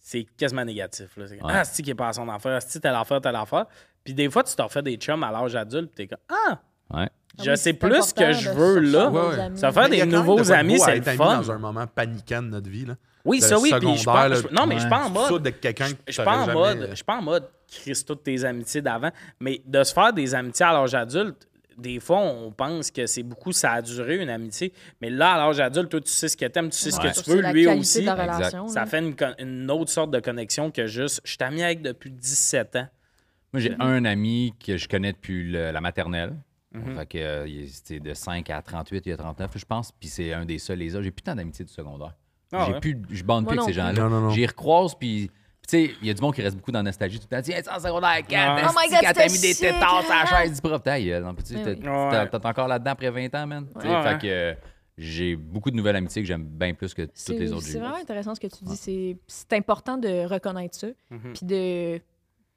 [0.00, 1.16] c'est quasiment négatif.
[1.16, 1.26] Là.
[1.28, 1.56] C'est comme, Ouais.
[1.56, 3.66] Ah, c'est qui est pas à son affaire, c'est telle affaire, telle affaire?
[4.04, 6.60] Puis des fois, tu t'en fais des chums à l'âge adulte, puis t'es comme, ah,
[6.92, 7.08] Ouais.
[7.38, 9.04] Ah je oui, sais plus ce que je de veux là.
[9.04, 9.56] sortir Ouais, ouais.
[9.56, 11.38] Ça a des nouveaux de de amis, c'est être le fun.
[11.38, 12.84] dans un moment paniquant de notre vie.
[12.84, 12.96] Là.
[13.24, 13.72] Oui, ça oui.
[13.80, 15.42] Puis je pense, là, non, mais je suis pas en mode.
[15.42, 18.44] de quelqu'un Je suis pas en mode, je suis pas en mode Chris toutes tes
[18.44, 21.48] amitiés d'avant, mais de se faire des amitiés à l'âge adulte,
[21.78, 25.38] des fois on pense que c'est beaucoup ça a duré une amitié, mais là à
[25.38, 27.66] l'âge adulte, toi tu sais ce que t'aimes, tu sais ce que tu veux, lui
[27.66, 28.04] aussi.
[28.04, 28.68] de relation.
[28.68, 29.02] Ça fait
[29.38, 32.88] une, autre sorte de connexion que juste je suis ami avec depuis 17 ans.
[33.52, 33.80] Moi, j'ai Mhm.
[33.80, 36.34] un ami que je connais depuis le- la maternelle.
[36.74, 36.96] Mhm.
[36.96, 39.92] Fait que, euh, il est- c'était de 5 à 38, il a 39, je pense.
[39.92, 41.04] Puis c'est un des seuls, les autres.
[41.04, 42.14] J'ai plus tant d'amitié du secondaire.
[42.54, 42.80] Ah j'ai ouais?
[42.80, 43.80] plus, je bande Moi plus avec non ces plus.
[43.80, 44.08] gens-là.
[44.08, 44.30] Non, non, non.
[44.30, 45.30] J'y recroise, puis.
[45.68, 47.36] Tu sais, il y a du monde qui reste beaucoup dans la nostalgie tout le
[47.36, 47.42] temps.
[47.42, 48.68] Tiens, c'est en secondaire 4, Ouais.
[48.68, 50.26] Oh my God, quand t'as mis des tétards sur la hein?
[50.26, 50.82] chaise du prof.
[50.82, 51.88] Ta gueule, non, peux-tu- t'es- oui.
[51.88, 52.26] Ouais.
[52.28, 53.66] t'es- T'es encore là-dedans après 20 ans, man.
[53.76, 54.02] Tu sais, Ouais.
[54.02, 54.54] Fait que euh,
[54.98, 57.62] j'ai beaucoup de nouvelles amitiés que j'aime bien plus que toutes C'est les autres.
[57.62, 57.80] que c'est eues.
[57.80, 58.76] vraiment intéressant ce que tu dis.
[58.76, 61.32] C'est- C'est important de reconnaître ça, Mhm.
[61.32, 62.00] puis de,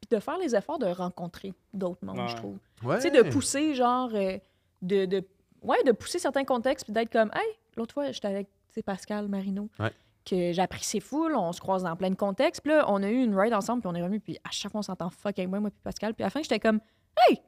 [0.05, 2.27] puis de faire les efforts de rencontrer d'autres mondes, Ouais.
[2.29, 2.57] je trouve.
[2.83, 2.95] Ouais.
[2.97, 4.37] Tu sais, de pousser, genre, euh,
[4.81, 5.23] de, de,
[5.63, 8.47] ouais, de pousser certains contextes, puis d'être comme, hey, l'autre fois, j'étais avec
[8.85, 9.91] Pascal Marino, Ouais.
[10.25, 13.23] que j'apprécie full, on se croise dans plein de contextes, puis là, on a eu
[13.23, 15.49] une ride ensemble, puis on est revenu, puis à chaque fois, on s'entend fuck avec
[15.49, 16.79] moi, moi, puis Pascal, puis à la fin, j'étais comme,
[17.29, 17.41] hey,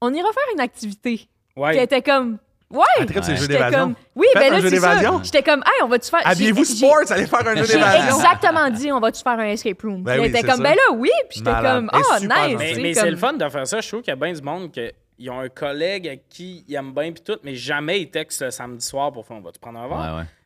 [0.00, 1.28] on ira faire une activité.
[1.56, 1.82] Ouais.
[1.82, 2.38] était comme,
[2.70, 2.84] ouais!
[3.00, 3.78] Un trip, c'est le jeu J'étais d'évasion.
[3.80, 4.88] comme, oui, Faites ben un là, jeu c'est ça.
[4.94, 5.20] d'évasion.
[5.24, 6.20] J'étais comme, hey, on va-tu faire.
[6.24, 8.16] Habillez-vous j'ai- sports, allez faire un jeu J'ai d'évasion.
[8.16, 10.02] exactement dit, on va-tu faire un escape room?
[10.02, 10.62] Ben oui, elle était comme, ça.
[10.62, 11.10] ben là, oui.
[11.30, 12.28] Puis j'étais comme, Elle oh, nice.
[12.78, 13.80] Mais, comme- c'est le fun de faire ça.
[13.80, 16.74] Je trouve qu'il y a bien du monde qui ont un collègue à qui ils
[16.74, 19.58] aiment bien puis tout, mais jamais ils textent le samedi soir pour faire on va-tu
[19.58, 19.98] prendre un verre?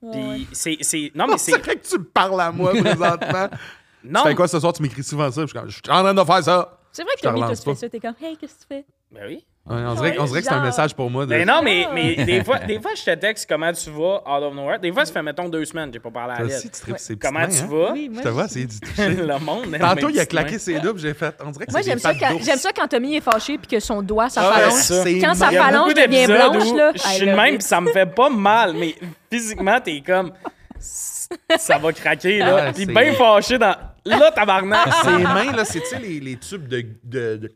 [0.02, 0.12] Ouais, ouais.
[0.12, 0.38] Puis Ouais,
[0.72, 0.78] ouais.
[0.82, 1.12] c'est.
[1.14, 1.52] Non, mais c'est.
[1.52, 3.48] C'est vrai que tu me parles à moi présentement.
[4.04, 4.72] Non, Tu fais quoi ce soir?
[4.72, 5.42] Tu m'écris souvent ça.
[5.46, 6.78] Je suis en train de faire ça.
[6.90, 7.88] C'est vrai que te Tommy, toi, tu fais ça.
[7.88, 8.84] T'es comme, hey, qu'est-ce que tu fais?
[9.12, 9.44] Ben oui.
[9.64, 11.24] Ouais, on, dirait, on dirait que c'est un message pour moi.
[11.24, 11.30] De...
[11.30, 11.92] Ben non, mais, Ah.
[11.94, 14.80] mais des, fois, des fois, je te texte comment tu vas out of nowhere.
[14.80, 16.46] Des fois, ça fait, mettons, deux semaines, j'ai pas parlé à elle.
[16.46, 16.98] aussi, tu tripes Ouais.
[16.98, 17.66] ses Comment mains, tu hein?
[17.70, 17.92] vas?
[17.92, 19.08] Oui, Je moi, te vois, je- c'est du toucher.
[19.10, 19.78] le monde.
[19.78, 20.58] Tantôt, il a claqué mains.
[20.58, 21.32] ses doubles, j'ai fait.
[21.44, 23.68] On dirait que Moi, c'est j'aime ça, quand, j'aime ça quand Tommy est fâché puis
[23.68, 25.20] que son doigt, ça Ah, phalange.
[25.20, 26.92] Quand ça Il y a phalange beaucoup devient d'épisodes blanche, où là.
[26.94, 28.96] Je suis de love même, puis ça me fait pas mal, mais
[29.30, 30.32] physiquement, t'es comme.
[31.56, 32.72] Ça va craquer, là.
[32.72, 33.74] Puis bien fâché dans.
[34.04, 34.88] Là, tabarnak.
[35.04, 37.52] Ses mains, là, c'est, tu sais, les, tubes de-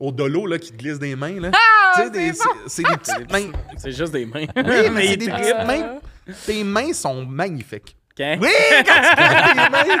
[0.00, 1.38] au dolo là, qui te glissent des mains.
[1.40, 1.50] Là.
[1.54, 3.52] Ah, tu sais, des- c'est c'est des petites mains.
[3.76, 4.46] C'est juste des mains.
[4.56, 5.98] Oui, mais c'est il des petites mains.
[6.46, 7.96] Tes mains sont magnifiques.
[8.20, 8.38] OK?
[8.42, 8.48] Oui,
[8.86, 9.96] quand tu prends tes mains,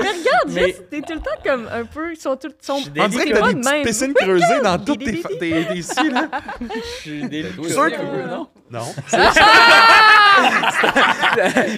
[0.00, 2.12] Mais regarde, Mais- juste, t'es tout le temps comme un peu.
[2.12, 2.50] Ils sont tout.
[2.62, 2.76] Sont...
[2.78, 3.84] Suis on dirait que Pas t'as des de petites même.
[3.84, 6.28] piscines creusées dans toutes tes, fa- tes, tes scies, là.
[6.60, 7.68] Je suis délicat.
[7.68, 8.46] sûr que- non?
[8.70, 8.94] Non.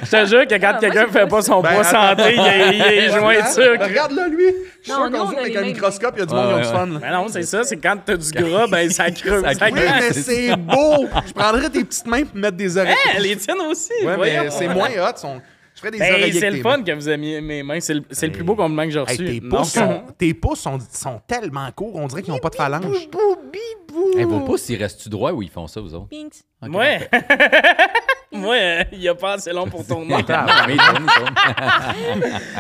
[0.05, 2.09] Je te jure que quand Ah, quelqu'un moi, fait pas son Ben, poids attends.
[2.19, 3.79] santé, il est, il est jointure.
[3.79, 4.45] Ben, Regarde-le, lui.
[4.83, 5.73] Je suis Non, sûr nous, qu'on on zoome a avec les un mêmes.
[5.73, 6.87] microscope, il y a du monde qui ont ouais, du fun.
[6.87, 6.99] là.
[7.01, 9.43] Mais non, c'est ça, c'est quand t'as du gras, ben ça creuse.
[9.43, 11.09] Ça Oui, mais c'est beau.
[11.27, 12.95] Je prendrais tes petites mains pour mettre des oreilles.
[13.15, 13.93] Hein, les tiennes aussi.
[14.05, 14.43] Ouais, voyons.
[14.45, 15.17] mais c'est moins hot.
[15.17, 15.41] son-
[15.83, 16.83] Je ferais des Ben, oreillers c'est le fun mains.
[16.85, 17.81] que vous aimiez mes mains.
[17.81, 18.59] C'est le, c'est le plus beau Hey.
[18.59, 19.25] compliment que j'ai Hey, reçu.
[19.25, 22.57] tes, pouces sont, tes pouces sont, sont tellement courts, on dirait qu'ils n'ont pas de
[22.57, 22.85] phalange.
[24.17, 26.09] Hey, vos pouces, ils restent-tu droits ou ils font ça, vous autres?
[26.11, 26.35] Pinks.
[26.63, 27.09] Ok, Ouais.
[28.33, 30.15] Euh, il a pas assez long pour tourner.
[30.17, 30.47] OK, Ah.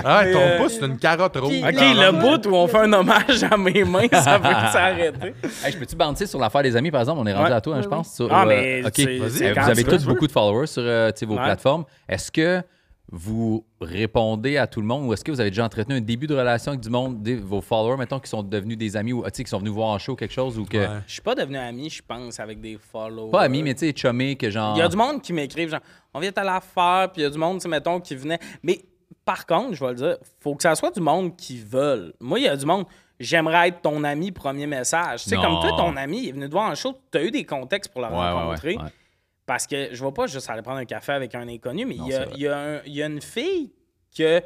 [0.04, 1.50] Ah, ton euh, pouce, c'est une carotte rouge.
[1.50, 1.60] Puis-
[1.94, 5.34] le bout où on fait un hommage à mes mains, ça veut s'arrêter.
[5.64, 7.20] Hey, je peux-tu bouncer sur l'affaire des amis, par exemple?
[7.20, 7.56] On est rendu Ouais.
[7.56, 8.14] à toi, hein, Oui, je pense.
[8.14, 8.98] sur, Ah, euh, mais OK.
[9.00, 11.44] Euh, quand vous avez tous beaucoup de followers sur euh, vos Ouais.
[11.44, 11.84] plateformes.
[12.08, 12.62] Est-ce que
[13.12, 16.26] vous répondez à tout le monde ou est-ce que vous avez déjà entretenu un début
[16.28, 19.22] de relation avec du monde, des- vos followers, mettons, qui sont devenus des amis ou
[19.24, 20.76] tu sais, qui sont venus voir en show quelque chose ou que.
[20.78, 20.88] Ouais.
[21.06, 23.30] Je suis pas devenu ami, je pense, avec des followers.
[23.32, 24.76] Pas amis, mais tu sais, chumé, que genre.
[24.76, 25.80] Il y a du monde qui m'écrivent, genre,
[26.14, 28.14] on vient à la faire, puis il y a du monde, tu sais, mettons, qui
[28.14, 28.38] venait.
[28.62, 28.80] Mais
[29.24, 32.12] par contre, je vais le dire, faut que ça soit du monde qui veulent.
[32.20, 32.84] Moi, il y a du monde,
[33.18, 35.24] j'aimerais être ton ami, premier message.
[35.24, 37.24] Tu sais, comme toi, ton ami, il est venu te voir en show, tu as
[37.24, 38.76] eu des contextes pour ouais, rencontrer.
[38.76, 38.90] ouais, ouais.
[39.50, 42.06] Parce que je vais pas juste aller prendre un café avec un inconnu, mais il
[42.06, 42.34] y, a- c'est vrai.
[42.36, 43.72] il y a un- il y a une fille
[44.16, 44.40] que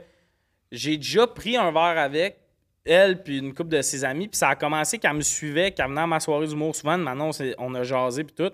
[0.73, 2.39] j'ai déjà pris un verre avec,
[2.87, 5.89] elle puis une couple de ses amis, puis ça a commencé qu'elle me suivait, qu'elle
[5.89, 8.51] venait à ma soirée d'humour souvent, maintenant on, on a jasé puis tout,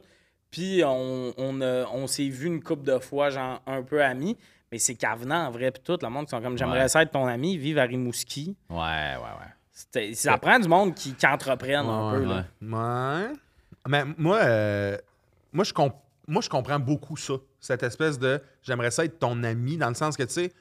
[0.51, 4.37] puis on, on, a- on s'est vu une couple de fois, genre un peu amis,
[4.73, 6.89] mais c'est qu'elle venait en vrai puis tout, le monde qui sont comme j'aimerais Ouais.
[6.89, 8.57] ça être ton ami, vivre à Rimouski.
[8.69, 10.15] Ouais, ouais, ouais.
[10.15, 12.21] Ça prend du monde qui, qui entreprennent un peu.
[12.23, 12.45] Ouais, là.
[12.61, 12.77] ouais.
[12.77, 13.33] Ouais.
[13.89, 14.99] Mais moi, euh,
[15.53, 15.95] moi, je comp-
[16.31, 17.35] moi, je comprends beaucoup ça.
[17.59, 20.53] Cette espèce de j'aimerais ça être ton ami, dans le sens que, tu sais,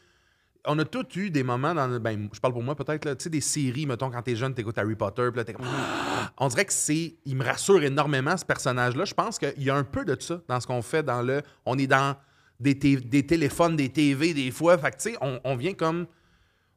[0.66, 2.00] on a tous eu des moments dans.
[2.00, 4.78] Ben, je parle pour moi peut-être, tu sais, des séries, mettons, quand t'es jeune, t'écoutes
[4.78, 5.66] Harry Potter, puis là, t'es comme.
[6.38, 7.16] On dirait que c'est.
[7.26, 9.06] Il me rassure énormément, ce personnage-là.
[9.06, 11.42] Je pense qu'il y a un peu de ça dans ce qu'on fait dans le.
[11.66, 12.16] On est dans
[12.60, 14.78] des, des téléphones, des TV, des fois.
[14.78, 16.08] Fait que, tu sais, on, on vient comme.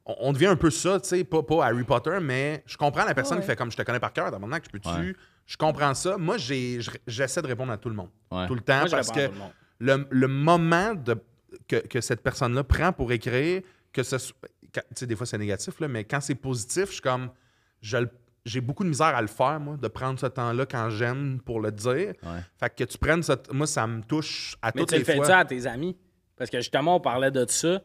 [0.04, 3.04] On, on devient un peu ça, tu sais, pas, pas Harry Potter, mais je comprends
[3.04, 3.42] la personne Ouais.
[3.42, 4.96] qui fait comme je te connais par cœur, acte, je peux Ouais.
[4.98, 5.16] dessus.
[5.46, 6.16] Je comprends ça.
[6.18, 8.10] Moi, j'essaie de répondre à tout le monde.
[8.30, 8.46] Ouais.
[8.46, 9.50] Tout le temps, Moi, parce que le monde.
[9.80, 11.16] le, le moment de,
[11.68, 14.36] que, que cette personne-là prend pour écrire, que ce soit.
[14.72, 17.30] Tu sais, des fois, c'est négatif, là, mais quand c'est positif, je suis comme.
[17.82, 18.10] je le-
[18.44, 21.60] J'ai beaucoup de misère à le faire, moi, de prendre ce temps-là quand j'aime pour
[21.60, 22.14] le dire.
[22.24, 22.40] Ouais.
[22.58, 23.32] Fait que tu prennes ce.
[23.52, 25.26] Moi, ça me touche à Mais toutes tu le les fais fois.
[25.26, 25.96] ça à tes amis?
[26.36, 27.82] Parce que justement, on parlait de ça.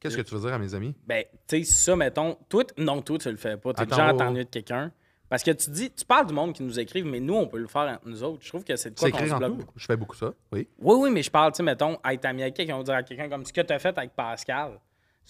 [0.00, 0.94] Qu'est-ce que tu veux dire à mes amis?
[1.06, 2.36] Ben, tu sais, ça, mettons.
[2.48, 3.74] Toi, non, toi, tu le fais pas.
[3.74, 4.20] Tu es Attends, déjà oh, oh.
[4.20, 4.92] attendu de quelqu'un.
[5.28, 7.58] Parce que tu dis, tu parles du monde qui nous écrivent, mais nous, on peut
[7.58, 8.42] le faire entre nous autres.
[8.42, 9.66] Je trouve que c'est de quoi C'est qu'on écrit se bloque tout.
[9.76, 10.68] Je fais beaucoup ça, oui.
[10.78, 13.28] Oui, oui, mais je parle, tu sais, mettons, être ami avec quelqu'un, dire à quelqu'un
[13.28, 14.80] comme ce que tu as fait avec Pascal.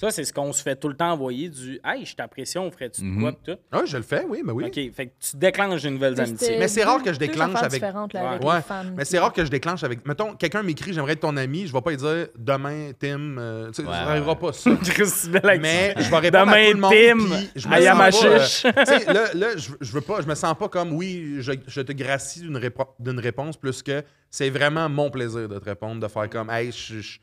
[0.00, 2.70] Ça, c'est ce qu'on se fait tout le temps envoyer du Hey, je t'apprécie, on
[2.70, 3.58] ferait-tu de quoi, pis tout?
[3.72, 4.66] Ah, je le fais, oui, mais oui.
[4.66, 6.56] OK, fait que tu déclenches de nouvelles amitiés.
[6.56, 8.84] Mais c'est rare que je déclenche avec- là, avec Ouais, les fans.
[8.96, 10.06] mais c'est rare que je déclenche avec.
[10.06, 13.38] Mettons, quelqu'un m'écrit, j'aimerais être ton ami, je vais pas lui dire demain, Tim.
[13.38, 14.70] euh, tu sais, Ouais, ça n'arrivera pas, ça.
[15.60, 16.92] Mais je vais répondre à Demain, tout le monde.
[16.92, 18.38] Tim, puis je me à sens pas, euh,
[18.86, 21.52] tu sais, là, là je, je veux pas, je me sens pas comme oui, je,
[21.66, 25.64] je te gracie d'une répo- d'une réponse plus que c'est vraiment mon plaisir de te
[25.64, 27.18] répondre, de faire comme hey, je- je-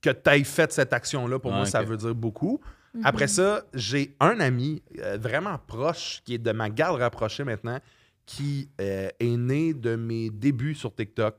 [0.00, 1.88] que tu aies fait cette action-là, pour moi, ça ok.
[1.88, 2.60] veut dire beaucoup.
[3.04, 7.78] Après ça, j'ai un ami euh, vraiment proche, qui est de ma garde rapprochée maintenant,
[8.26, 11.34] qui euh, est né de mes débuts sur TikTok.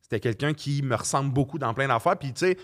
[0.00, 2.18] C'était quelqu'un qui me ressemble beaucoup dans plein d'affaires.
[2.18, 2.56] Puis, tu sais,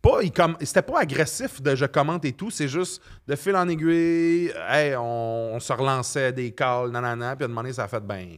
[0.00, 3.54] pas, il com- c'était pas agressif de je commente et tout, c'est juste de fil
[3.54, 7.74] en aiguille, hey, on, on se relançait des calls, nanana, puis à un moment donné,
[7.74, 8.36] ça a fait, ben,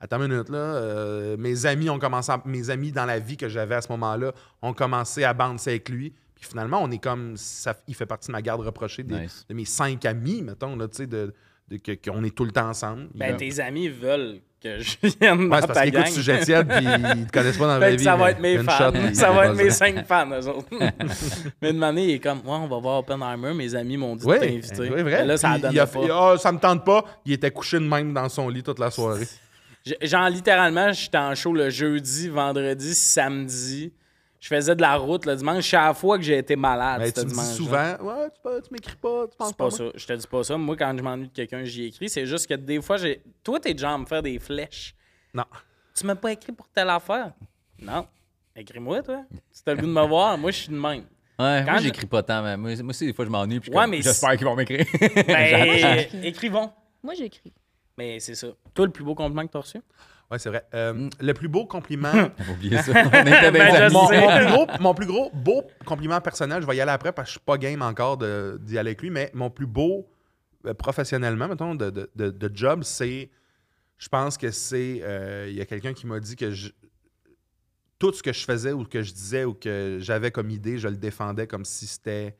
[0.00, 3.36] attends une minute, là, euh, mes amis ont commencé, à- mes amis dans la vie
[3.36, 4.32] que j'avais à ce moment-là
[4.62, 8.28] ont commencé à bouncer avec lui, puis finalement, on est comme, ça, il fait partie
[8.28, 9.44] de ma garde reprochée des- Nice.
[9.48, 11.32] de mes cinq amis, mettons, là, tu sais, de,
[12.04, 13.08] qu'on est tout le temps ensemble.
[13.14, 16.02] Ben, tes amis veulent que je vienne Ouais, dans c'est parce ta qu'ils gang.
[16.04, 18.02] écoutent Sujet tiède, puis ils te connaissent pas dans la vraie vie.
[18.04, 18.72] ça va être mes fans.
[18.92, 20.66] shot, ça va être mes cinq fans, eux autres.
[21.62, 23.52] mais une année, il est comme, ouais, on va voir Oppenheimer.
[23.54, 24.80] Mes amis m'ont dit Oui, de t'inviter.
[24.80, 25.02] oui, vrai.
[25.04, 26.00] Mais Là, ça Puis donne il a pas.
[26.02, 27.04] fait, Ah, ça me tente pas.
[27.26, 29.26] Il était couché de même dans son lit toute la soirée.
[30.02, 33.92] Genre, littéralement, j'étais en show le jeudi, vendredi, samedi.
[34.40, 35.64] Je faisais de la route le dimanche.
[35.64, 38.72] Chaque fois que j'ai été malade, Mais tu me dis souvent, ouais, tu, peux- tu
[38.72, 39.68] m'écris pas, tu penses C'est pas.
[39.68, 39.90] pas moi.
[39.92, 39.98] ça.
[39.98, 40.56] Je te dis pas ça.
[40.56, 42.08] Moi, quand je m'ennuie de quelqu'un, j'y écris.
[42.08, 43.20] C'est juste que des fois, j'ai.
[43.42, 44.94] Toi, t'es déjà à me faire des flèches.
[45.34, 45.44] Non.
[45.96, 47.32] Tu m'as pas écrit pour telle affaire?
[47.80, 48.06] Non.
[48.54, 49.22] Écris-moi, toi.
[49.50, 51.04] Si t'as le goût de me voir, moi, je suis de même.
[51.40, 53.58] Ouais, Quand moi, je- j'écris pas tant, mais moi, moi aussi, des fois, je m'ennuie.
[53.60, 54.84] Puis je suis Ouais, comme, mais j'espère qu'ils vont m'écrire.
[55.26, 56.70] Ben, écrivons.
[57.02, 57.52] Moi, j'écris.
[57.98, 58.46] Mais c'est ça.
[58.72, 59.78] Toi, le plus beau compliment que t'as reçu?
[60.30, 60.64] Ouais, c'est vrai.
[60.74, 62.12] Euh, Le plus beau compliment.
[62.44, 62.92] Faut oublier ça.
[63.12, 66.76] On était bien Ben, mon, plus gros, mon plus gros beau compliment personnel, je vais
[66.76, 69.10] y aller après parce que je suis pas game encore de- d'y aller avec lui,
[69.10, 70.08] mais mon plus beau
[70.66, 73.30] euh, professionnellement, mettons, de, de- de- de job, c'est.
[73.98, 75.00] Je pense que c'est.
[75.02, 76.70] euh, Il y a quelqu'un qui m'a dit que je-
[77.98, 80.86] tout ce que je faisais ou que je disais ou que j'avais comme idée, je
[80.88, 82.36] le défendais comme si c'était.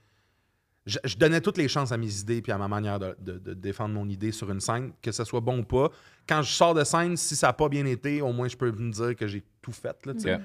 [0.89, 3.39] Je, je donnais toutes les chances à mes idées puis à ma manière de, de-
[3.39, 5.91] de défendre mon idée sur une scène, que ce soit bon ou pas.
[6.27, 8.71] Quand je sors de scène, si ça n'a pas bien été, au moins je peux
[8.73, 10.05] me dire que j'ai tout fait.
[10.07, 10.35] Là, tu sais.
[10.35, 10.41] Ok.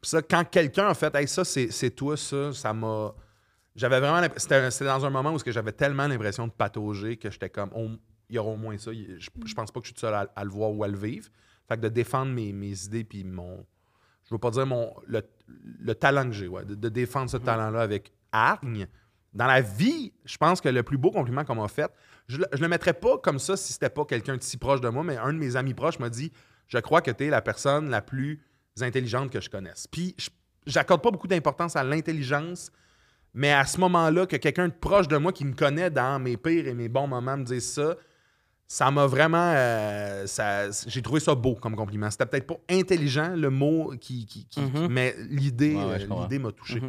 [0.00, 3.12] Puis ça, quand quelqu'un a fait, hey, ça, c'est c'est toi, ça, ça m'a.
[3.76, 4.26] J'avais vraiment.
[4.36, 7.50] C'était c'était dans un moment où ce que j'avais tellement l'impression de patauger que j'étais
[7.50, 7.88] comme, Oh,
[8.28, 8.92] il y aura au moins ça.
[8.92, 10.88] Je, je pense pas que je suis tout seul à, à le voir ou à
[10.88, 11.28] le vivre.
[11.68, 13.64] Fait que de défendre mes, mes idées, puis mon.
[14.24, 15.22] Je veux pas dire mon le,
[15.80, 18.86] le talent que j'ai, ouais, de, de défendre ce talent-là avec hargne.
[19.32, 21.90] Dans la vie, je pense que le plus beau compliment qu'on m'a fait,
[22.26, 24.80] je, le- je le mettrais pas comme ça si c'était pas quelqu'un de si proche
[24.80, 26.32] de moi, mais un de mes amis proches m'a dit
[26.66, 28.40] Je crois que tu es la personne la plus
[28.80, 29.86] intelligente que je connaisse.
[29.86, 30.16] Puis,
[30.66, 32.70] j'accorde pas beaucoup d'importance à l'intelligence,
[33.34, 36.36] mais à ce moment-là, que quelqu'un de proche de moi qui me connaît dans mes
[36.36, 37.94] pires et mes bons moments me dise ça,
[38.66, 39.52] ça m'a vraiment.
[39.54, 40.26] euh,
[40.86, 42.10] J'ai trouvé ça beau comme compliment.
[42.10, 44.88] C'était peut-être pas intelligent, le mot, qui, qui- qui- Mhm.
[44.90, 46.80] mais l'idée Ouais, ouais, je euh, l'idée m'a touché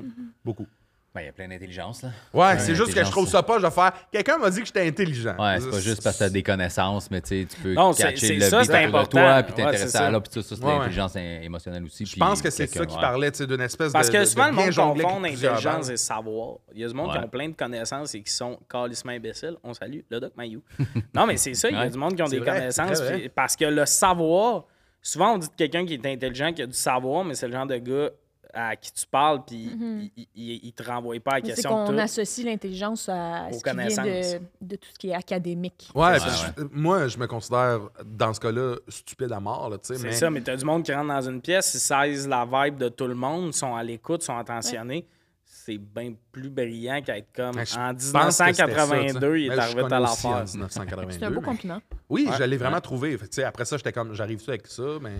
[0.46, 0.68] beaucoup.
[1.14, 2.10] Ben, il y a plein d'intelligence, là.
[2.34, 3.58] Ouais, c'est juste que je trouve ça pas.
[3.60, 3.92] Je vais faire.
[4.10, 5.36] Quelqu'un m'a dit que j'étais intelligent.
[5.38, 7.92] Ouais, c'est pas juste parce que t'as des connaissances, mais tu sais, tu peux Non,
[7.92, 9.18] c'est- catcher c'est- le ça, beat autour de important.
[9.20, 10.10] toi, puis t'intéresser c'est à ça.
[10.12, 12.06] l'autre, puis tout ça, c'est l'intelligence émotionnelle aussi.
[12.06, 14.14] Je pense que c'est ça qui parlait, tu sais, d'une espèce Parce de.
[14.14, 16.56] que de- souvent, le monde confond intelligence et savoir.
[16.74, 19.58] Il y a du monde qui ont plein de connaissances et qui sont calissement imbéciles.
[19.66, 20.62] On salue le Doc Mayou.
[21.14, 23.02] non, mais c'est ça, il y a du monde qui ont C'est des connaissances.
[23.36, 24.64] parce que le savoir,
[25.02, 27.54] souvent on dit de quelqu'un qui est intelligent, qui a du savoir, mais c'est le
[27.54, 28.12] genre de gars
[28.54, 31.86] à qui tu parles, puis il, il- il- il te renvoie pas à la question
[31.88, 31.94] tout.
[32.00, 35.90] associe l'intelligence à Aux ce qui vient de, de tout ce qui est académique.
[35.96, 39.96] Ouais, je- moi, je me considère, dans ce cas-là, stupide à mort, tu.
[39.96, 40.12] C'est mais...
[40.14, 42.90] ça, mais t'as du monde qui rentre dans une pièce, ils saisissent la vibe de
[42.90, 45.06] tout le monde, sont à l'écoute, sont attentionnés.
[45.46, 48.96] C'est bien plus brillant qu'être comme Ben, en pense que c'était ça, tu sais.
[48.96, 50.44] 1982, il est Ben, arrivé à.
[50.46, 51.12] 1982.
[51.12, 51.82] C'est un beau mais- compliment.
[52.10, 52.36] Oui, Ouais.
[52.40, 53.18] je l'ai vraiment trouvé.
[53.32, 55.12] Tu après ça, j'étais comme, j'arrive-tu avec ça, mais.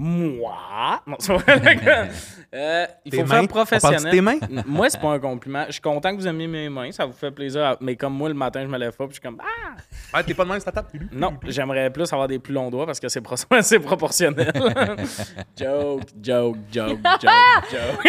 [0.00, 1.00] Moi?
[1.06, 2.08] Non, c'est vrai.
[2.54, 3.26] Euh, il faut mains?
[3.26, 4.04] faire On parle professionnel.
[4.04, 4.38] de tes mains?
[4.64, 5.64] Moi, c'est pas un compliment.
[5.66, 7.62] Je suis content que vous aimiez mes mains, ça vous fait plaisir.
[7.62, 9.74] à- Mais comme moi, le matin, je me lève pas, puis je suis comme Ah!
[10.14, 10.86] Ah, t'es pas de même, ça tape?
[11.12, 14.50] Non, j'aimerais plus avoir des plus longs doigts parce que c'est pro- c'est proportionnel.
[15.60, 17.30] joke, joke, joke, joke,
[17.70, 18.08] joke.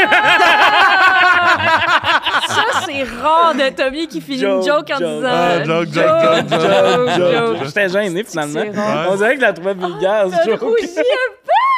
[2.47, 5.15] Ça, c'est rare de Tommy qui finit une Joke, joke en joke.
[5.15, 7.33] disant Ah, joke, joke, joke, joke, Joke.
[7.57, 7.65] joke.
[7.65, 8.61] J'étais gêné finalement.
[9.09, 10.61] On dirait que je la trouvais vulgaire, ce T'as joke.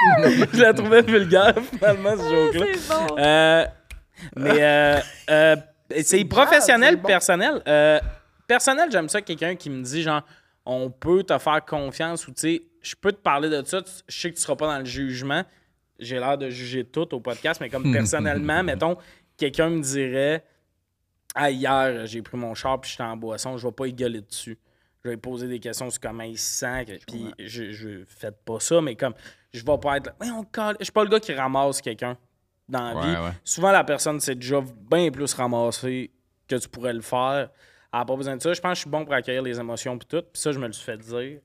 [0.53, 3.07] je la trouvais vulgaire finalement, ce peu, joke-là.
[3.07, 3.17] bon.
[3.17, 3.65] Euh,
[4.35, 4.99] mais euh,
[5.29, 5.55] euh,
[6.03, 7.07] c'est professionnel, bon.
[7.07, 7.61] personnel.
[7.67, 7.99] Euh,
[8.47, 10.23] personnel, j'aime ça, quelqu'un qui me dit genre,
[10.65, 14.19] on peut te faire confiance ou tu sais, je peux te parler de ça, je
[14.19, 15.43] sais que tu seras pas dans le jugement.
[15.99, 18.97] J'ai l'air de juger tout au podcast, mais comme personnellement, mettons,
[19.37, 20.43] quelqu'un me dirait,
[21.35, 24.21] ah, hier, j'ai pris mon char puis j'étais en boisson, je vais pas y gueuler
[24.21, 24.57] dessus.
[25.03, 26.99] Je vais poser des questions sur comment il se sent.
[27.07, 29.15] Puis je, je faites pas ça, mais comme
[29.53, 30.13] je vais pas être là.
[30.37, 30.75] On colle.
[30.79, 32.17] Je suis pas le gars qui ramasse quelqu'un
[32.69, 33.21] dans la Ouais, vie.
[33.21, 33.31] ouais.
[33.43, 36.11] Souvent, la personne s'est déjà bien plus ramassée
[36.47, 37.49] que tu pourrais le faire.
[37.93, 38.53] Elle n'a pas besoin de ça.
[38.53, 40.21] Je pense que je suis bon pour accueillir les émotions puis tout.
[40.31, 41.39] Puis ça, je me le suis fait dire.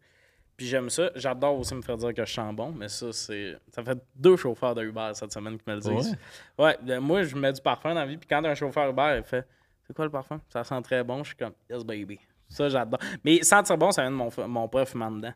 [0.57, 1.11] Puis j'aime ça.
[1.17, 3.59] J'adore aussi me faire dire que je sens bon, mais ça, c'est.
[3.75, 6.17] Ça fait deux chauffeurs de Uber cette semaine qui me le disent.
[6.59, 9.23] Ouais, moi, je mets du parfum dans la vie, puis quand un chauffeur Uber, il
[9.25, 9.47] fait
[9.87, 10.41] C'est quoi le parfum?
[10.49, 11.23] Ça sent très bon.
[11.25, 12.19] Je suis comme Yes, baby.
[12.49, 13.01] Ça, j'adore.
[13.25, 15.35] Mais sentir bon, ça vient de mon, mon fumant dedans.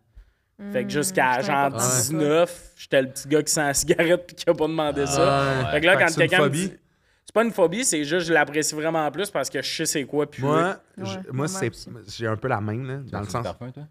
[0.73, 2.03] Fait que jusqu'à c'est genre important, ça.
[2.13, 5.69] 19, j'étais le petit gars qui sent la cigarette puis qui a pas demandé ça.
[5.73, 6.69] Fait que là, Fait que quand c'est une quelqu'un me phobie?
[6.69, 6.77] dit.
[7.25, 10.05] C'est pas une phobie, c'est juste je l'apprécie vraiment plus parce que je sais c'est
[10.05, 11.71] quoi puis Moi, moi moi c'est,
[12.09, 13.45] j'ai un peu la même, là, dans le sens.
[13.45, 13.85] parfum, toi?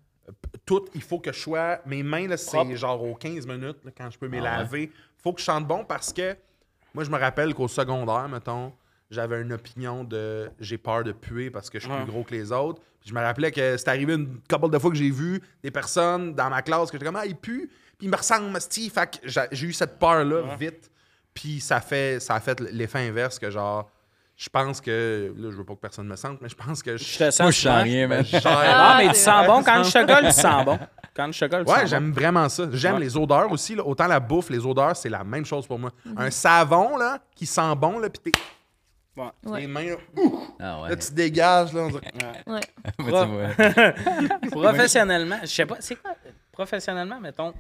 [0.66, 1.80] Tout, il faut que je sois.
[1.88, 4.84] Mes mains, là, c'est genre aux 15 minutes, là, quand je peux me Ah laver.
[4.84, 6.36] Il faut que je sente bon parce que
[6.94, 8.72] moi, je me rappelle qu'au secondaire, mettons,
[9.10, 12.04] j'avais une opinion de j'ai peur de puer parce que je suis Ouais.
[12.04, 12.82] plus gros que les autres.
[13.02, 15.72] Puis je me rappelais que c'est arrivé une couple de fois que j'ai vu des
[15.72, 18.92] personnes dans ma classe que j'étais comme ah, ils puent, puis ils me ressemblent, Steve.
[18.92, 20.90] Fait que j'ai j'ai eu cette peur-là vite.
[21.34, 23.90] Puis ça, fait, ça a fait l'effet inverse que genre.
[24.36, 25.34] Je pense que.
[25.38, 27.40] Là, je veux pas que personne me sente, mais je pense que Je te sens
[27.42, 28.24] Moi, je sens rien, man.
[28.24, 29.62] gère- Non, Ah, mais tu sens bon.
[29.64, 30.80] Quand je te tu sens bon.
[31.16, 31.86] Quand je te tu Ouais, bon.
[31.86, 32.64] j'aime vraiment ça.
[32.72, 33.00] J'aime Ouais.
[33.02, 33.76] les odeurs aussi.
[33.76, 33.86] là.
[33.86, 35.92] Autant la bouffe, les odeurs, c'est la même chose pour moi.
[36.16, 38.40] Un savon là, qui sent bon, là, puis t'es-
[39.20, 39.52] Ouais.
[39.52, 39.62] Ouais.
[39.62, 40.90] les mains, là, ouh, Ah ouais.
[40.90, 41.74] là, tu dégages.
[41.74, 42.12] Là, on dirait-
[42.48, 42.60] Ouais.
[44.52, 46.12] Professionnellement, je sais pas, c'est quoi
[46.52, 47.54] Professionnellement, mettons,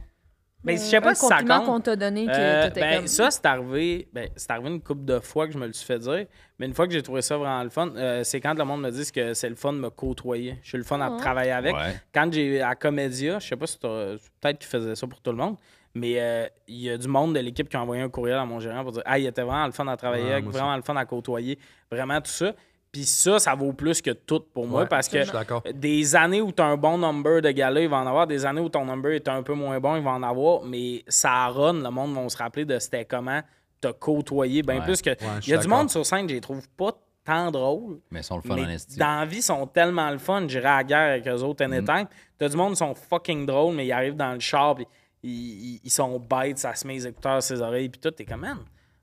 [0.64, 1.66] Ben, je sais pas un si ça compte.
[1.66, 3.08] qu'on t'a donné que Euh, ben, comme...
[3.08, 5.86] ça, c'est arrivé, ben, c'est arrivé une couple de fois que je me le suis
[5.86, 6.26] fait dire.
[6.60, 8.82] Mais une fois que j'ai trouvé ça vraiment le fun, euh, c'est quand le monde
[8.82, 10.58] me dit que c'est le fun de me côtoyer.
[10.62, 11.74] Je suis le fun à travailler avec.
[11.74, 11.96] Ouais.
[12.14, 15.32] Quand j'ai à Comédia, je sais pas si t'as- peut-être qu'ils faisaient ça pour tout
[15.32, 15.56] le monde,
[15.96, 18.46] mais euh, il y a du monde de l'équipe qui a envoyé un courriel à
[18.46, 20.76] mon gérant pour dire Ah, il était vraiment le fun à travailler Ouais, avec, vraiment
[20.76, 21.58] le fun à côtoyer,
[21.92, 22.54] vraiment tout ça.
[22.92, 26.52] Puis ça, ça vaut plus que tout pour moi Ouais, parce que des années où
[26.52, 28.26] tu as un bon number de gars il va en avoir.
[28.26, 30.64] Des années où ton number est un peu moins bon, il va en avoir.
[30.64, 33.42] Mais ça run, le monde va se rappeler de c'était comment
[33.80, 34.64] te côtoyer.
[34.64, 34.84] Bien Ouais.
[34.84, 35.12] plus que.
[35.46, 36.92] Il y a du monde sur scène, je les trouve pas
[37.24, 38.00] tant drôles.
[38.10, 40.46] Mais ils sont le fun mais en dans la vie, ils sont tellement le fun.
[40.48, 42.08] J'irai à la guerre avec eux autres anytime.
[42.40, 44.88] T'as du monde qui sont fucking drôles, mais ils arrivent dans le char, puis
[45.24, 48.12] ils, sont bêtes, ça se met les écouteurs, ses oreilles, puis tout.
[48.12, 48.58] T'es comme, man,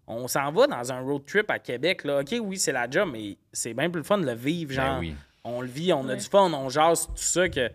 [0.06, 2.04] on s'en va dans un road trip à Québec.
[2.04, 2.20] Là.
[2.20, 4.70] OK, oui, c'est la job, mais c'est bien plus le fun de le vivre.
[4.74, 5.14] Ben Genre, oui.
[5.44, 6.16] on le vit, on a Ouais.
[6.16, 7.70] du fun, on jase, tout ça, que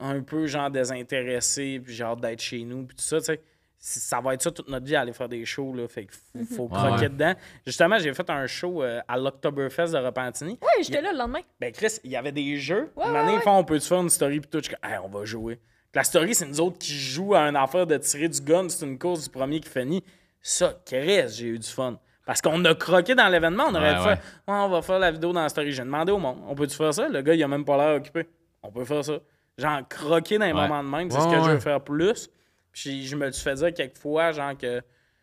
[0.00, 3.40] un peu genre désintéressé, puis genre d'être chez nous, puis tout ça, tu sais.
[3.80, 5.86] Ça va être ça toute notre vie, aller faire des shows, là.
[5.86, 7.08] Fait qu'il faut, faut croquer ouais.
[7.08, 7.34] dedans.
[7.64, 10.58] Justement, j'ai fait un show euh, à l'Octoberfest de Repentigny.
[10.60, 11.42] Oui, j'étais là le lendemain.
[11.60, 12.90] Ben, Chris, il y avait des jeux.
[12.96, 14.58] Ouais, Une année, ouais, ils font, on peut-tu faire une story, puis tout.
[14.58, 15.60] Je suis comme, Hey, on va jouer.
[15.94, 18.68] La story, c'est nous autres qui jouent à une affaire de tirer du gun.
[18.68, 20.04] C'est une course du premier qui finit.
[20.40, 21.98] Ça, Chris, j'ai eu du fun.
[22.26, 24.14] Parce qu'on a croqué dans l'événement, on aurait Ouais, fait, ouais.
[24.14, 25.72] Ouais, on va faire la vidéo dans la story.
[25.72, 27.08] J'ai demandé au monde, on peut-tu faire ça?
[27.08, 28.26] Le gars, il a même pas l'air occupé.
[28.62, 29.18] On peut faire ça.
[29.56, 30.68] Genre, croquer dans les Ouais.
[30.68, 31.54] moments de même, c'est Ouais, ce que je ouais.
[31.54, 32.28] veux faire plus.
[32.70, 34.82] Puis je me suis fait dire quelques fois, genre, que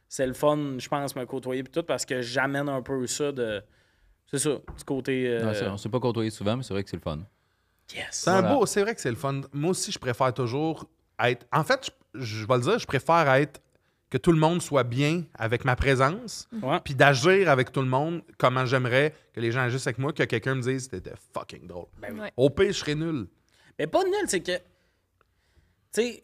[0.10, 3.32] c'est le fun, je pense, me côtoyer, puis tout, parce que j'amène un peu ça
[3.32, 3.62] de.
[4.26, 5.28] C'est ça, du côté.
[5.28, 7.20] euh, c'est- on s'est pas côtoyé souvent, mais c'est vrai que c'est le fun.
[7.94, 8.08] Yes.
[8.12, 9.42] C'est un beau, c'est vrai que c'est le fun.
[9.54, 10.88] Moi aussi, je préfère toujours
[11.20, 11.46] être.
[11.52, 13.62] En fait, je, je vais le dire, je préfère être
[14.10, 16.80] que tout le monde soit bien avec ma présence, Ouais.
[16.84, 20.24] puis d'agir avec tout le monde comment j'aimerais que les gens agissent avec moi, que
[20.24, 21.88] quelqu'un me dise c'était fucking drôle.
[22.00, 22.18] Ben.
[22.20, 22.32] Ouais.
[22.38, 23.28] Au pire, je serais nul.
[23.80, 24.58] Mais pas nul, c'est que.
[25.94, 26.24] Tu sais,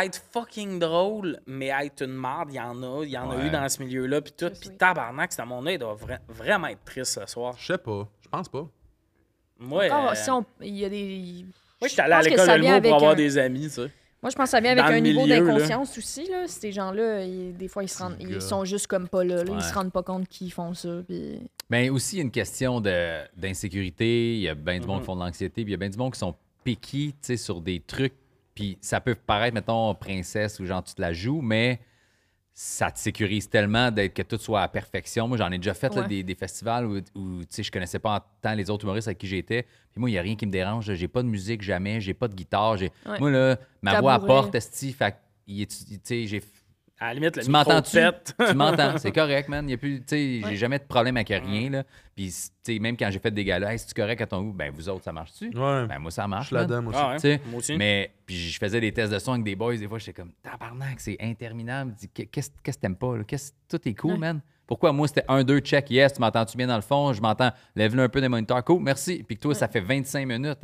[0.00, 3.04] être fucking drôle, mais être une marde, il y en a.
[3.04, 4.50] Il y en a eu dans ce milieu-là, puis tout.
[4.60, 7.54] Puis tabarnak, ce monde-là, il doit vra- vraiment être triste ce soir.
[7.58, 8.08] Je sais pas.
[8.22, 8.68] Je pense pas.
[9.58, 11.44] Moi, Encore, euh, si on- il y a des...
[11.80, 13.12] moi j'étais allé je à pense que l'école ça de vient l'humour pour avec avoir
[13.12, 13.90] un- des amis, tu sais.
[14.20, 15.52] Moi, je pense que ça vient avec Dans un le niveau milieu, là.
[15.52, 16.26] d'inconscience aussi.
[16.28, 16.48] Là.
[16.48, 19.44] Ces gens-là, ils- des fois, ils, se rendent, ils sont juste comme pas là.
[19.44, 19.50] là.
[19.52, 19.58] Ouais.
[19.60, 20.88] Ils se rendent pas compte qu'ils font ça.
[21.06, 21.38] Puis...
[21.70, 24.34] Mais aussi, il y a une question de- d'insécurité.
[24.34, 25.02] Il y a bien du monde Mhm.
[25.02, 25.62] qui font de l'anxiété.
[25.62, 26.34] Puis il y a bien du monde qui sont
[26.64, 28.14] piqués tu sais, sur des trucs.
[28.56, 31.78] Puis ça peut paraître, mettons, princesse ou genre tu te la joues, mais
[32.60, 35.28] ça te sécurise tellement d'être que tout soit à perfection.
[35.28, 38.00] Moi, j'en ai déjà fait là, des, des festivals où, où tu sais, je connaissais
[38.00, 39.62] pas tant les autres humoristes avec qui j'étais.
[39.62, 40.92] Puis moi, il n'y a rien qui me dérange.
[40.92, 42.00] J'ai pas de musique jamais.
[42.00, 42.76] J'ai pas de guitare.
[42.76, 42.90] J'ai...
[43.06, 43.20] Ouais.
[43.20, 44.92] Moi, là, ma voix apporte, esti.
[44.92, 45.14] Fait
[45.46, 46.42] j'ai
[47.00, 47.96] À la limite, le tu m'entends-tu?
[48.48, 49.68] tu m'entends, c'est correct, man.
[49.68, 50.50] Il y a plus, tu sais, Ouais.
[50.50, 51.84] j'ai jamais de problème avec rien, là.
[52.16, 52.26] Puis,
[52.64, 54.52] tu sais, même quand j'ai fait des galas, hey, c'est correct à ton goût?
[54.52, 55.46] Ben, vous autres, ça marche-tu?
[55.56, 55.86] Ouais.
[55.86, 56.46] Ben, moi, ça je marche.
[56.48, 56.62] suis man.
[56.62, 57.00] là-dedans, moi aussi.
[57.02, 57.76] Ah ouais, Tu sais, moi aussi.
[57.76, 60.32] Mais, puis je faisais des tests de son avec des boys, des fois, j'étais comme,
[60.42, 61.94] tabarnak, c'est interminable.
[62.02, 63.22] Je dis, Qu'est-ce qu'est-ce que t'aimes pas, là?
[63.24, 64.18] Qu'est-ce- Tout est cool, Ouais.
[64.18, 64.40] man.
[64.66, 67.12] Pourquoi moi, c'était un, deux, check, yes, tu m'entends-tu bien dans le fond?
[67.12, 69.22] Je m'entends, lève-le un peu des moniteurs, cool, merci.
[69.26, 70.58] Puis que toi, ça fait 25 minutes.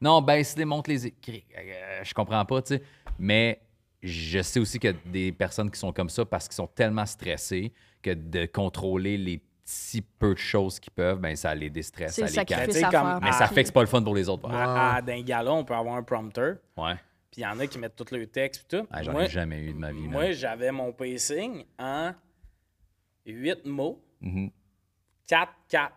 [0.00, 1.44] Non, baisse-les, monte les écrits.
[1.56, 2.82] Euh, je comprends pas, tu sais.
[3.18, 3.60] Mais
[4.06, 6.66] je sais aussi qu'il y a des personnes qui sont comme ça parce qu'ils sont
[6.66, 11.70] tellement stressés que de contrôler les petits peu de choses qu'ils peuvent, ben ça les
[11.70, 12.34] déstresse, ça le les
[12.82, 13.20] comme- faire.
[13.22, 13.32] Mais Ah.
[13.32, 14.46] ça fait que c'est pas le fun pour les autres.
[14.46, 14.54] ouais.
[14.54, 16.94] À, à, dans un gala, on peut avoir un prompteur, Ouais.
[17.30, 18.86] puis il y en a qui mettent tout le texte, puis tout.
[18.90, 20.06] Ah, J'en moi, ai jamais eu de ma vie.
[20.06, 22.12] moi j'avais mon pacing en
[23.24, 24.50] 8 mots, Mhm.
[25.26, 25.94] 4, 4.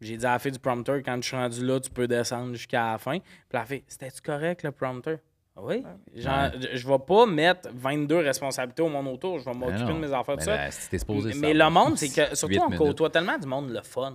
[0.00, 2.54] J'ai dit à la fille du prompteur, quand je suis rendu là, tu peux descendre
[2.54, 3.18] jusqu'à la fin.
[3.18, 5.18] Puis la fille, c'était-tu correct, le prompteur?
[5.62, 5.84] Ah Oui.
[6.14, 9.38] Genre, je- je vais pas mettre 22 responsabilités au monde autour.
[9.38, 10.56] Je vais Ben m'occuper de mes affaires, tout Ben ça.
[10.56, 12.78] là, si t'es supposé, mais ça le monde, c'est que, surtout, on minutes.
[12.78, 14.14] côtoie tellement du monde le fun.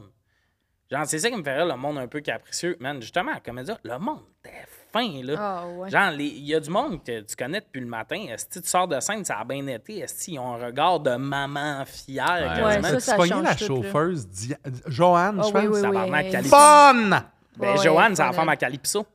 [0.92, 2.78] Genre, c'est ça qui me rire, le monde un peu capricieux.
[2.80, 4.52] Man, justement, comme dire, le monde, t'es
[4.94, 5.34] fin, là.
[5.38, 5.90] Ah, ouais.
[5.90, 8.24] Genre, il y a du monde que tu connais depuis le matin.
[8.38, 9.98] Si tu sors de scène, ça a bien été.
[10.00, 12.26] Est-ce ils ont un regard de maman fière?
[12.28, 12.62] Ouais.
[12.62, 12.68] quasiment?
[12.68, 13.82] Ouais, ça, Tu ça change la tout, là.
[13.84, 15.62] chauffeuse, Dia- Joanne, Ah je pense?
[15.64, 15.82] oui, oui,
[16.24, 16.32] oui.
[16.32, 16.56] Calypso.
[16.56, 17.10] Fun!
[17.10, 17.22] Ben,
[17.72, 18.54] Ouais, Joanne, c'est la femme elle.
[18.54, 19.06] à Calypso.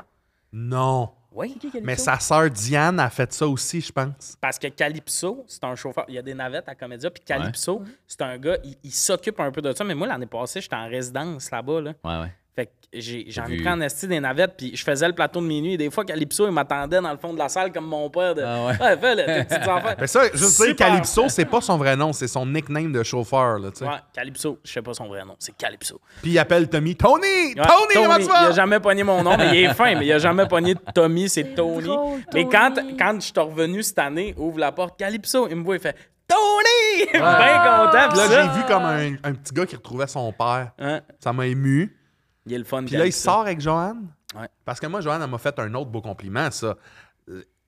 [0.52, 1.10] Non.
[1.32, 1.56] Oui.
[1.82, 4.36] Mais sa sœur Diane a fait ça aussi, je pense.
[4.40, 6.04] Parce que Calypso, c'est un chauffeur.
[6.08, 7.10] Il y a des navettes à Comédia.
[7.10, 9.84] Puis Calypso, c'est un gars, il, il s'occupe un peu de ça.
[9.84, 11.80] Mais moi, l'année passée, j'étais en résidence là-bas.
[11.80, 11.92] Là.
[12.04, 12.32] Ouais, ouais.
[12.60, 14.54] Fait que j'ai- j'en pris en esti des navettes.
[14.58, 15.74] Puis je faisais le plateau de minuit.
[15.74, 18.34] Et des fois, Calypso, il m'attendait dans le fond de la salle comme mon père.
[18.34, 18.96] De, Ah ouais.
[18.98, 19.96] fais là, tes petites affaires.
[19.98, 20.88] Mais ça, je veux dire, Super.
[20.88, 23.84] Calypso, c'est pas son vrai nom, c'est son nickname de chauffeur, là, tu sais.
[23.86, 24.58] Ouais, Calypso.
[24.64, 25.36] Je sais pas son vrai nom.
[25.38, 26.00] C'est Calypso.
[26.20, 27.22] Puis il appelle Tommy Tony!
[27.24, 28.52] Ouais, Tony, comment tu Il a vas?
[28.52, 31.28] jamais pogné mon nom, mais il est fin, mais il a jamais pogné de Tommy,
[31.28, 31.86] c'est Tony.
[31.86, 32.96] drôle, Mais quand, Tony.
[32.96, 35.96] quand je suis revenu cette année, ouvre la porte, Calypso, il me voit, il fait
[36.28, 37.06] Tony!
[37.12, 38.08] Bien content.
[38.10, 40.72] Puis là, j'ai vu comme un, un petit gars qui retrouvait son père.
[40.78, 41.00] Hein?
[41.18, 41.96] Ça m'a ému.
[42.46, 42.84] Il est le fun.
[42.84, 44.08] Puis là, il sort avec Joanne.
[44.34, 44.48] Ouais.
[44.64, 46.76] Parce que moi, Joanne, elle m'a fait un autre beau compliment, ça.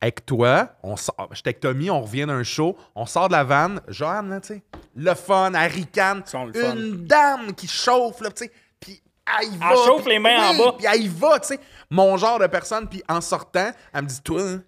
[0.00, 3.44] Avec toi, on sort, j'étais avec Tommy, on revient d'un show, on sort de la
[3.44, 4.62] vanne, Joanne, là, tu sais,
[4.96, 6.48] le fun, elle ricane, fun.
[6.52, 9.70] une dame qui chauffe, là, tu sais, puis elle y va.
[9.70, 10.74] Elle chauffe les mains en bas.
[10.76, 14.08] Puis elle y va, tu sais, mon genre de personne, puis en sortant, elle me
[14.08, 14.62] dit, toi, hein,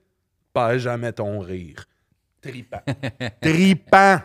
[0.53, 1.85] pas jamais ton rire.
[2.41, 2.83] Tripant.
[3.43, 4.21] Tripant.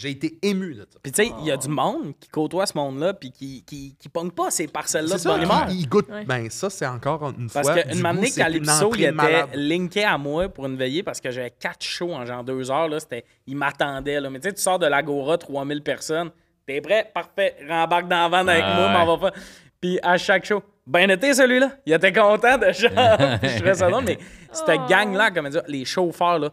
[0.00, 0.98] J'ai été ému de ça.
[1.02, 3.94] Puis tu sais, il y a du monde qui côtoie ce monde-là puis qui, qui,
[3.98, 5.66] qui pogne pas ces parcelles-là de bonne humeur.
[5.68, 6.08] il, il goûte.
[6.08, 6.24] Ouais.
[6.24, 7.82] Ben, ça, c'est encore une Parce fois.
[7.82, 9.48] qu'une du matinée, goût, c'est une Calypso, entrée il était malade.
[9.54, 12.88] linké à moi pour une veillée parce que j'avais quatre shows en genre deux heures.
[12.88, 14.20] Là, c'était, il m'attendait.
[14.20, 14.30] Là.
[14.30, 16.30] Mais tu sais, tu sors de l'Agora, 3000 personnes.
[16.66, 17.10] T'es prêt?
[17.12, 17.56] Parfait.
[17.68, 18.92] Rembarque dans la van avec Ah moi, ouais.
[19.06, 19.36] m'en va pas.
[19.80, 21.72] Puis à chaque show, ben été celui-là.
[21.86, 22.90] Il était content de genre.
[23.42, 24.04] Je ça drôle.
[24.04, 24.18] Mais
[24.52, 24.86] cette Oh.
[24.88, 26.50] gang-là, comme dire, les chauffeurs, là.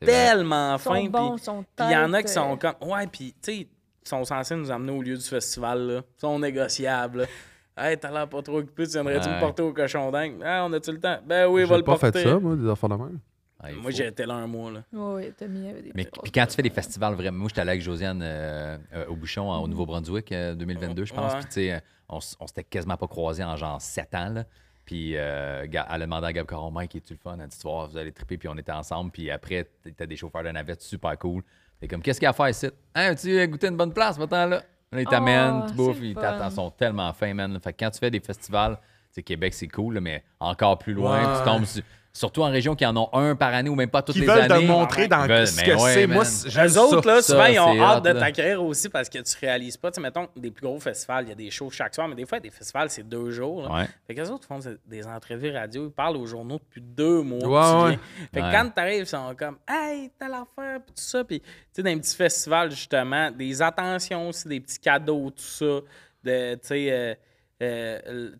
[0.00, 0.98] Tellement Ils sont fins.
[0.98, 2.88] ils sont puis il y en a qui sont euh, comme.
[2.90, 3.68] Ouais, puis tu sais, ils
[4.08, 6.02] sont censés nous amener au lieu du festival, là.
[6.16, 7.26] Ils sont négociables, là.
[7.78, 10.40] Hey, t'as l'air pas trop occupé, tu viendrais-tu me porter au cochon dingue?
[10.42, 11.18] Ah, on a-tu le temps?
[11.26, 12.24] Ben oui, va le porter.
[12.40, 13.18] moi, des enfants de même.
[13.60, 13.90] Ah, Moi, faut.
[13.90, 14.82] j'ai été là un mois, là.
[14.94, 17.70] Oui, Tommy avait des Mais puis quand tu fais des festivals vraiment, moi j'étais allé
[17.72, 21.32] avec Josiane euh, euh, au Bouchon au Nouveau-Brunswick euh, 2022, je pense.
[21.34, 21.38] Ouais.
[21.40, 21.78] Puis tu sais, euh,
[22.08, 24.28] on, on s'était quasiment pas croisés en genre 7 ans.
[24.30, 24.44] Là.
[24.86, 27.34] Puis euh, elle a demandé à Gab Caron, Mike, es-tu le fun?
[27.34, 28.38] Elle a dit, tu vous allez triper.
[28.38, 29.10] Puis on était ensemble.
[29.10, 31.42] Puis après, t'as des chauffeurs de navette super cool.
[31.80, 32.68] T'es comme, qu'est-ce qu'il y a à faire ici?
[32.94, 34.62] Hein, tu as goûté une bonne place, maintenant là?
[34.92, 37.58] Là, ils t'amènent, Oh, tu bouffes, ils t'attendent, sont tellement fins, man.
[37.60, 40.78] Fait que quand tu fais des festivals, tu sais, Québec, c'est cool, là, mais encore
[40.78, 41.38] plus loin, Ouais.
[41.38, 41.82] tu tombes sur-
[42.16, 44.26] Surtout en région qui en ont un par année ou même pas toutes Qui les
[44.26, 44.66] veulent te années.
[44.66, 46.06] montrer dans Ils veulent, ce que ouais, c'est.
[46.06, 46.24] Moi,
[46.64, 47.10] Les autres, ça.
[47.14, 49.90] là, souvent, Ça, ils ont hâte hot, de t'accueillir aussi parce que tu réalises pas.
[49.90, 52.14] Tu sais, mettons, des plus gros festivals, il y a des shows chaque soir, mais
[52.14, 53.62] des fois, des festivals, c'est deux jours.
[53.68, 53.74] là.
[53.74, 53.88] Ouais.
[54.06, 57.84] Fait que les autres font des entrevues radio, ils parlent aux journaux depuis deux mois.
[57.88, 57.98] Ouais.
[58.32, 58.52] Fait que Ouais.
[58.52, 61.22] quand t'arrives, ils sont comme Hey, t'as l'affaire, puis tout ça.
[61.22, 65.42] Puis, tu sais, dans un petit festival, justement, des attentions aussi, des petits cadeaux, tout
[65.42, 65.80] ça.
[66.24, 67.14] De, tu sais, euh,
[67.62, 68.30] euh,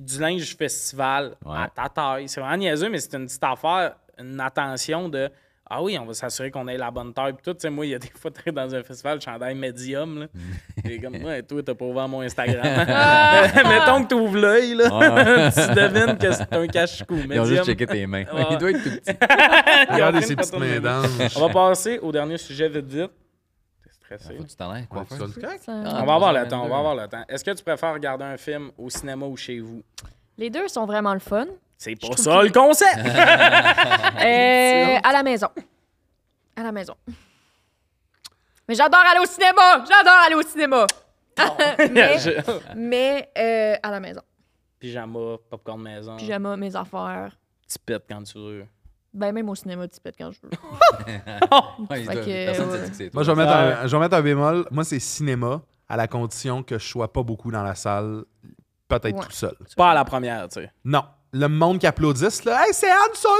[0.00, 1.56] du linge festival Ouais.
[1.58, 2.28] à ta taille.
[2.28, 5.28] C'est vraiment niaiseux, mais c'est une petite affaire, une attention de.
[5.70, 7.34] Ah oui, on va s'assurer qu'on ait la bonne taille.
[7.34, 10.20] Puis tout, tu sais, moi, il y a des fois, dans un festival, chandail médium,
[10.20, 10.26] là.
[10.90, 12.62] Et comme, ouais, toi, t'as pas ouvert mon Instagram.
[13.68, 15.50] Mettons que t'ouvres l'œil, là.
[15.50, 17.18] tu devines que c'est un cache-cou.
[17.30, 18.24] Ils ont juste checké tes mains.
[18.32, 18.46] Ouais.
[18.50, 19.18] Il doit être tout petit.
[19.92, 21.36] Regardez une petites mains d'ange.
[21.36, 23.10] On va passer au dernier sujet vite vite.
[24.16, 24.36] Stressé.
[24.38, 25.04] Faut tu quoi
[25.58, 25.58] faire?
[25.68, 26.00] Ah.
[26.02, 26.50] On va avoir le 22.
[26.50, 27.24] temps, on va avoir le temps.
[27.28, 29.82] Est-ce que tu préfères regarder un film au cinéma ou chez vous?
[30.38, 31.46] Les deux sont vraiment le fun.
[31.76, 32.96] C'est pas ça que- le concept!
[34.24, 35.48] Euh, à la maison.
[36.56, 36.94] À la maison.
[38.68, 39.84] Mais j'adore aller au cinéma!
[39.88, 40.86] J'adore aller au cinéma!
[42.76, 44.22] mais euh, à la maison.
[44.80, 47.36] Pyjama, popcorn maison, Pyjama, mes affaires.
[47.66, 48.66] petit pète quand tu veux.
[49.18, 50.50] Ben, même au cinéma, tu pètes quand je veux.
[51.90, 52.84] Ouais, il Fait doit- que, Personne ne ouais.
[52.84, 53.72] sait que c'est Moi, je vais, mettre Ouais.
[53.82, 54.66] un, je vais mettre un bémol.
[54.70, 58.24] Moi, c'est cinéma, à la condition que je sois pas beaucoup dans la salle,
[58.88, 59.24] peut-être Ouais.
[59.24, 59.54] tout seul.
[59.76, 60.70] Pas à la première, tu sais.
[60.84, 61.02] Non.
[61.32, 63.34] Le monde qui applaudisse, là, hey, c'est Han Solo!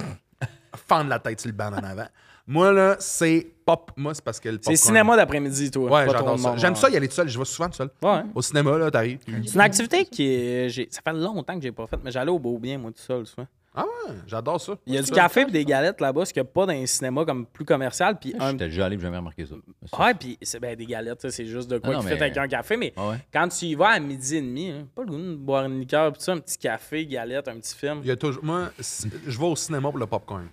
[0.00, 0.06] Woo!
[0.88, 2.06] Fendre la tête sur le banc en avant.
[2.48, 3.90] Moi, là, c'est pop.
[3.96, 5.90] Moi, c'est parce que le C'est popcorn- cinéma d'après-midi, toi.
[5.90, 6.48] Ouais, pas trop j'adore de ça.
[6.50, 6.78] monde, J'aime ouais.
[6.78, 7.28] ça y aller tout seul.
[7.28, 7.90] Je vais souvent tout seul.
[8.02, 8.22] Ouais.
[8.34, 9.18] Au cinéma, là, t'arrives.
[9.18, 10.68] puis- C'est une activité qui est.
[10.68, 13.02] j'ai- Ça fait longtemps que j'ai pas faite, mais j'allais au beau bien, moi, tout
[13.02, 13.46] seul, souvent.
[13.76, 14.74] Ah ouais, j'adore ça.
[14.86, 16.72] Il y a du café et des galettes là-bas, ce qu'il n'y a pas dans
[16.72, 18.18] les cinémas comme plus commercial.
[18.18, 18.52] Puis un...
[18.52, 19.54] J'étais déjà allé, j'ai jamais remarqué ça.
[19.98, 22.22] Ouais, puis c'est ben, des galettes, ça, c'est juste de quoi non, tu mais- fais
[22.22, 22.76] avec un café.
[22.76, 23.16] Mais Ah ouais?
[23.32, 25.78] quand tu y vas à midi et demi, hein, pas le goût de boire une
[25.80, 28.00] liqueur, puis ça, un petit café, galette, un petit film.
[28.02, 28.42] Il y a toujours...
[28.42, 30.48] Moi, je vais au cinéma pour le popcorn.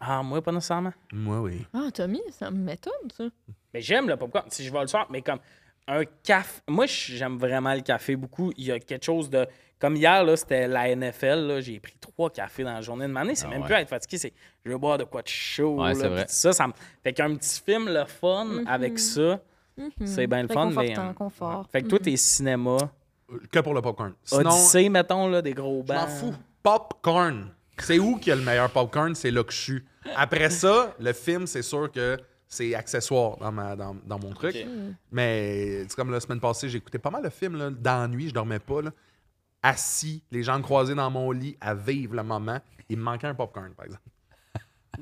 [0.00, 0.92] Ah, moi, pas nécessairement.
[1.12, 1.64] Moi, oui.
[1.74, 3.24] Ah, Tommy, ça m'étonne, ça.
[3.72, 4.46] Mais j'aime le popcorn.
[4.48, 5.38] Si je vais le soir, mais comme
[5.88, 6.60] un café.
[6.68, 8.52] Moi, j'aime vraiment le café beaucoup.
[8.56, 9.46] Il y a quelque chose de.
[9.78, 11.46] Comme hier, là, c'était la NFL.
[11.48, 13.34] là, J'ai pris trois cafés dans la journée de m'année.
[13.34, 13.66] C'est Ah même ouais.
[13.66, 14.16] plus à être fatigué.
[14.16, 14.32] C'est
[14.64, 15.82] je veux boire de quoi de chaud.
[15.82, 16.24] Ouais, là, vrai.
[16.28, 16.72] Ça, ça me...
[17.02, 19.40] Fait qu'un petit film, le fun, avec ça,
[20.04, 20.70] c'est bien le fun.
[20.70, 21.66] Mais, euh, confort.
[21.72, 22.76] Fait que toi, t'es cinéma.
[23.50, 24.14] Que pour le popcorn.
[24.22, 25.96] Sinon, Odyssée, mettons, là, des gros je bancs.
[26.02, 26.34] m'en fous.
[26.62, 27.48] Popcorn.
[27.78, 29.14] C'est où qu'il y a le meilleur popcorn?
[29.16, 29.84] C'est là que je suis.
[30.14, 32.16] Après ça, le film, c'est sûr que
[32.54, 34.54] c'est accessoire dans, ma, dans, dans mon truc.
[34.54, 34.66] Ok.
[35.10, 38.34] Mais c'est comme la semaine passée, j'ai écouté pas mal de films là, d'ennui, je
[38.34, 38.82] dormais pas.
[38.82, 38.90] Là.
[39.62, 42.58] Assis, les jambes croisées dans mon lit, à vivre le moment.
[42.88, 44.02] Il me manquait un popcorn, par exemple.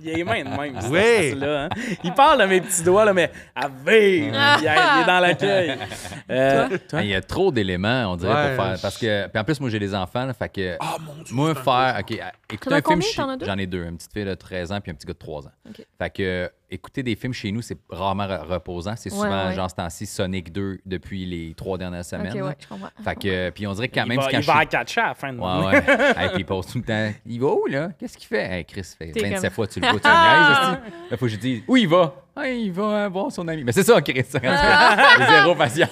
[0.01, 0.79] Il a les mains de même.
[0.91, 1.01] Oui.
[1.31, 1.69] style-là, hein.
[2.05, 4.29] Il parle de mes petits doigts, là, mais à vivre.
[4.61, 5.77] Il, a- il est dans l'accueil.
[6.31, 8.79] Euh, Ah, Il y a trop d'éléments, on dirait, Ouais, pour faire.
[8.81, 9.27] Parce que.
[9.27, 10.77] Puis en plus, moi, j'ai des enfants, là, fait que.
[10.79, 11.35] Ah mon dieu!
[11.35, 11.97] Moi, faire.
[11.99, 12.17] OK,
[12.53, 13.37] écouter un film.
[13.45, 15.49] J'en ai deux, une petite fille de 13 ans puis un petit gars de 3
[15.49, 15.53] ans.
[15.99, 18.95] Fait que écouter des films chez nous, c'est rarement re- reposant.
[18.97, 19.55] C'est souvent, ouais.
[19.55, 22.29] genre, ce temps-ci, Sonic 2 depuis les trois dernières semaines.
[22.33, 22.47] Ok, là.
[22.47, 22.89] ouais, je comprends.
[23.05, 23.29] Fait que.
[23.29, 25.01] euh, Puis on dirait que quand il même, va, quand il je va à catcher
[25.01, 25.77] à la fin de Ouais, ouais.
[26.23, 27.13] hey, puis il pose tout le temps.
[27.27, 27.91] Il va où, là?
[27.99, 28.51] Qu'est-ce qu'il fait?
[28.53, 30.13] Hey, Chris, fait T'es 27 comme- fois, tu le vois, tu le
[30.75, 30.81] niaises.
[31.11, 32.15] Là, faut que je dise, où il va?
[32.43, 33.65] Ah, il va voir son ami.
[33.65, 34.25] Mais c'est ça, Chris.
[34.33, 35.91] Zéro patience.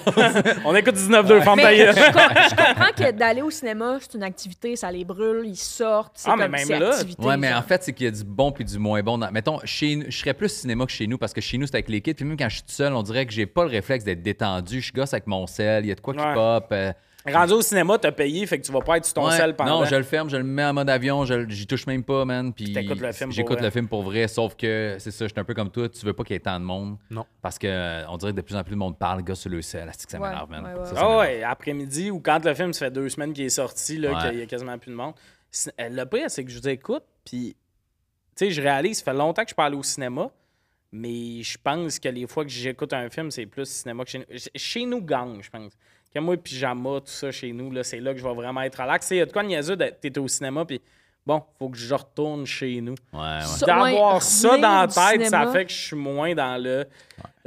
[0.65, 4.75] On écoute 19-2, femme Mais je, je comprends que d'aller au cinéma, c'est une activité,
[4.75, 7.23] ça les brûle, ils sortent, c'est Ah, mais comme même c'est là- activité.
[7.23, 7.59] Ouais, mais genre.
[7.59, 9.17] en fait, c'est qu'il y a du bon puis du moins bon.
[9.17, 9.31] Dans...
[9.31, 11.75] Mettons, chez nous, je serais plus cinéma que chez nous parce que chez nous, c'est
[11.75, 12.13] avec les kids.
[12.15, 14.21] Puis même quand je suis tout seul, on dirait que j'ai pas le réflexe d'être
[14.21, 14.81] détendu.
[14.81, 16.33] Je gosse avec mon sel, il y a de quoi qui Ouais.
[16.33, 16.67] pop.
[16.71, 16.91] euh,
[17.27, 19.35] Rendu au cinéma, t'as payé, fait que tu vas pas être sur ton ouais.
[19.35, 19.79] sel pendant.
[19.81, 22.23] Non, je le ferme, je le mets en mode avion, je j'y touche même pas,
[22.23, 22.53] man.
[22.53, 23.65] Puis t'écoutes le film pour J'écoute vrai.
[23.65, 25.89] le film pour vrai, sauf que c'est ça, je suis un peu comme toi.
[25.89, 26.97] Tu veux pas qu'il y ait tant de monde.
[27.11, 27.25] Non.
[27.41, 29.49] Parce que euh, on dirait que de plus en plus de monde parle, gars, sur
[29.49, 29.91] le sel.
[29.97, 30.63] C'est que ça Ouais, m'énerve, man.
[30.63, 30.95] ouais, ouais, Ça, ouais.
[30.97, 33.97] ça Ah ouais, après-midi ou quand le film, ça fait deux semaines qu'il est sorti,
[33.97, 34.29] là, Ouais.
[34.29, 35.13] qu'il y a quasiment plus de monde.
[35.79, 37.55] Euh, Le pire, c'est que je vous écoute, puis,
[38.35, 40.29] tu sais, je réalise, ça fait longtemps que je parle au cinéma,
[40.91, 44.19] mais je pense que les fois que j'écoute un film, c'est plus cinéma que chez
[44.19, 44.25] nous.
[44.29, 45.73] Ch- Chez nous, gang, je pense.
[46.13, 48.81] Quand moi, pyjama, tout ça, chez nous, là, c'est là que je vais vraiment être
[48.81, 49.11] relax.
[49.11, 50.81] Il y a de quoi niaiseux d'être t'es au cinéma, puis
[51.25, 52.95] bon, faut que je retourne chez nous.
[53.13, 53.65] Ouais, ouais.
[53.67, 56.85] D'avoir ouais, ça dans la tête, ça fait que je suis moins dans le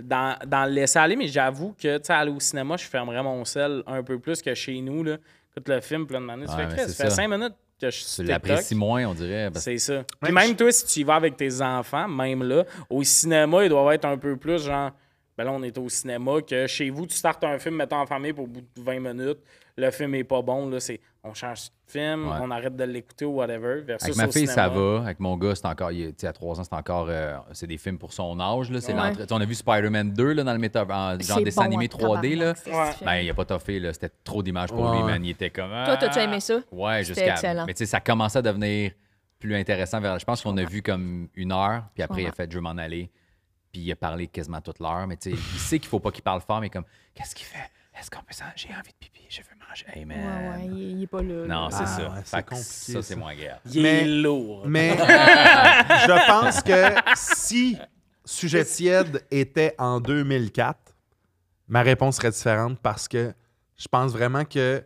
[0.00, 3.22] dans, dans le laisser aller, mais j'avoue que tu sais, aller au cinéma, je fermerais
[3.22, 5.02] mon sel un peu plus que chez nous.
[5.02, 5.16] Là.
[5.50, 8.74] Écoute le film, plein de c'est ça fait cinq minutes que je suis Tu l'apprécies
[8.74, 9.50] moins, on dirait.
[9.52, 10.04] parce- C'est ça.
[10.20, 13.02] Puis Même même je- toi, si tu y vas avec tes enfants, même là, au
[13.02, 14.92] cinéma, ils doivent être un peu plus genre.
[15.38, 18.06] Ben là, on est au cinéma, que chez vous, tu startes un film, mettons en
[18.06, 19.38] famille pour au bout de 20 minutes,
[19.78, 22.36] le film est pas bon, là, c'est on change de film, Ouais.
[22.42, 23.80] on arrête de l'écouter ou whatever.
[23.80, 25.02] Versus Avec ma au fille, ça va.
[25.04, 25.90] Avec mon gars, c'est encore.
[25.92, 27.06] il est- tu sais, à 3 ans, c'est encore.
[27.08, 28.70] euh, c'est des films pour son âge.
[28.70, 28.80] Là.
[28.82, 29.12] C'est Ouais.
[29.30, 31.88] On a vu Spider-Man 2 là, dans le méta, en genre C'est dessin bon animé
[31.94, 32.34] en 3D.
[32.36, 32.52] Là.
[32.54, 32.92] tabarnak, ce Ouais.
[32.98, 33.06] film.
[33.06, 33.78] Ben, il a pas toffé.
[33.80, 33.92] là.
[33.94, 34.96] C'était trop d'images pour Ouais.
[34.98, 35.24] lui, man.
[35.24, 35.70] Il était comme.
[35.70, 36.24] Toi, t'as-tu ah!
[36.24, 36.60] aimé ça?
[36.72, 37.32] Ouais, C'était jusqu'à.
[37.32, 37.64] excellent.
[37.66, 38.90] Mais tu sais, ça commençait à devenir
[39.38, 40.00] plus intéressant.
[40.00, 40.18] Vers...
[40.18, 42.62] Je pense qu'on a vu comme une heure, puis après, il a fait Je veux
[42.62, 43.10] m'en aller.
[43.72, 45.06] Puis il a parlé quasiment toute l'heure.
[45.06, 46.84] Mais tu sais, il sait qu'il faut pas qu'il parle fort, mais comme
[47.14, 47.70] Qu'est-ce qu'il fait?
[47.98, 49.84] Est-ce qu'on peut ça J'ai envie de pipi, je veux manger.
[49.94, 50.18] Hey, man.
[50.18, 51.46] Ouais, ouais, il, il est pas là.
[51.46, 52.02] Non, c'est Ah, ça.
[52.10, 53.58] ouais, c'est compliqué, Ça, c'est moins grave.
[53.66, 54.62] Il est Mais- lourd.
[54.66, 57.78] Mais je pense que si
[58.24, 60.78] Sujet tiède était en 2004,
[61.68, 63.32] ma réponse serait différente parce que
[63.76, 64.82] je pense vraiment que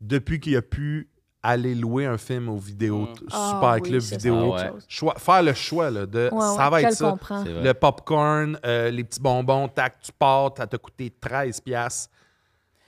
[0.00, 1.08] depuis qu'il a pu
[1.42, 3.14] aller louer un film aux vidéos, Mm.
[3.32, 4.54] Ah super club vidéo,
[4.88, 7.18] choix- faire le choix là, de Ouais, ça ouais, va être le ça.
[7.62, 12.10] Le popcorn, euh, les petits bonbons, tac, tu pars, ça t'a coûté 13 piastres.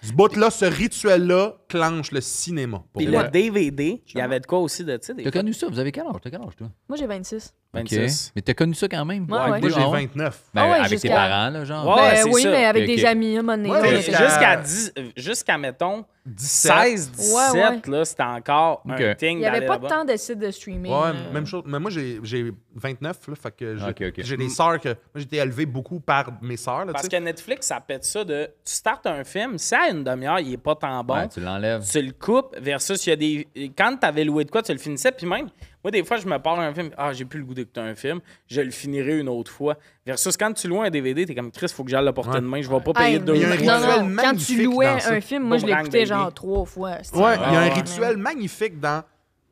[0.03, 2.79] Ce bout-là, ce rituel-là clenche le cinéma.
[2.93, 5.31] pour Puis le DVD, il y avait de quoi aussi de, tu sais, des T'as
[5.31, 5.69] connu ça?
[5.69, 6.17] Vous avez quel âge?
[6.21, 6.69] T'as quel âge, toi?
[6.89, 7.55] Moi, j'ai 26.
[7.75, 8.27] 26.
[8.29, 8.33] OK.
[8.37, 9.25] Mais t'as connu ça quand même?
[9.31, 9.61] Ouais, ouais.
[9.61, 10.07] Moi, j'ai Ah ouais?
[10.07, 10.41] 29.
[10.53, 11.97] Ben, Ah ouais, avec tes parents, là, genre?
[11.97, 12.51] Ouais, Ben oui, ça.
[12.51, 16.73] mais avec des amis, à Jusqu'à 10 euh, jusqu'à, mettons, 17.
[16.73, 17.81] 16, 17, Ouais, ouais.
[17.99, 20.93] là, c'était encore un thing Il n'y avait pas de sites de streaming.
[20.93, 21.63] Ouais, euh, même chose.
[21.67, 23.77] Mais moi, j'ai j'ai 29, là, fait que
[24.19, 24.89] j'ai des sœurs que.
[24.89, 28.25] Moi, j'ai été élevé beaucoup par mes sœurs, là, Parce que Netflix, ça pète ça
[28.25, 28.45] de...
[28.65, 31.41] Tu startes un film, si à une demi-heure, il est pas tant bon, Ouais, tu
[31.41, 31.85] l'enlèves.
[31.91, 34.73] tu le coupes versus il y a des quand tu avais loué de quoi tu
[34.73, 35.49] le finissais puis même
[35.85, 37.95] moi des fois je me parle un film ah j'ai plus le goût d'écouter un
[37.95, 39.77] film je le finirai une autre fois
[40.07, 42.41] versus quand tu loues un DVD t'es comme Chris faut que j'aille le porter Ouais.
[42.41, 44.07] de main je vais pas payer deux Il y a un non, rituel non, Quand
[44.07, 46.91] tu magnifique louais un film, moi, je l'écoutais genre trois fois.
[46.91, 49.03] Ouais, il y a un Ah, rituel magnifique dans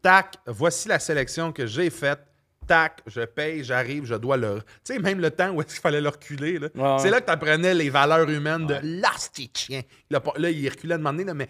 [0.03, 2.21] tac, voici la sélection que j'ai faite.
[2.67, 4.61] Tac, je paye, j'arrive, je dois le.
[4.85, 6.59] Tu sais, même le temps où est-ce qu'il fallait le reculer.
[6.61, 6.69] là.
[6.77, 7.11] Ouais, C'est ouais.
[7.11, 9.81] là que tu apprenais les valeurs humaines de l'asticien.
[10.09, 10.21] Là,
[10.51, 11.49] il reculait de demander, là, mais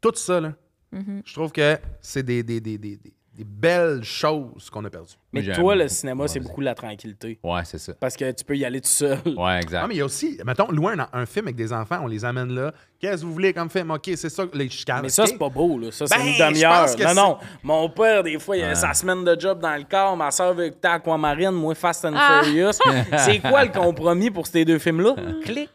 [0.00, 0.52] tout ça, là,
[0.94, 1.22] Mm-hmm.
[1.24, 2.98] je trouve que c'est des, des, des, des,
[3.36, 5.14] des- belles choses qu'on a perdues.
[5.32, 7.92] mais toi le cinéma Ouais, c'est beaucoup la tranquillité Ouais, c'est ça.
[8.00, 9.80] parce que tu peux y aller tout seul Ouais, exact.
[9.82, 12.06] Ah, mais il y a aussi, mettons, louer un, un film avec des enfants, on
[12.06, 12.72] les amène là.
[12.98, 13.90] Qu'est-ce que vous voulez comme film?
[13.90, 15.02] OK, c'est ça, les chicanes.
[15.02, 17.88] mais ça c'est pas beau là ça c'est Ben, une demi-heure que non non mon
[17.90, 18.74] père des fois il a Ouais.
[18.74, 22.14] sa semaine de job dans le corps ma soeur veut écouter Aquamarine moi Fast and
[22.16, 22.40] Ah.
[22.42, 22.72] Furious
[23.18, 25.14] c'est quoi le compromis pour ces deux films là
[25.44, 25.68] clic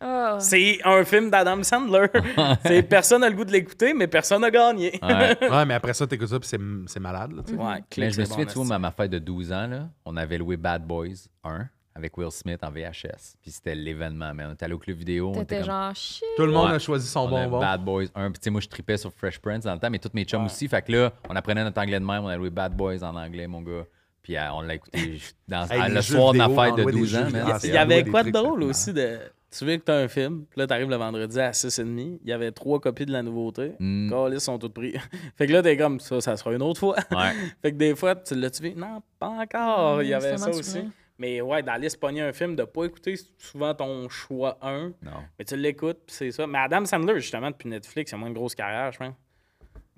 [0.00, 0.36] Ah.
[0.40, 2.06] C'est un film d'Adam Sandler.
[2.64, 4.98] c'est personne n'a le goût de l'écouter, mais personne n'a gagné.
[5.02, 5.36] Ouais.
[5.48, 7.32] Ouais, mais après ça, t'écoutes ça, puis c'est, c'est malade.
[7.32, 7.42] Là.
[7.52, 9.88] Ouais, Mais je me souviens, bon, tu vois, à ma fête de 12 ans, là,
[10.04, 13.34] on avait loué Bad Boys 1 avec Will Smith en VHS.
[13.42, 14.48] Puis c'était l'événement, man.
[14.50, 15.30] On était allé au club vidéo.
[15.30, 16.22] on était T'étais comme- genre shit.
[16.36, 16.76] Tout le monde Ouais.
[16.76, 17.58] a choisi son on bonbon.
[17.58, 18.30] Bad Boys 1.
[18.30, 20.24] Puis tu sais, moi, je tripais sur Fresh Prince dans le temps, mais tous mes
[20.24, 20.68] chums aussi.
[20.68, 22.22] Fait que là, on apprenait notre anglais de même.
[22.22, 23.84] On a loué Bad Boys en anglais, mon gars.
[24.22, 25.18] Puis euh, on l'a écouté
[25.48, 27.76] dans, Hey, le soir de ma fête de envoie des 12 jeux ans, Il y
[27.76, 29.18] avait quoi de drôle aussi de.
[29.50, 32.18] Tu veux que tu as un film, puis là, tu arrives le vendredi à 6h30,
[32.22, 33.72] il y avait trois copies de la nouveauté.
[33.78, 34.12] Mm.
[34.28, 34.94] Les ils sont toutes pris.
[35.36, 36.96] fait que là, t'es comme ça, ça sera une autre fois.
[37.10, 37.32] Ouais.
[37.62, 38.74] fait que des fois, tu l'as-tu vu?
[38.74, 40.02] Non, pas encore.
[40.02, 40.80] Il y Mm, avait ça aussi.
[41.18, 45.10] Mais ouais, d'aller se pogner un film, de pas écouter souvent ton choix 1, Non.
[45.38, 46.46] mais tu l'écoutes, puis c'est ça.
[46.46, 49.14] Mais Adam Sandler, justement, depuis Netflix, il a moins une grosse carrière, je pense.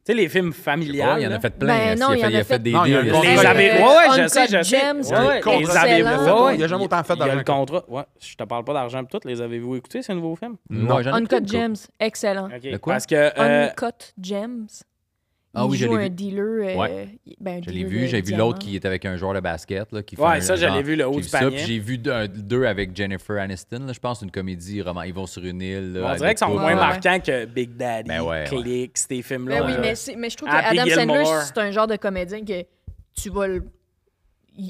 [0.03, 1.09] Tu sais, les films familiales.
[1.11, 1.37] pas, il en là.
[1.37, 1.67] a fait plein.
[1.77, 3.03] Ben non, il, a fait, il a fait des Non, il y a.
[3.03, 3.11] Les
[3.47, 3.71] avez.
[3.73, 4.95] Ouais, ouais, je Uncut sais, je sais.
[4.95, 6.57] Les ouais.
[6.57, 7.85] Il a jamais autant fait Il y a d'argent le contrat.
[7.87, 9.29] Ouais, je te parle pas d'argent pis tout.
[9.29, 10.57] Les avez-vous écoutés, ces nouveaux films?
[10.71, 11.47] Ouais, j'en ai Uncut.
[11.47, 12.47] Gems, excellent.
[12.47, 12.63] OK.
[12.71, 12.95] De quoi?
[12.95, 13.15] Parce que.
[13.15, 14.67] euh, Uncut Gems.
[15.53, 16.11] Ah il oui, je joue un vu.
[16.11, 16.41] dealer.
[16.43, 17.19] euh, Ouais.
[17.41, 18.07] ben, Je l'ai vu.
[18.07, 19.91] J'ai vu l'autre qui est avec un joueur de basket.
[19.91, 21.57] Là, qui fait Ouais, un ça, genre- vu, le haut j'ai du vu ça, panier.
[21.57, 23.81] puis J'ai vu deux, deux avec Jennifer Aniston.
[23.87, 25.03] là, je pense une comédie roman.
[25.03, 25.95] Ils vont sur une île.
[25.95, 26.75] là, On dirait qu'ils sont moins Ouais, ouais.
[26.77, 28.45] marquants que Big Daddy, Ben ouais, ouais.
[28.63, 29.63] Click, ces films-là.
[29.63, 29.95] Ben oui, là.
[30.17, 32.65] mais, je trouve que Happy Adam Sandler, c'est un genre de comédien que
[33.21, 33.65] tu vas le.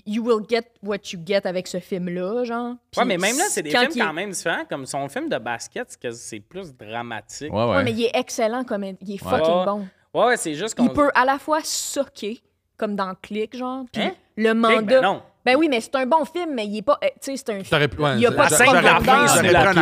[0.06, 2.70] You will get what you get avec ce film-là, genre.
[2.70, 4.64] Ouais, Puis mais même là, c'est des quand films quand même différents.
[4.68, 7.52] Comme son film de basket, c'est que plus dramatique.
[7.52, 7.76] Ouais, ouais.
[7.76, 8.98] Ouais, mais il est excellent comédien.
[9.02, 9.30] Il est Ouais.
[9.30, 9.64] fucking Ouais.
[9.64, 9.86] bon.
[10.14, 10.84] Ouais, ouais, c'est juste qu'on.
[10.84, 12.40] Il peut à la fois socker,
[12.76, 13.84] comme dans Click, genre.
[13.92, 14.12] Puis Hein?
[14.36, 14.80] le Click, mandat.
[14.82, 15.22] ben non.
[15.42, 16.98] Ben oui, mais c'est un bon film, mais il est pas.
[17.02, 17.86] euh, Tu sais, c'est un.
[17.88, 18.92] Pu- ouais, il y a pas de j'aurais fin, pris- un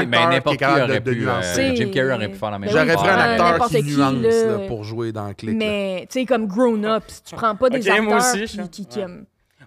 [0.06, 2.78] mais acteur n'importe qui aurait pu, euh, Jim Carrey aurait pu faire la même chose.
[2.78, 4.46] J'aurais pris un acteur qui qui, nuance là.
[4.59, 5.34] là, pour jouer dans là.
[5.56, 8.62] Mais, tu sais, comme Grown Up, si tu prends pas des acteurs aussi, qui, je-
[8.68, 9.06] qui, qui, ouais.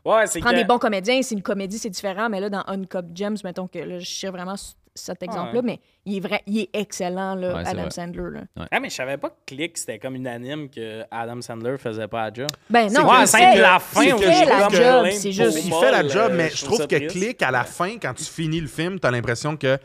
[0.06, 0.56] Ouais, c'est prends que.
[0.56, 3.80] des bons comédiens, c'est une comédie, c'est différent, mais là, dans Uncut Gems, mettons que
[3.80, 4.56] là, je cherche vraiment
[4.94, 5.66] cet exemple-là, Ouais.
[5.66, 7.90] mais il est, vrai, il est excellent, là, Ouais, Adam.
[7.90, 8.40] Sandler.
[8.58, 8.66] Là.
[8.72, 12.30] Ah, mais je savais pas que Click, c'était comme unanime que Adam Sandler faisait pas
[12.30, 12.50] la job.
[12.70, 15.66] Ben non, c'est la fin, il fait je la job, c'est juste...
[15.66, 17.12] Il fait la job, mais je trouve que triste.
[17.12, 19.76] clic à la fin, quand tu finis le film, t'as l'impression que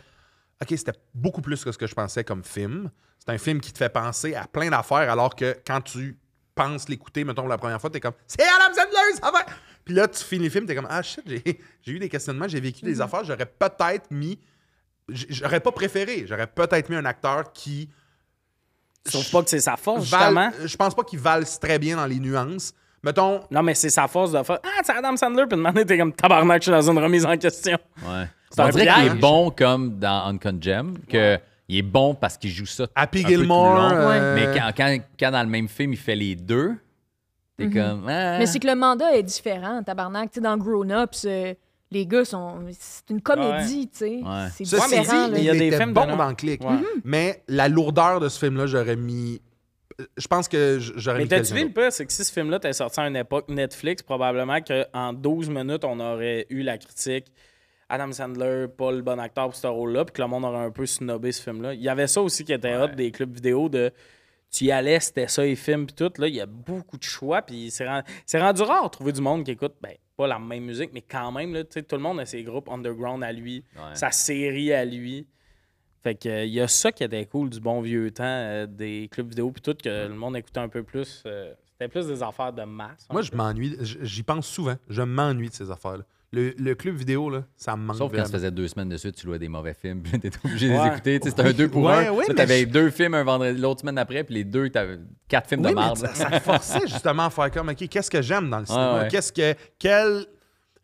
[0.63, 2.91] OK, c'était beaucoup plus que ce que je pensais comme film.
[3.19, 6.17] C'est un film qui te fait penser à plein d'affaires, alors que quand tu
[6.55, 9.45] penses l'écouter, mettons, pour la première fois, t'es comme C'est Adam Sandler, ça va!
[9.85, 11.43] Puis là, tu finis le film, t'es comme Ah shit, j'ai,
[11.83, 14.39] j'ai eu des questionnements, j'ai vécu des affaires, j'aurais peut-être mis.
[15.09, 17.89] J'aurais pas préféré, j'aurais peut-être mis un acteur qui.
[19.07, 20.21] Je trouve pas que c'est sa force, val-
[20.51, 20.67] justement.
[20.67, 22.73] je pense pas qu'il valse très bien dans les nuances.
[23.05, 25.97] Mettons, Non, mais c'est sa force de faire Ah, c'est Adam Sandler, puis demander, t'es
[25.97, 27.79] comme tabarnak, je suis dans une remise en question.
[28.05, 28.25] Ouais.
[28.51, 31.39] C'est un On dirait qu'il est bon comme dans Uncut Gem, que
[31.69, 33.75] il est bon parce qu'il joue ça Happy un peu tout le Gilmore.
[33.77, 33.91] long.
[34.11, 36.75] euh, Mais quand, quand, quand dans le même film, il fait les deux,
[37.59, 38.09] t'es comme...
[38.09, 38.39] ah.
[38.39, 40.31] Mais c'est que le mandat est différent, tabarnak.
[40.31, 41.55] Tu sais, dans Grown Ups, euh,
[41.91, 42.61] les gars sont...
[42.79, 44.17] C'est une comédie, tu sais.
[44.17, 44.49] Ouais.
[44.55, 45.39] C'est Ceci mais différent, dit, là.
[45.39, 46.17] il y a des films bon nom.
[46.17, 46.63] dans le clic.
[46.63, 46.77] Ouais.
[47.05, 49.41] Mais la lourdeur de ce film-là, j'aurais mis.
[50.17, 51.29] Je pense que j'aurais Mais mis.
[51.29, 53.49] t'as-tu quelqu'un vu le pire, c'est que si ce film-là était sorti à une époque
[53.49, 57.33] Netflix, probablement qu'en 12 minutes, on aurait eu la critique
[57.89, 60.71] Adam Sandler, pas le bon acteur pour ce rôle-là, puis que le monde aurait un
[60.71, 61.73] peu snobé ce film-là.
[61.75, 63.93] Il y avait ça aussi qui était hot des clubs vidéo de
[64.57, 66.13] tu y allais, c'était ça, les films, puis tout.
[66.21, 69.13] Là, il y a beaucoup de choix, puis c'est rendu, c'est rendu rare de trouver
[69.13, 71.83] du monde qui écoute, ben, pas la même musique, mais quand même, là, tu sais,
[71.83, 73.95] tout le monde a ses groupes underground à lui, Ouais.
[73.95, 75.27] sa série à lui.
[76.03, 78.67] Fait que euh, il y a ça qui était cool du bon vieux temps euh,
[78.67, 81.23] des clubs vidéo puis tout que le monde écoutait un peu plus.
[81.27, 83.07] euh, c'était plus des affaires de masse.
[83.11, 83.77] Moi, je m'ennuie.
[83.81, 84.77] J'y pense souvent.
[84.89, 86.05] Je m'ennuie de ces affaires-là.
[86.37, 87.97] Le, le club vidéo, là, ça me manque.
[87.97, 88.33] Sauf quand ça vraiment.
[88.39, 90.83] faisait deux semaines de suite, tu louais des mauvais films, puis t'étais obligé de Ouais.
[90.83, 91.21] les écouter.
[91.23, 92.13] C'était un deux pour Ouais, un.
[92.13, 94.99] ouais, t'avais je- deux films un vendredi, l'autre semaine après, puis les deux, t'avais
[95.29, 95.97] quatre films Oui, de merde.
[95.97, 99.07] ça, ça me forçait justement à faire comme, OK, qu'est-ce que j'aime dans le cinéma?
[99.11, 99.55] Qu'est-ce que.
[99.79, 100.27] Quel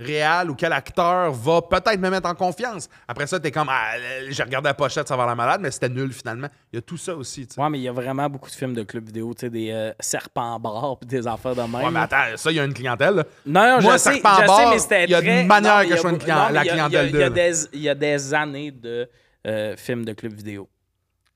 [0.01, 2.89] réal ou quel acteur va peut-être me mettre en confiance?
[3.07, 3.93] Après ça, t'es comme, ah,
[4.29, 6.49] j'ai regardé la pochette, ça va la malade, mais c'était nul finalement.
[6.73, 7.61] Il y a tout ça aussi, tu sais.
[7.61, 9.71] Ouais, mais il y a vraiment beaucoup de films de clubs vidéo, tu sais, des
[9.71, 11.75] euh, serpents bras puis des affaires de même.
[11.75, 13.15] Ouais, mais attends, ça, il y a une clientèle.
[13.15, 13.25] là.
[13.47, 15.41] Non, non, Moi, je sais, serpent je sais, bar, mais c'était il y a très...
[15.43, 17.17] une manière non, que je sois une beau- client- non, mais la clientèle il y
[17.17, 19.09] a- il y a de- des- Il y a des années de
[19.47, 20.69] euh, films de clubs vidéo.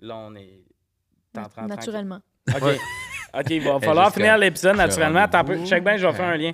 [0.00, 0.62] Là, on est...
[1.32, 2.20] t'es en train de- Naturellement.
[2.54, 2.62] OK.
[3.38, 5.20] OK, il va falloir finir l'épisode naturellement.
[5.20, 5.52] Attends un peu.
[5.52, 5.68] rendez-vous.
[5.70, 6.52] Check bien, je vais faire un lien.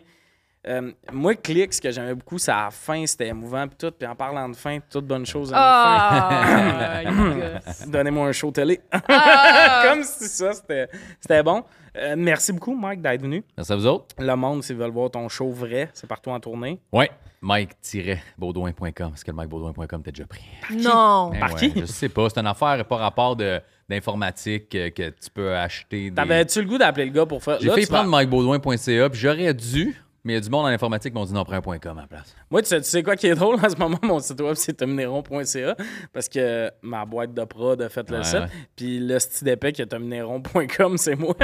[0.68, 3.66] Euh, moi, Click, ce que j'aimais beaucoup, c'est à la fin, c'était émouvant.
[3.66, 3.90] Puis tout.
[3.98, 7.02] Puis en parlant de fin, toute bonne chose à Ah!
[7.02, 7.86] la fin.
[7.88, 8.80] Donnez-moi un show télé.
[8.92, 9.82] Ah!
[9.88, 10.88] Comme si ça, c'était
[11.20, 11.64] c'était bon.
[11.96, 13.44] Euh, merci beaucoup, Mike, d'être venu.
[13.56, 14.06] Merci à vous autres.
[14.18, 16.80] Le monde, s'ils veulent voir ton show vrai, c'est partout en tournée.
[16.92, 17.10] Ouais.
[17.42, 19.10] Mike-baudouin.com.
[19.10, 20.42] Parce que le mikebaudouin.com t'es déjà pris.
[20.70, 21.30] Non!
[21.32, 21.72] Ben Par ouais, qui?
[21.80, 22.28] Je sais pas.
[22.30, 26.10] C'est une affaire par rapport de- d'informatique euh, que tu peux acheter.
[26.10, 27.58] des- T'avais-tu le goût d'appeler le gars pour faire.
[27.60, 30.68] J'ai Là, fait prendre mikebaudouin.ca, puis j'aurais dû, mais il y a du monde en
[30.68, 32.34] informatique qui m'ont dit non, prends un .com à la place.
[32.50, 33.98] Moi, tu sais, tu sais quoi qui est drôle en ce moment?
[34.02, 35.76] Mon site web, c'est tomineron.ca
[36.12, 38.34] parce que ma boîte de prod a fait le Ouais, site.
[38.40, 38.46] ouais.
[38.76, 41.34] Puis le style d'épée qui est tomineron.com, c'est moi.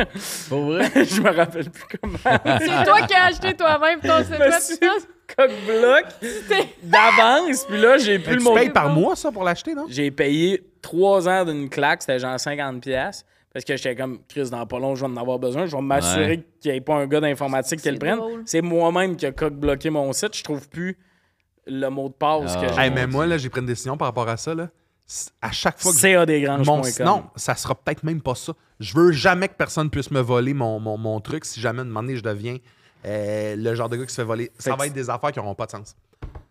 [0.48, 0.90] Pour vrai?
[0.94, 2.18] Je me rappelle plus comment.
[2.58, 6.04] C'est toi qui as acheté toi-même ton site web, tu coq-bloc
[6.82, 7.64] d'avance.
[7.68, 8.54] Puis là, j'ai plus Mais le tu mot.
[8.54, 9.86] payes par mois, ça, pour l'acheter, non?
[9.88, 13.22] J'ai payé trois heures d'une claque, c'était genre 50$.
[13.58, 15.66] Parce que j'étais comme, Chris, dans pas long, je vais en avoir besoin.
[15.66, 16.46] Je vais m'assurer Ouais.
[16.60, 18.20] qu'il n'y ait pas un gars d'informatique qui le C'est prenne.
[18.46, 20.36] C'est moi-même qui a coq-bloqué mon site.
[20.36, 20.96] Je trouve plus
[21.66, 22.60] le mot de passe Ah.
[22.66, 22.80] que j'ai.
[22.80, 24.54] Hey, mais moi, là, j'ai pris une décision par rapport à ça.
[24.54, 24.68] Là.
[25.42, 26.64] À chaque fois que CA des granges.
[26.66, 28.52] mon, non, ça sera peut-être même pas ça.
[28.78, 31.84] Je veux jamais que personne puisse me voler mon, mon, mon truc si jamais un
[31.84, 32.58] moment donné je deviens
[33.06, 34.52] euh, le genre de gars qui se fait voler.
[34.58, 35.96] Ça Fait va être des affaires qui n'auront pas de sens.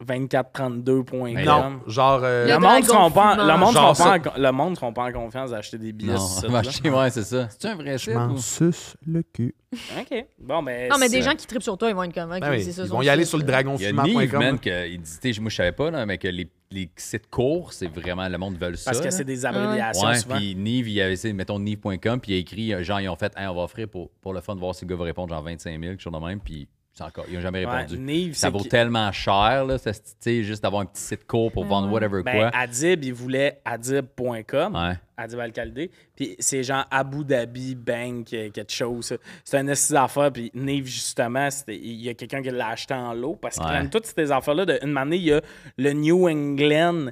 [0.06, 1.34] 2432.com.
[1.34, 2.22] Mais Non, genre.
[2.24, 4.94] euh, Le Le monde seront pas, le monde Genre seront pas en, le monde seront
[4.94, 7.48] pas en confiance d'acheter des billets Non, va acheter, ouais, c'est ça.
[7.50, 9.56] C'est un vrai je m'en suce le cul.
[10.00, 10.26] OK.
[10.40, 10.90] Bon, ben.
[10.90, 12.64] Non, mais des gens qui tripent sur toi, ils vont être convaincus Ben que oui,
[12.64, 12.84] c'est ça.
[12.84, 13.62] ils son vont y aller sur le là.
[13.62, 14.60] Il y a Nive, dragonfumant.com.
[14.90, 18.28] il dit, moi je savais pas, là, mais que les, les sites courts, c'est vraiment,
[18.30, 18.92] le monde veut ça.
[18.92, 22.36] Parce que c'est des abréviations Ouais, puis Nive, il avait essayé, mettons Nive.com, puis il
[22.36, 24.56] a écrit, euh, genre, ils ont fait, Hey, on va offrir pour, pour le fun
[24.56, 26.68] de voir si le gars va répondre, genre 25 000, quelque chose de même, puis
[27.04, 27.98] encore, ils n'ont jamais Ouais, répondu.
[28.00, 29.92] Nive, ça c'est vaut tellement cher, là, ça,
[30.24, 32.52] juste d'avoir un petit site court pour vendre whatever Ben, quoi.
[32.54, 34.76] Adib, il voulait adib.com.
[34.76, 34.94] Ouais.
[35.18, 35.92] Adib Al-Khalidé.
[36.16, 39.18] Puis c'est genre Abu Dhabi Bank, euh, quelque chose.
[39.44, 40.32] C'est un essai d'affaires.
[40.32, 43.64] Puis Nive, justement, c'était- il y a quelqu'un qui l'a acheté en lot parce qu'ils
[43.66, 43.72] Ouais.
[43.72, 44.66] prennent toutes ces affaires-là.
[44.66, 45.42] De, une année, il y a
[45.78, 47.08] le New England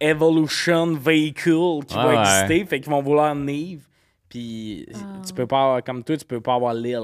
[0.00, 2.18] Evolution Vehicle qui Ouais, va ouais.
[2.20, 2.64] exister.
[2.66, 3.84] Fait qu'ils vont vouloir Nive.
[4.28, 4.86] Puis
[5.26, 7.00] tu peux pas avoir, comme toi, tu peux pas avoir Lil.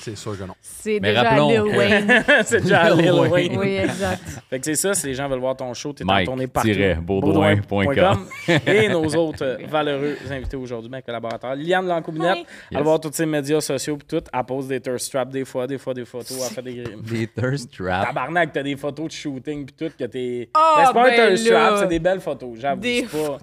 [0.00, 0.54] C'est sûr que non.
[0.60, 2.24] C'est déjà rappelons- Lil Wayne.
[2.44, 3.59] c'est déjà Lil Lil Wayne.
[3.59, 4.22] oui, exact.
[4.50, 6.70] Fait que c'est ça, si les gens veulent voir ton show, t'es en tournée partout.
[7.02, 8.26] baudouin.com.
[8.66, 11.54] Et nos autres euh, valeureux invités aujourd'hui, mes collaborateurs.
[11.54, 12.46] Liane Lancobinette, Hi.
[12.70, 14.24] elle va voir tous ses médias sociaux puis tout.
[14.32, 16.84] Elle pose des thirst traps des fois, des fois des photos, elle fait des...
[17.02, 18.06] Des thirst traps.
[18.09, 20.48] Tabarnak, t'as des photos de shooting puis tout que t'es...
[20.54, 21.66] Ah, Ben, c'est pas ben un thirst là.
[21.68, 22.80] trap, c'est des belles photos, j'avoue.
[22.80, 23.38] Des pas...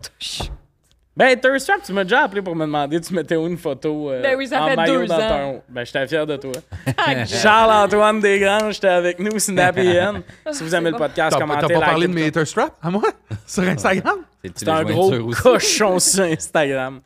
[1.18, 4.10] Ben, thirst trap, tu m'as déjà appelé pour me demander tu mettais où une photo
[4.10, 5.54] euh, Ben oui, ça en fait maillot deux dans ans.
[5.54, 5.64] ton...
[5.68, 6.52] Ben, j'étais fier de toi.
[7.26, 10.22] Charles-Antoine Desgranges, j'étais avec nous, Snappy N.
[10.52, 12.90] Si vous aimez le podcast, T'as commentez, t'as pas parlé de mes thirst traps à
[12.90, 13.04] moi?
[13.48, 14.20] Sur Instagram?
[14.56, 17.02] C'est un gros cochon sur Instagram.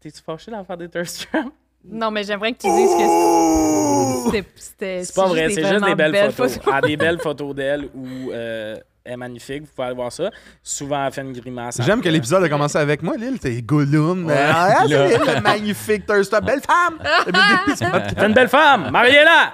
[0.00, 1.48] T'es-tu fâché d'en faire des thirst traps?
[1.86, 5.04] Non, mais j'aimerais que tu dises que c'était-.
[5.04, 6.58] C'est pas vrai, c'est juste des belles, photos.
[6.66, 9.62] Elle a des belles photos d'elle où euh, est magnifique.
[9.62, 10.30] Vous pouvez aller voir ça.
[10.62, 11.80] Souvent, elle fait une grimace.
[11.82, 13.38] J'aime que l'épisode a commencé avec moi, Lille.
[13.38, 14.30] T'es Gollum.
[14.36, 15.08] Ah, c'est.
[15.08, 16.44] Lille, le magnifique thirst trap.
[16.44, 16.98] Belle femme!
[18.14, 18.90] T'es une belle femme!
[18.90, 19.52] Mariez-la!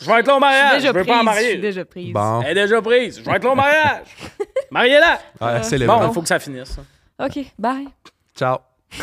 [0.00, 0.72] Je vais être là au mariage.
[0.72, 1.06] Je Déjà veux prise.
[1.06, 1.56] pas en je suis marier.
[1.58, 2.12] déjà prise.
[2.12, 2.42] Bon.
[2.42, 3.20] Elle est déjà prise.
[3.20, 4.06] Je vais être là au mariage.
[4.70, 5.18] Mariez-la!
[5.40, 6.76] Ouais, c'est Bon, il faut que ça finisse.
[7.18, 7.88] OK, bye.
[8.36, 8.58] Ciao.